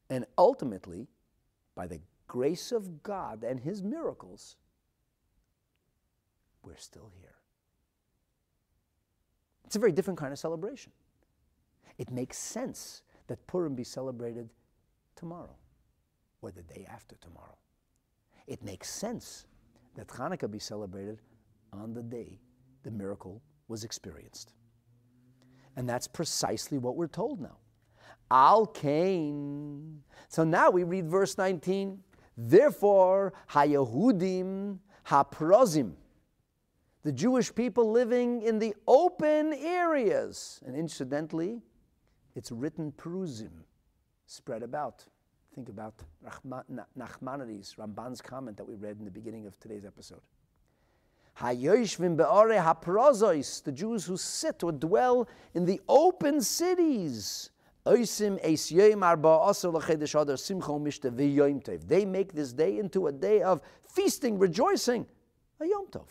[0.10, 1.08] and ultimately,
[1.74, 4.58] by the grace of God and His miracles,
[6.64, 7.36] we're still here.
[9.66, 10.92] It's a very different kind of celebration.
[11.98, 14.50] It makes sense that Purim be celebrated
[15.16, 15.56] tomorrow
[16.42, 17.58] or the day after tomorrow.
[18.48, 19.46] It makes sense
[19.96, 21.20] that Hanukkah be celebrated
[21.72, 22.40] on the day
[22.84, 24.54] the miracle was experienced.
[25.76, 27.58] And that's precisely what we're told now.
[28.30, 30.02] Al Kain.
[30.28, 32.00] So now we read verse 19.
[32.38, 35.94] Therefore, Hayahudim Haprozim,
[37.04, 40.62] the Jewish people living in the open areas.
[40.66, 41.62] And incidentally,
[42.36, 43.64] it's written Peruzim,
[44.26, 45.06] spread about.
[45.56, 45.94] Think about
[46.98, 50.22] Nachmanides, Ramban's comment that we read in the beginning of today's episode.
[51.36, 51.54] The
[53.74, 57.50] Jews who sit or dwell in the open cities.
[57.84, 58.06] They
[62.06, 65.08] make this day into a day of feasting, rejoicing,
[65.60, 66.06] a Yom Tov.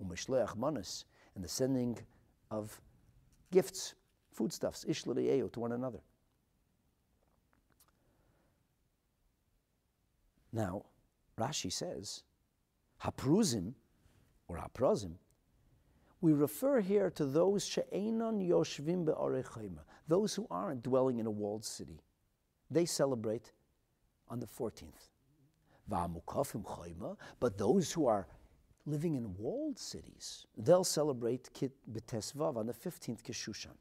[0.00, 1.98] And the sending
[2.50, 2.80] of
[3.52, 3.94] gifts,
[4.32, 6.00] foodstuffs, to one another.
[10.52, 10.84] Now,
[11.38, 12.24] Rashi says,
[13.02, 13.74] Hapruzim
[14.48, 15.12] or aprozim,
[16.20, 21.64] we refer here to those she'enon yoshvim be'orechayma, those who aren't dwelling in a walled
[21.64, 22.02] city.
[22.70, 23.52] They celebrate
[24.28, 25.10] on the 14th.
[25.90, 28.26] Va'amukafim chayma, but those who are
[28.90, 33.76] living in walled cities, they'll celebrate Kit B'Tesvav on the 15th Kishushan.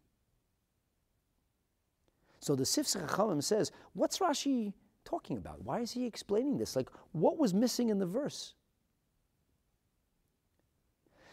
[2.40, 4.74] So the Sifsei Chachamim says, what's Rashi
[5.04, 5.62] talking about?
[5.64, 6.76] Why is he explaining this?
[6.76, 8.54] Like, what was missing in the verse?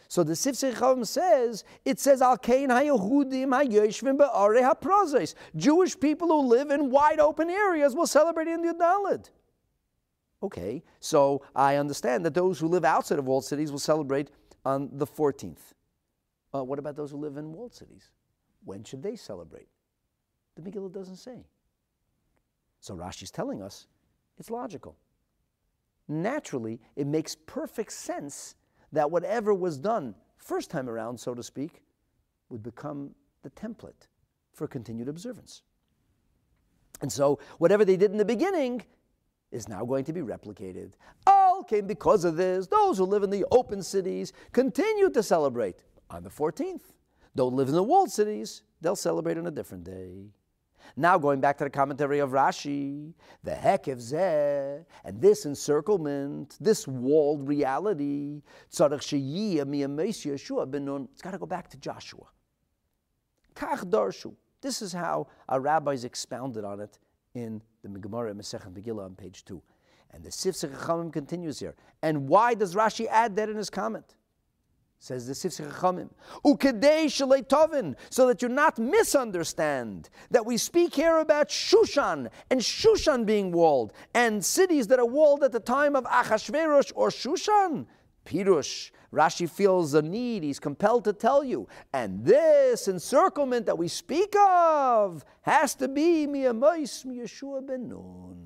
[0.09, 5.35] So the Sifsei Chachamim says, it says, Al Kain HaYehudim HaYoshvim Be'arei HaProzes.
[5.55, 9.29] Jewish people who live in wide open areas will celebrate in the Yudalid.
[10.43, 14.29] Okay, so I understand that those who live outside of walled cities will celebrate
[14.63, 15.73] on the 14th.
[16.53, 18.11] Uh, what about those who live in walled cities?
[18.63, 19.67] When should they celebrate?
[20.55, 21.45] The Megillah doesn't say.
[22.79, 23.87] So Rashi's telling us
[24.37, 24.97] it's logical.
[26.07, 28.55] Naturally, it makes perfect sense
[28.91, 31.83] that whatever was done first time around, so to speak,
[32.49, 33.11] would become
[33.41, 34.07] the template
[34.53, 35.63] for continued observance.
[37.01, 38.83] And so, whatever they did in the beginning
[39.51, 40.93] is now going to be replicated.
[41.25, 42.67] All came because of this.
[42.67, 46.81] Those who live in the open cities continue to celebrate on the 14th.
[47.35, 50.31] Those who live in the walled cities, they'll celebrate on a different day.
[50.95, 53.13] Now going back to the commentary of Rashi,
[53.43, 58.41] the hekev zeh, and this encirclement, this walled reality,
[58.71, 62.25] Yeshua it's got to go back to Joshua.
[63.53, 64.33] Kach darshu.
[64.61, 66.99] This is how our rabbis expounded on it
[67.33, 67.61] in
[67.93, 69.61] the Gemara Masechet Megillah on page two.
[70.11, 71.75] And the Sifsei Chachamim continues here.
[72.01, 74.15] And why does Rashi add that in his comment?
[74.99, 76.09] Says the Sifsei Chachamim,
[76.43, 83.51] Tovin, so that you not misunderstand that we speak here about Shushan and Shushan being
[83.51, 87.85] walled and cities that are walled at the time of Achashverosh or Shushan.
[88.27, 91.67] Pirush, Rashi feels the need, he's compelled to tell you.
[91.93, 98.37] And this encirclement that we speak of has to be Miyamais Yeshua ben Nun.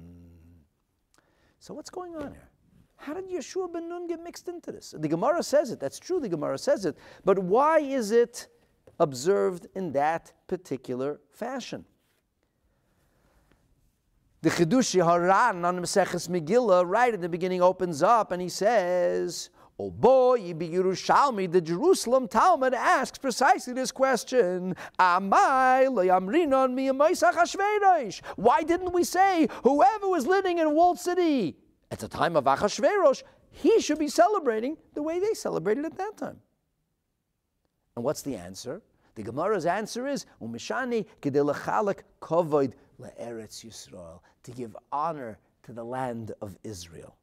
[1.59, 2.49] So what's going on here?
[2.97, 4.93] How did Yeshua ben Nun get mixed into this?
[4.97, 5.79] The Gemara says it.
[5.79, 6.19] That's true.
[6.19, 6.95] The Gemara says it.
[7.25, 8.47] But why is it
[8.99, 11.85] observed in that particular fashion?
[14.43, 18.49] The Chidushi Haran on the Maseches Megillah, right at the beginning, opens up and he
[18.49, 19.51] says,
[19.83, 24.75] Oh boy, Yerushalmi, the Jerusalem Talmud asks precisely this question.
[24.99, 25.83] Why
[28.63, 31.57] didn't we say whoever was living in walled city
[31.89, 36.15] at the time of Achashverosh, he should be celebrating the way they celebrated at that
[36.15, 36.39] time.
[37.95, 38.83] And what's the answer?
[39.15, 41.07] The Gemara's answer is Umishani
[42.21, 47.17] kovoid le'eretz Yisrael to give honor to the land of Israel.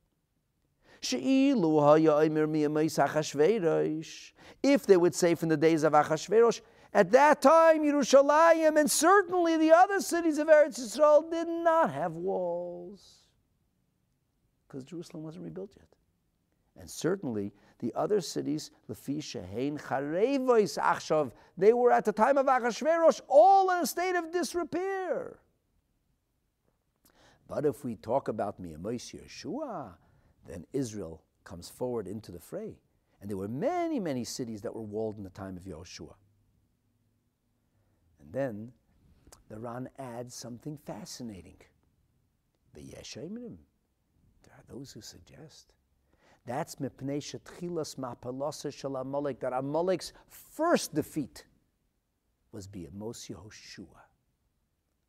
[4.63, 6.61] If they would say from the days of Achashverosh,
[6.93, 12.17] at that time Yerushalayim and certainly the other cities of Eretz Yisrael did not have
[12.17, 13.19] walls
[14.67, 15.87] because Jerusalem wasn't rebuilt yet.
[16.77, 19.45] And certainly the other cities, Lefisha,
[19.79, 25.39] Charevois, Achshav, they were at the time of Achashverosh all in a state of disrepair.
[27.49, 29.95] But if we talk about Miyamos Yeshua,
[30.49, 32.79] then Israel comes forward into the fray.
[33.21, 36.15] And there were many, many cities that were walled in the time of Yeshua.
[38.21, 38.73] And then
[39.49, 41.57] the Ran adds something fascinating.
[42.75, 43.57] The Yeshayimrim.
[44.45, 45.73] There are those who suggest
[46.49, 51.45] that's mipnei shetchilas mapalasa Amalek, that Amalek's first defeat
[52.53, 54.01] was be Moshe Yehoshua.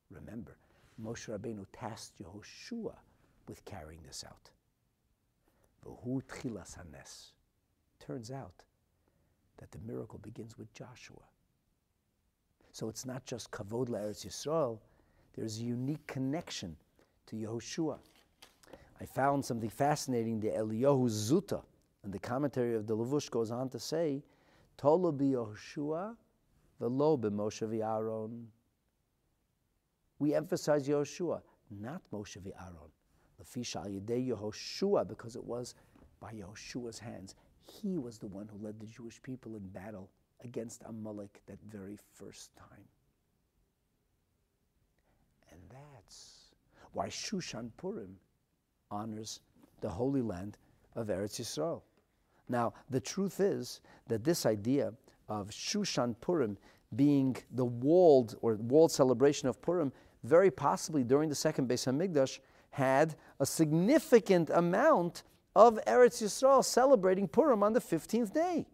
[0.10, 0.58] Remember,
[1.02, 2.96] Moshe Rabbeinu tasked Yehoshua
[3.48, 4.52] with carrying this out.
[8.00, 8.64] Turns out
[9.58, 11.22] that the miracle begins with Joshua.
[12.72, 14.80] So it's not just kavod la'eretz Yisrael.
[15.36, 16.76] There's a unique connection
[17.28, 17.98] to Yehoshua.
[19.02, 20.40] I found something fascinating.
[20.40, 21.62] The Eliyahu Zuta,
[22.04, 24.24] and the commentary of the Levush goes on to say,
[24.78, 26.16] Tolo Yehoshua,
[26.80, 28.46] velo Moshe v'Aaron.
[30.20, 32.92] We emphasize Yehoshua, not Moshe v'Aaron.
[33.44, 35.76] Yehoshua, because it was
[36.20, 37.36] by Yehoshua's hands.
[37.66, 40.10] He was the one who led the Jewish people in battle
[40.44, 42.88] against Amalek that very first time.
[45.52, 46.54] And that's
[46.94, 48.18] why Shushan Purim
[48.92, 49.42] honors
[49.82, 50.58] the Holy Land
[50.96, 51.82] of Eretz Yisrael.
[52.48, 54.94] Now, the truth is that this idea
[55.28, 56.58] of Shushan Purim
[56.96, 59.94] being the walled or walled celebration of Purim,
[60.24, 62.40] very possibly during the second Beis Hamikdash,
[62.72, 65.24] had a significant amount
[65.56, 68.68] of Eretz Yisrael celebrating Purim on the 15th day.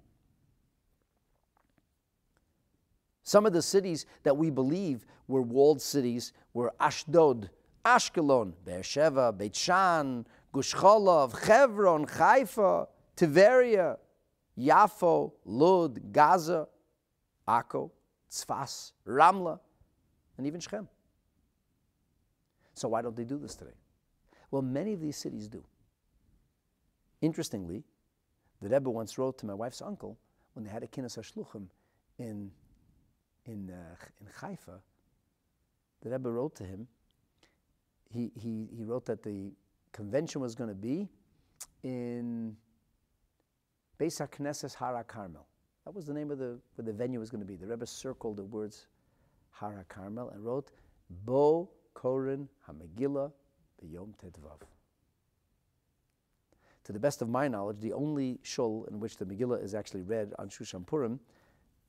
[3.24, 7.50] Some of the cities that we believe were walled cities were Ashdod,
[7.84, 13.98] Ashkelon, Beersheba, Beit Shan, Gush Cholov, Hebron, Haifa, Tiberia,
[14.58, 16.68] Yafo, Lud, Gaza,
[17.48, 17.90] Akko,
[18.30, 19.60] Tzfas, Ramla,
[20.38, 20.88] and even Shechem.
[22.76, 23.72] So why don't they do this today?
[24.56, 25.66] Well, many of these cities do.
[27.20, 27.84] Interestingly,
[28.62, 30.18] the Rebbe once wrote to my wife's uncle
[30.54, 31.68] when they had a Kinnas HaShluchim
[32.20, 32.50] in,
[33.46, 34.80] in, uh, in Haifa,
[36.02, 36.88] the Rebbe wrote to him
[38.10, 39.52] he, he, he wrote that the
[39.92, 41.10] convention was going to be
[41.84, 42.56] in
[44.00, 45.48] Beis HaKnesses Hara Carmel.
[45.84, 47.58] That was the name of the, where the venue was going to be.
[47.58, 48.88] The Rebbe circled the words
[49.52, 50.72] Hara Carmel and wrote,
[51.26, 53.34] Bo Korin HaMegillah
[53.84, 54.62] B'Yom Tedvav.
[56.86, 60.04] To the best of my knowledge, the only shul in which the Megillah is actually
[60.04, 61.20] read on Shushan Purim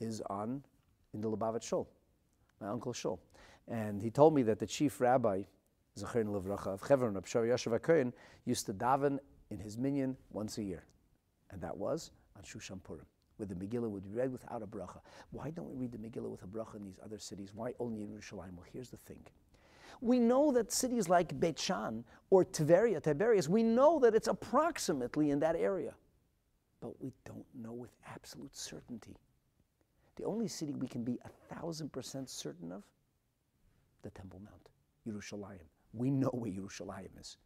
[0.01, 0.65] is on
[1.13, 1.89] in the Lubavitch shul,
[2.61, 3.21] my uncle's shul.
[3.69, 5.43] And he told me that the chief rabbi
[5.99, 8.13] Zacherin Levracha of Chevron, Shari Yashav HaKohen,
[8.45, 9.19] used to daven
[9.51, 10.85] in his minyan once a year.
[11.51, 13.07] And that was on Shushan Purim,
[13.37, 15.01] where the Megillah would be read without a bracha.
[15.31, 17.51] Why don't we read the Megillah with a bracha in these other cities?
[17.55, 18.55] Why only in Yerushalayim?
[18.55, 19.21] Well, here's the thing.
[20.01, 25.31] We know that cities like Beit Shan or Tiberia, Tiberias, we know that it's approximately
[25.31, 25.95] in that area.
[26.81, 29.17] But we don't know with absolute certainty.
[30.17, 32.85] The only city we can be a thousand percent certain of,
[34.03, 34.69] the Temple Mount,
[35.07, 35.67] Yerushalayim
[35.97, 37.37] we know where Yerushalayim is.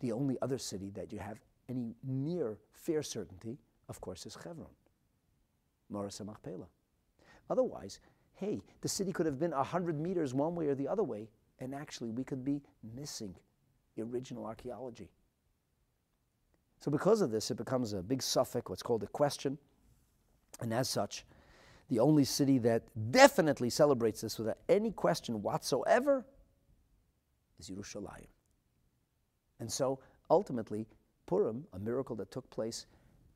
[0.00, 1.38] The only other city that you have
[1.68, 3.58] any near fair certainty,
[3.88, 4.70] of course, is Hebron,
[5.90, 6.68] Moras Machpelah.
[7.50, 8.00] Otherwise,
[8.40, 11.74] hey, the city could have been 100 meters one way or the other way, and
[11.74, 12.62] actually we could be
[12.96, 13.34] missing
[13.94, 15.10] the original archaeology.
[16.80, 19.58] So, because of this, it becomes a big suffix, what's called a question.
[20.62, 21.26] And as such,
[21.90, 26.24] the only city that definitely celebrates this without any question whatsoever
[27.58, 28.28] is Yerushalayim.
[29.58, 29.98] And so
[30.30, 30.86] ultimately,
[31.26, 32.86] Purim, a miracle that took place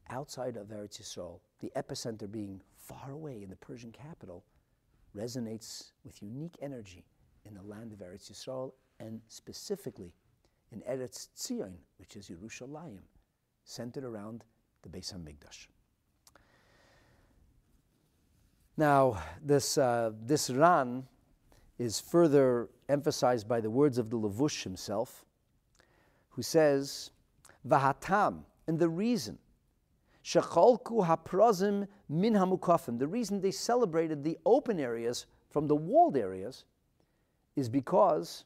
[0.08, 4.44] outside of Eretz Yisrael, the epicenter being far away in the Persian capital,
[5.16, 7.04] resonates with unique energy
[7.44, 10.12] in the land of Eretz Yisrael and specifically
[10.72, 13.02] in Eretz Tzion, which is Yerushalayim,
[13.64, 14.44] centered around
[14.82, 15.66] the Beis Hamikdash.
[18.76, 21.06] Now, this, uh, this Ran
[21.78, 25.24] is further emphasized by the words of the Levush himself,
[26.30, 27.10] who says,
[27.66, 29.38] Vahatam, and the reason,
[30.24, 36.64] Shecholku haprozim min hamukafim, the reason they celebrated the open areas from the walled areas
[37.56, 38.44] is because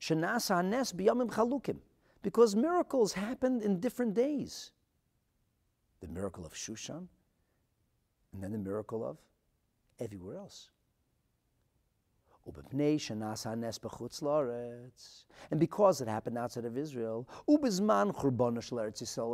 [0.00, 1.76] Shenasa hanes biyamim chalukim.
[2.22, 4.72] Because miracles happened in different days.
[6.00, 7.06] The miracle of Shushan,
[8.32, 9.18] and then the miracle of
[10.00, 10.70] everywhere else.
[15.50, 17.64] And because it happened outside of Israel, at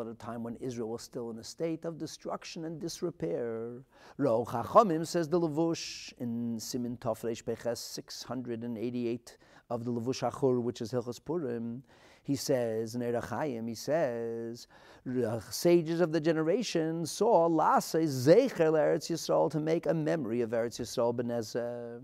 [0.06, 3.82] a time when Israel was still in a state of destruction and disrepair.
[4.18, 9.38] Chachamim says the Levush in Simin Tofresh Peches 688
[9.70, 11.82] of the Levush Achur, which is Hilchas Purim.
[12.22, 14.66] He says in Erachayim, he says,
[15.50, 20.78] sages of the generation saw Lasa Zecher Eretz Yisrael to make a memory of Eretz
[20.78, 22.02] Yisrael Benezah.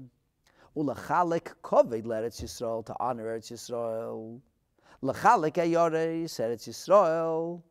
[0.77, 4.41] Ulachalik koved Eretz Yisrael to honor Eretz Yisrael.
[5.03, 7.63] Lachalik ayoreis Eretz Yisrael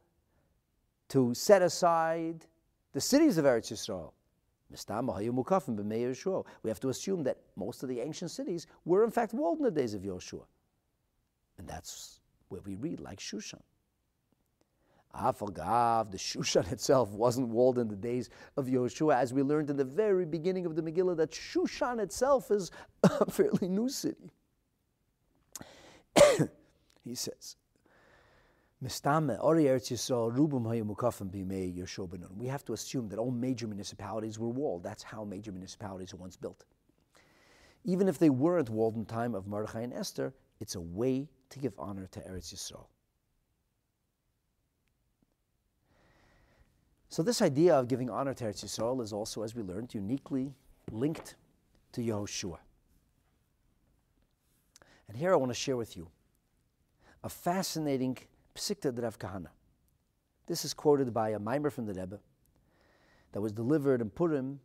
[1.10, 2.46] to set aside
[2.94, 4.14] the cities of Eretz Yisrael.
[6.64, 9.66] We have to assume that most of the ancient cities were in fact walled in
[9.66, 10.46] the days of Yoshua.
[11.60, 13.62] And that's where we read, like Shushan.
[15.16, 19.78] Afagav, the Shushan itself wasn't walled in the days of Yoshua, as we learned in
[19.78, 22.72] the very beginning of the Megillah, that Shushan itself is
[23.04, 24.32] a fairly new city.
[27.04, 27.56] he says,
[28.82, 29.00] we have
[32.66, 34.84] to assume that all major municipalities were walled.
[34.84, 36.66] That's how major municipalities were once built.
[37.86, 41.60] Even if they weren't walled in time of Mordechai and Esther, it's a way to
[41.60, 42.88] give honor to Eretz Yisrael.
[47.14, 50.52] So this idea of giving honor to Eretz Yisrael is also, as we learned, uniquely
[50.92, 51.36] linked
[51.92, 52.58] to Yehoshua.
[55.08, 56.08] And here I want to share with you
[57.24, 58.18] a fascinating
[58.56, 59.50] psikta Rav Kahana.
[60.48, 62.18] This is quoted by a mimer from the Rebbe
[63.32, 64.60] that was delivered in Purim,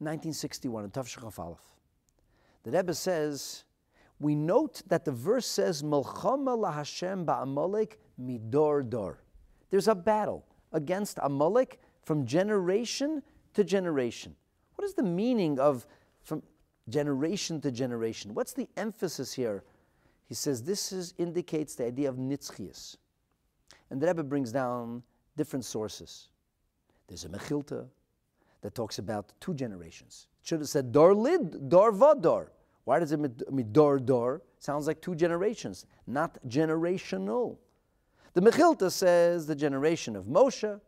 [0.00, 1.60] 1961, in Tafshach Aleph.
[2.64, 3.62] The Rebbe says,
[4.18, 9.20] we note that the verse says, Melchama lahashem ba'amalek midor dor.
[9.70, 10.44] There's a battle
[10.74, 13.22] against Amalek from generation
[13.54, 14.34] to generation.
[14.76, 15.86] What is the meaning of
[16.22, 16.42] from
[16.88, 18.34] generation to generation?
[18.34, 19.64] What's the emphasis here?
[20.26, 22.96] He says this is, indicates the idea of nitzchias.
[23.90, 25.02] And the Rebbe brings down
[25.36, 26.28] different sources.
[27.06, 27.86] There's a Mechilta
[28.62, 30.26] that talks about two generations.
[30.40, 32.48] It should have said Dor Lid, Dor Vador.
[32.84, 34.42] Why does it mean Dor Dor?
[34.58, 37.58] Sounds like two generations, not generational.
[38.32, 40.80] The Mechilta says the generation of Moshe,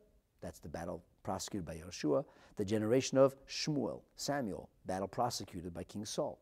[0.47, 2.25] that's the battle prosecuted by Yeshua,
[2.57, 6.39] the generation of Shmuel, Samuel, battle prosecuted by King Saul.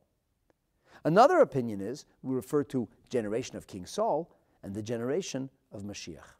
[1.04, 4.30] Another opinion is we refer to generation of King Saul
[4.62, 6.36] and the generation of Mashiach.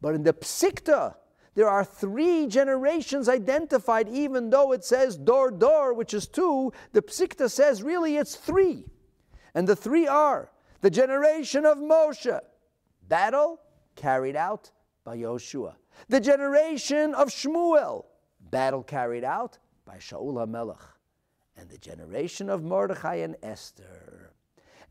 [0.00, 1.16] But in the Psikta,
[1.56, 7.02] there are three generations identified, even though it says Dor Dor, which is two, the
[7.02, 8.84] Psikta says really it's three.
[9.52, 12.38] And the three are the generation of Moshe,
[13.08, 13.58] battle,
[13.96, 14.70] carried out
[15.02, 15.74] by Yoshua.
[16.08, 18.04] The generation of Shmuel,
[18.40, 20.80] battle carried out by Shaul HaMelech.
[21.56, 24.32] And the generation of Mordechai and Esther.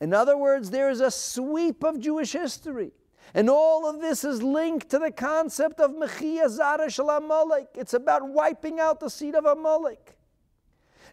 [0.01, 2.91] In other words, there is a sweep of Jewish history.
[3.33, 7.69] And all of this is linked to the concept of Mechia Zarish Amalek.
[7.75, 10.17] It's about wiping out the seed of Amalek.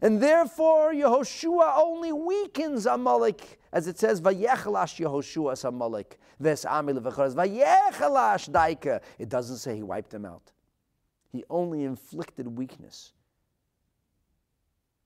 [0.01, 8.49] And therefore, Yehoshua only weakens Amalek, as it says, Vayechalash Yehoshua Amalek, Ves Amil Vayechalash
[8.49, 9.01] Daika.
[9.19, 10.53] It doesn't say he wiped them out.
[11.33, 13.13] He only inflicted weakness.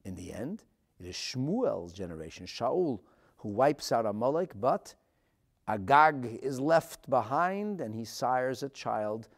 [0.05, 0.65] In the end,
[1.01, 3.01] it is Shmuel's generation, Shaul,
[3.39, 4.95] who wipes out Amalek, but
[5.67, 9.29] Agag is left behind, and he sires a child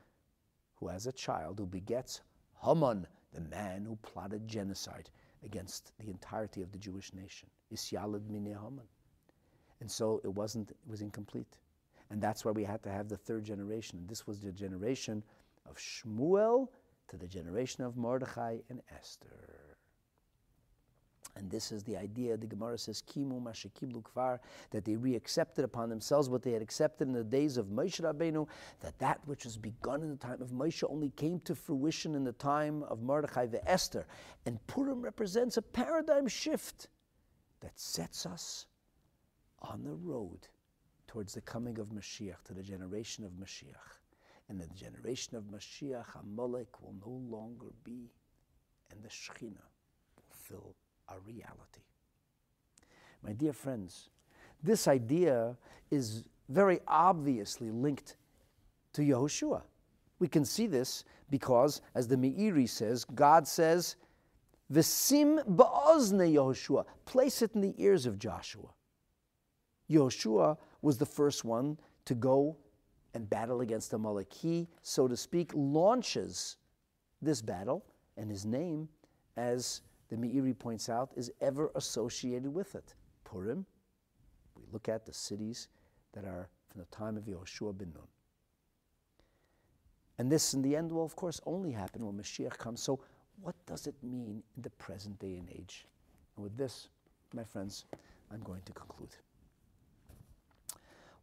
[0.75, 2.23] who has a child who begets
[2.65, 5.09] Haman, the man who plotted genocide
[5.45, 7.49] against the entirety of the Jewish nation.
[7.73, 8.87] Isyalad minei Haman.
[9.81, 11.57] And so it wasn't, it was incomplete.
[12.11, 13.99] And that's why we had to have the third generation.
[13.99, 15.23] And this was the generation
[15.69, 16.69] of Shmuel
[17.09, 19.71] to the generation of Mordechai and Esther.
[21.37, 24.41] And this is the idea, the Gemara says, Kimu Mashakiblu Kvar,
[24.73, 28.49] that they re-accepted upon themselves what they had accepted in the days of Moshe Rabbeinu,
[28.81, 32.25] that that which was begun in the time of Moshe only came to fruition in
[32.25, 34.07] the time of Mordechai the Esther.
[34.45, 36.89] And Purim represents a paradigm shift
[37.61, 38.67] that sets us
[39.63, 40.49] on the road
[41.07, 43.99] towards the coming of Mashiach, to the generation of Mashiach.
[44.49, 48.11] And the generation of Mashiach, Amalek will no longer be,
[48.91, 49.69] and the Shekhinah
[50.17, 50.75] will fill
[51.09, 51.83] a reality.
[53.23, 54.09] My dear friends,
[54.63, 55.57] this idea
[55.91, 58.17] is very obviously linked
[58.93, 59.63] to Yehoshua.
[60.19, 63.97] We can see this because, as the Meiri says, God says,
[64.73, 68.69] V'sim ba'ozne Yehoshua, place it in the ears of Joshua.
[69.91, 72.57] Yehoshua was the first one to go
[73.15, 74.33] and battle against Amalek.
[74.33, 76.57] He, so to speak, launches
[77.21, 77.85] this battle,
[78.17, 78.89] and his name,
[79.37, 82.95] as the Meiri points out, is ever associated with it.
[83.25, 83.67] Purim,
[84.57, 85.69] we look at the cities
[86.13, 88.07] that are from the time of Yehoshua ben Nun.
[90.19, 92.83] And this, in the end, will, of course, only happen when Mashiach comes.
[92.83, 93.01] So,
[93.41, 95.87] what does it mean in the present day and age?
[96.37, 96.89] And with this,
[97.35, 97.87] my friends,
[98.31, 99.17] I'm going to conclude.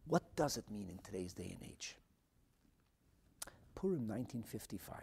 [0.08, 1.96] What does it mean in today's day and age?
[3.74, 4.96] Purim 1955,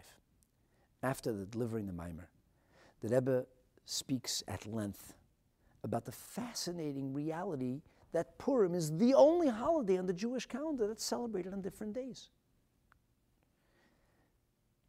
[1.02, 2.26] after the delivering the Maimer,
[3.00, 3.46] the Rebbe
[3.84, 5.14] speaks at length
[5.84, 11.04] about the fascinating reality that Purim is the only holiday on the Jewish calendar that's
[11.04, 12.30] celebrated on different days.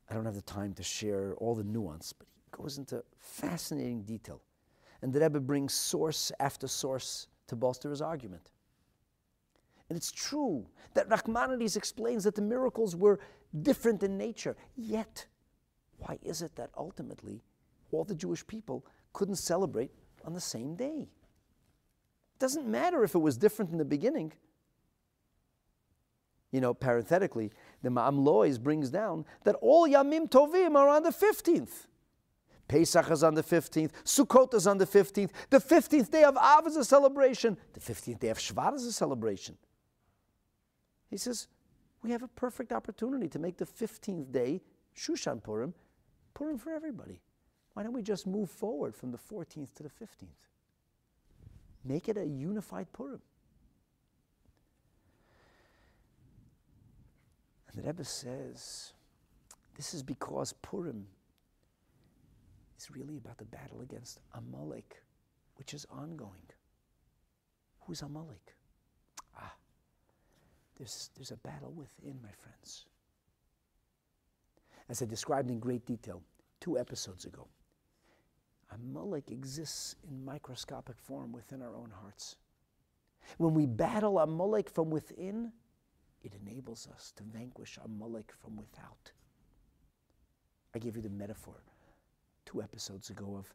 [0.10, 4.02] I don't have the time to share all the nuance, but he goes into fascinating
[4.02, 4.41] detail.
[5.02, 8.52] And the Rebbe brings source after source to bolster his argument.
[9.89, 13.19] And it's true that Nachmanides explains that the miracles were
[13.61, 14.55] different in nature.
[14.76, 15.26] Yet,
[15.97, 17.41] why is it that ultimately
[17.91, 19.91] all the Jewish people couldn't celebrate
[20.26, 21.07] on the same day?
[22.35, 24.34] It doesn't matter if it was different in the beginning.
[26.51, 27.51] You know, parenthetically,
[27.81, 31.88] the Me'am Lo'ez brings down that all Yamim Tovim are on the 15th.
[32.68, 36.68] Pesach is on the 15th, Sukkot is on the 15th, the 15th day of Av
[36.68, 39.57] is a celebration, the 15th day of Shvat is a celebration.
[41.09, 41.47] He says,
[42.03, 44.61] we have a perfect opportunity to make the 15th day,
[44.95, 45.73] Shushan Purim,
[46.34, 47.21] Purim for everybody.
[47.73, 50.27] Why don't we just move forward from the 14th to the 15th?
[51.84, 53.21] Make it a unified Purim.
[57.69, 58.93] And the Rebbe says,
[59.75, 61.07] this is because Purim
[62.77, 65.01] is really about the battle against Amalek,
[65.55, 66.43] which is ongoing.
[67.81, 68.56] Who's Amalek?
[70.77, 72.85] There's, there's a battle within, my friends.
[74.89, 76.21] As I described in great detail
[76.59, 77.47] two episodes ago,
[78.71, 82.35] Amalek exists in microscopic form within our own hearts.
[83.37, 85.51] When we battle Amalek from within,
[86.23, 89.11] it enables us to vanquish Amalek from without.
[90.75, 91.63] I gave you the metaphor
[92.45, 93.53] two episodes ago of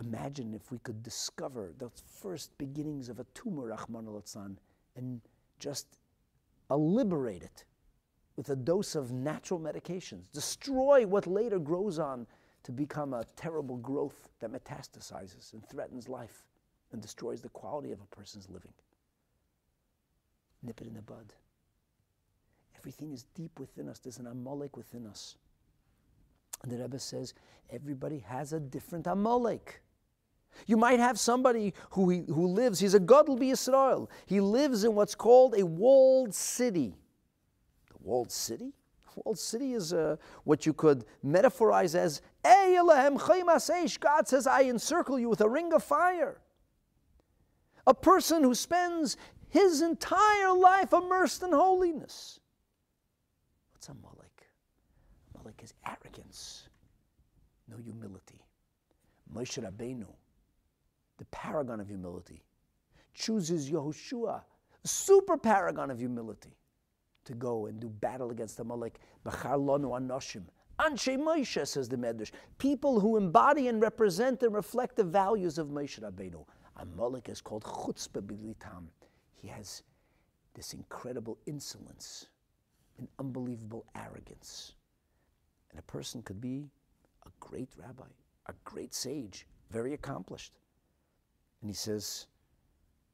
[0.00, 4.22] imagine if we could discover the first beginnings of a tumor, Rahman al
[4.96, 5.20] and
[5.58, 5.86] just
[6.76, 7.64] liberate it
[8.36, 12.26] with a dose of natural medications, destroy what later grows on
[12.62, 16.46] to become a terrible growth that metastasizes and threatens life
[16.92, 18.72] and destroys the quality of a person's living.
[20.62, 21.32] Nip it in the bud.
[22.78, 23.98] Everything is deep within us.
[23.98, 25.36] There's an Amalek within us.
[26.62, 27.34] And the Rebbe says
[27.70, 29.82] everybody has a different Amalek.
[30.66, 34.10] You might have somebody who, who lives, he's a Gadol Israel.
[34.26, 36.94] He lives in what's called a walled city.
[37.88, 38.72] The walled city?
[39.24, 42.22] Walled city is uh, what you could metaphorize as,
[44.00, 46.40] God says, I encircle you with a ring of fire.
[47.86, 49.18] A person who spends
[49.50, 52.40] his entire life immersed in holiness.
[53.74, 54.46] What's a Amalek?
[55.34, 56.68] Amalek is arrogance,
[57.68, 58.40] no humility.
[59.34, 60.06] Moshe Rabbeinu
[61.22, 62.42] the paragon of humility,
[63.14, 64.42] chooses Yehoshua,
[64.82, 66.56] super paragon of humility,
[67.24, 68.98] to go and do battle against Amalek.
[69.24, 70.42] B'char lonu anoshim.
[70.80, 72.32] Anshe Moshe, says the Medrash.
[72.58, 76.44] People who embody and represent and reflect the values of Moshe Rabbeinu.
[76.76, 78.86] Amalek is called chutzpah bilitam.
[79.36, 79.84] He has
[80.54, 82.26] this incredible insolence,
[82.98, 84.72] an unbelievable arrogance.
[85.70, 86.68] And a person could be
[87.24, 88.10] a great rabbi,
[88.46, 90.52] a great sage, very accomplished.
[91.62, 92.26] And he says,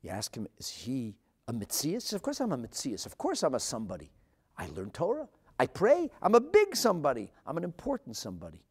[0.02, 1.14] You ask him, Is he
[1.46, 2.12] a Mitzias?
[2.12, 3.06] Of course I'm a Mitzias.
[3.06, 4.10] Of course I'm a somebody.
[4.56, 5.28] I learn Torah.
[5.60, 6.10] I pray.
[6.20, 7.30] I'm a big somebody.
[7.46, 8.62] I'm an important somebody.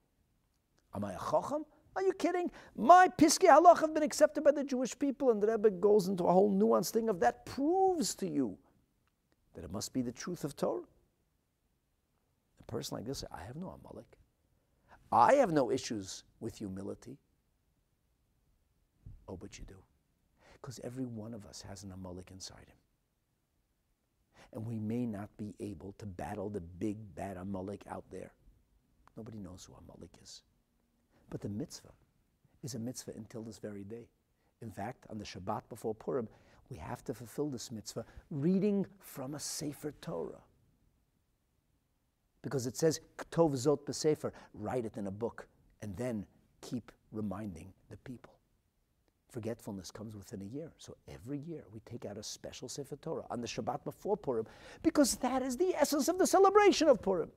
[0.94, 1.66] Am I a Chacham?
[1.96, 2.52] Are you kidding?
[2.76, 6.26] My Piskei Halach have been accepted by the Jewish people, and the Rebbe goes into
[6.26, 8.58] a whole nuanced thing of that proves to you
[9.56, 10.84] that it must be the truth of Torah.
[12.60, 14.06] A person like this, I have no Amalek.
[15.12, 17.18] I have no issues with humility.
[19.28, 19.78] Oh, but you do.
[20.54, 22.78] Because every one of us has an Amalek inside him.
[24.54, 28.32] And we may not be able to battle the big bad Amalek out there.
[29.16, 30.42] Nobody knows who Amalek is.
[31.30, 31.92] But the mitzvah
[32.64, 34.08] is a mitzvah until this very day.
[34.62, 36.28] In fact, on the Shabbat before Purim,
[36.70, 40.42] we have to fulfill this mitzvah reading from a Sefer Torah.
[42.42, 43.02] Because it says,
[43.32, 45.48] Tov Zot B'Sefer, write it in a book,
[45.82, 46.26] and then
[46.62, 48.37] keep reminding the people.
[49.30, 50.72] Forgetfulness comes within a year.
[50.78, 54.46] So every year we take out a special Sefer Torah on the Shabbat before Purim
[54.84, 57.32] because that is the essence of the celebration of Purim.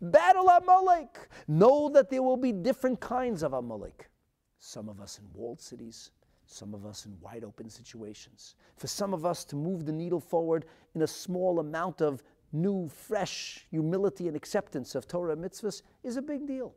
[0.00, 1.28] Battle Amalek.
[1.46, 4.10] Know that there will be different kinds of Amalek.
[4.58, 6.10] Some of us in walled cities,
[6.46, 8.54] some of us in wide open situations.
[8.76, 12.88] For some of us to move the needle forward in a small amount of new,
[12.88, 16.74] fresh humility and acceptance of Torah and mitzvahs is a big deal.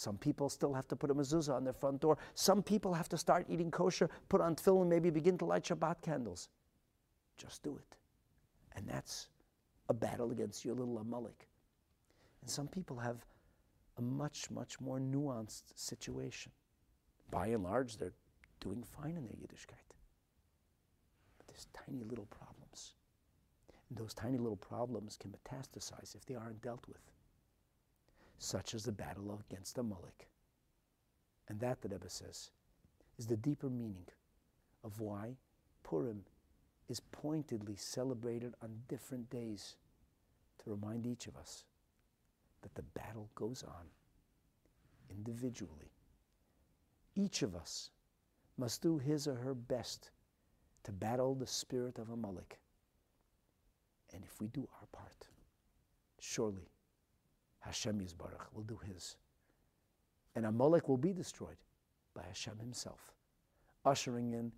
[0.00, 2.16] Some people still have to put a mezuzah on their front door.
[2.34, 6.00] Some people have to start eating kosher, put on tefillin, maybe begin to light Shabbat
[6.00, 6.48] candles.
[7.36, 7.96] Just do it.
[8.74, 9.28] And that's
[9.90, 11.46] a battle against your little Amalek.
[12.40, 13.26] And some people have
[13.98, 16.50] a much, much more nuanced situation.
[17.30, 18.14] By and large, they're
[18.60, 19.92] doing fine in their Yiddishkeit.
[21.36, 22.94] But there's tiny little problems.
[23.90, 27.02] And those tiny little problems can metastasize if they aren't dealt with,
[28.40, 30.26] such as the battle against Amalek.
[31.46, 32.50] And that, the Rebbe says,
[33.18, 34.06] is the deeper meaning
[34.82, 35.36] of why
[35.82, 36.24] Purim
[36.88, 39.76] is pointedly celebrated on different days
[40.64, 41.64] to remind each of us
[42.62, 43.86] that the battle goes on
[45.10, 45.92] individually.
[47.14, 47.90] Each of us
[48.56, 50.10] must do his or her best
[50.84, 52.58] to battle the spirit of Amalek.
[54.14, 55.28] And if we do our part,
[56.18, 56.70] surely
[57.60, 59.16] Hashem Yisbarach will do his.
[60.34, 61.56] And Amalek will be destroyed
[62.14, 63.12] by Hashem himself,
[63.84, 64.52] ushering in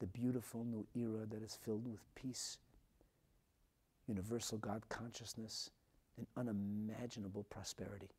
[0.00, 2.58] the beautiful new era that is filled with peace,
[4.06, 5.70] universal God consciousness,
[6.16, 8.10] and unimaginable prosperity.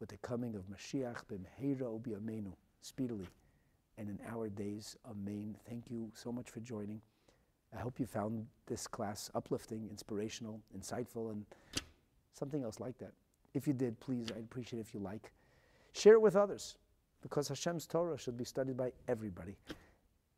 [0.00, 2.52] With the coming of Mashiach b'mheira u'bi'amenu,
[2.82, 3.28] speedily,
[3.98, 5.56] and in our days, amen.
[5.68, 7.00] Thank you so much for joining.
[7.74, 11.44] I hope you found this class uplifting, inspirational, insightful, and
[12.32, 13.12] something else like that.
[13.56, 15.32] If you did, please, I'd appreciate if you like.
[15.94, 16.76] Share it with others,
[17.22, 19.56] because Hashem's Torah should be studied by everybody.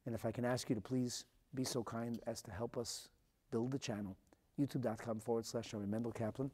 [0.07, 3.09] And if I can ask you to please be so kind as to help us
[3.51, 4.17] build the channel,
[4.61, 6.49] youtube.com forward slash Rabbi Mendel Kaplan.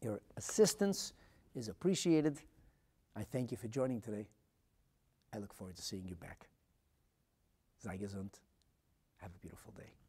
[0.00, 1.14] Your assistance
[1.56, 2.38] is appreciated.
[3.16, 4.28] I thank you for joining today.
[5.34, 6.48] I look forward to seeing you back.
[7.82, 7.98] Sei.
[7.98, 10.01] Have a beautiful day.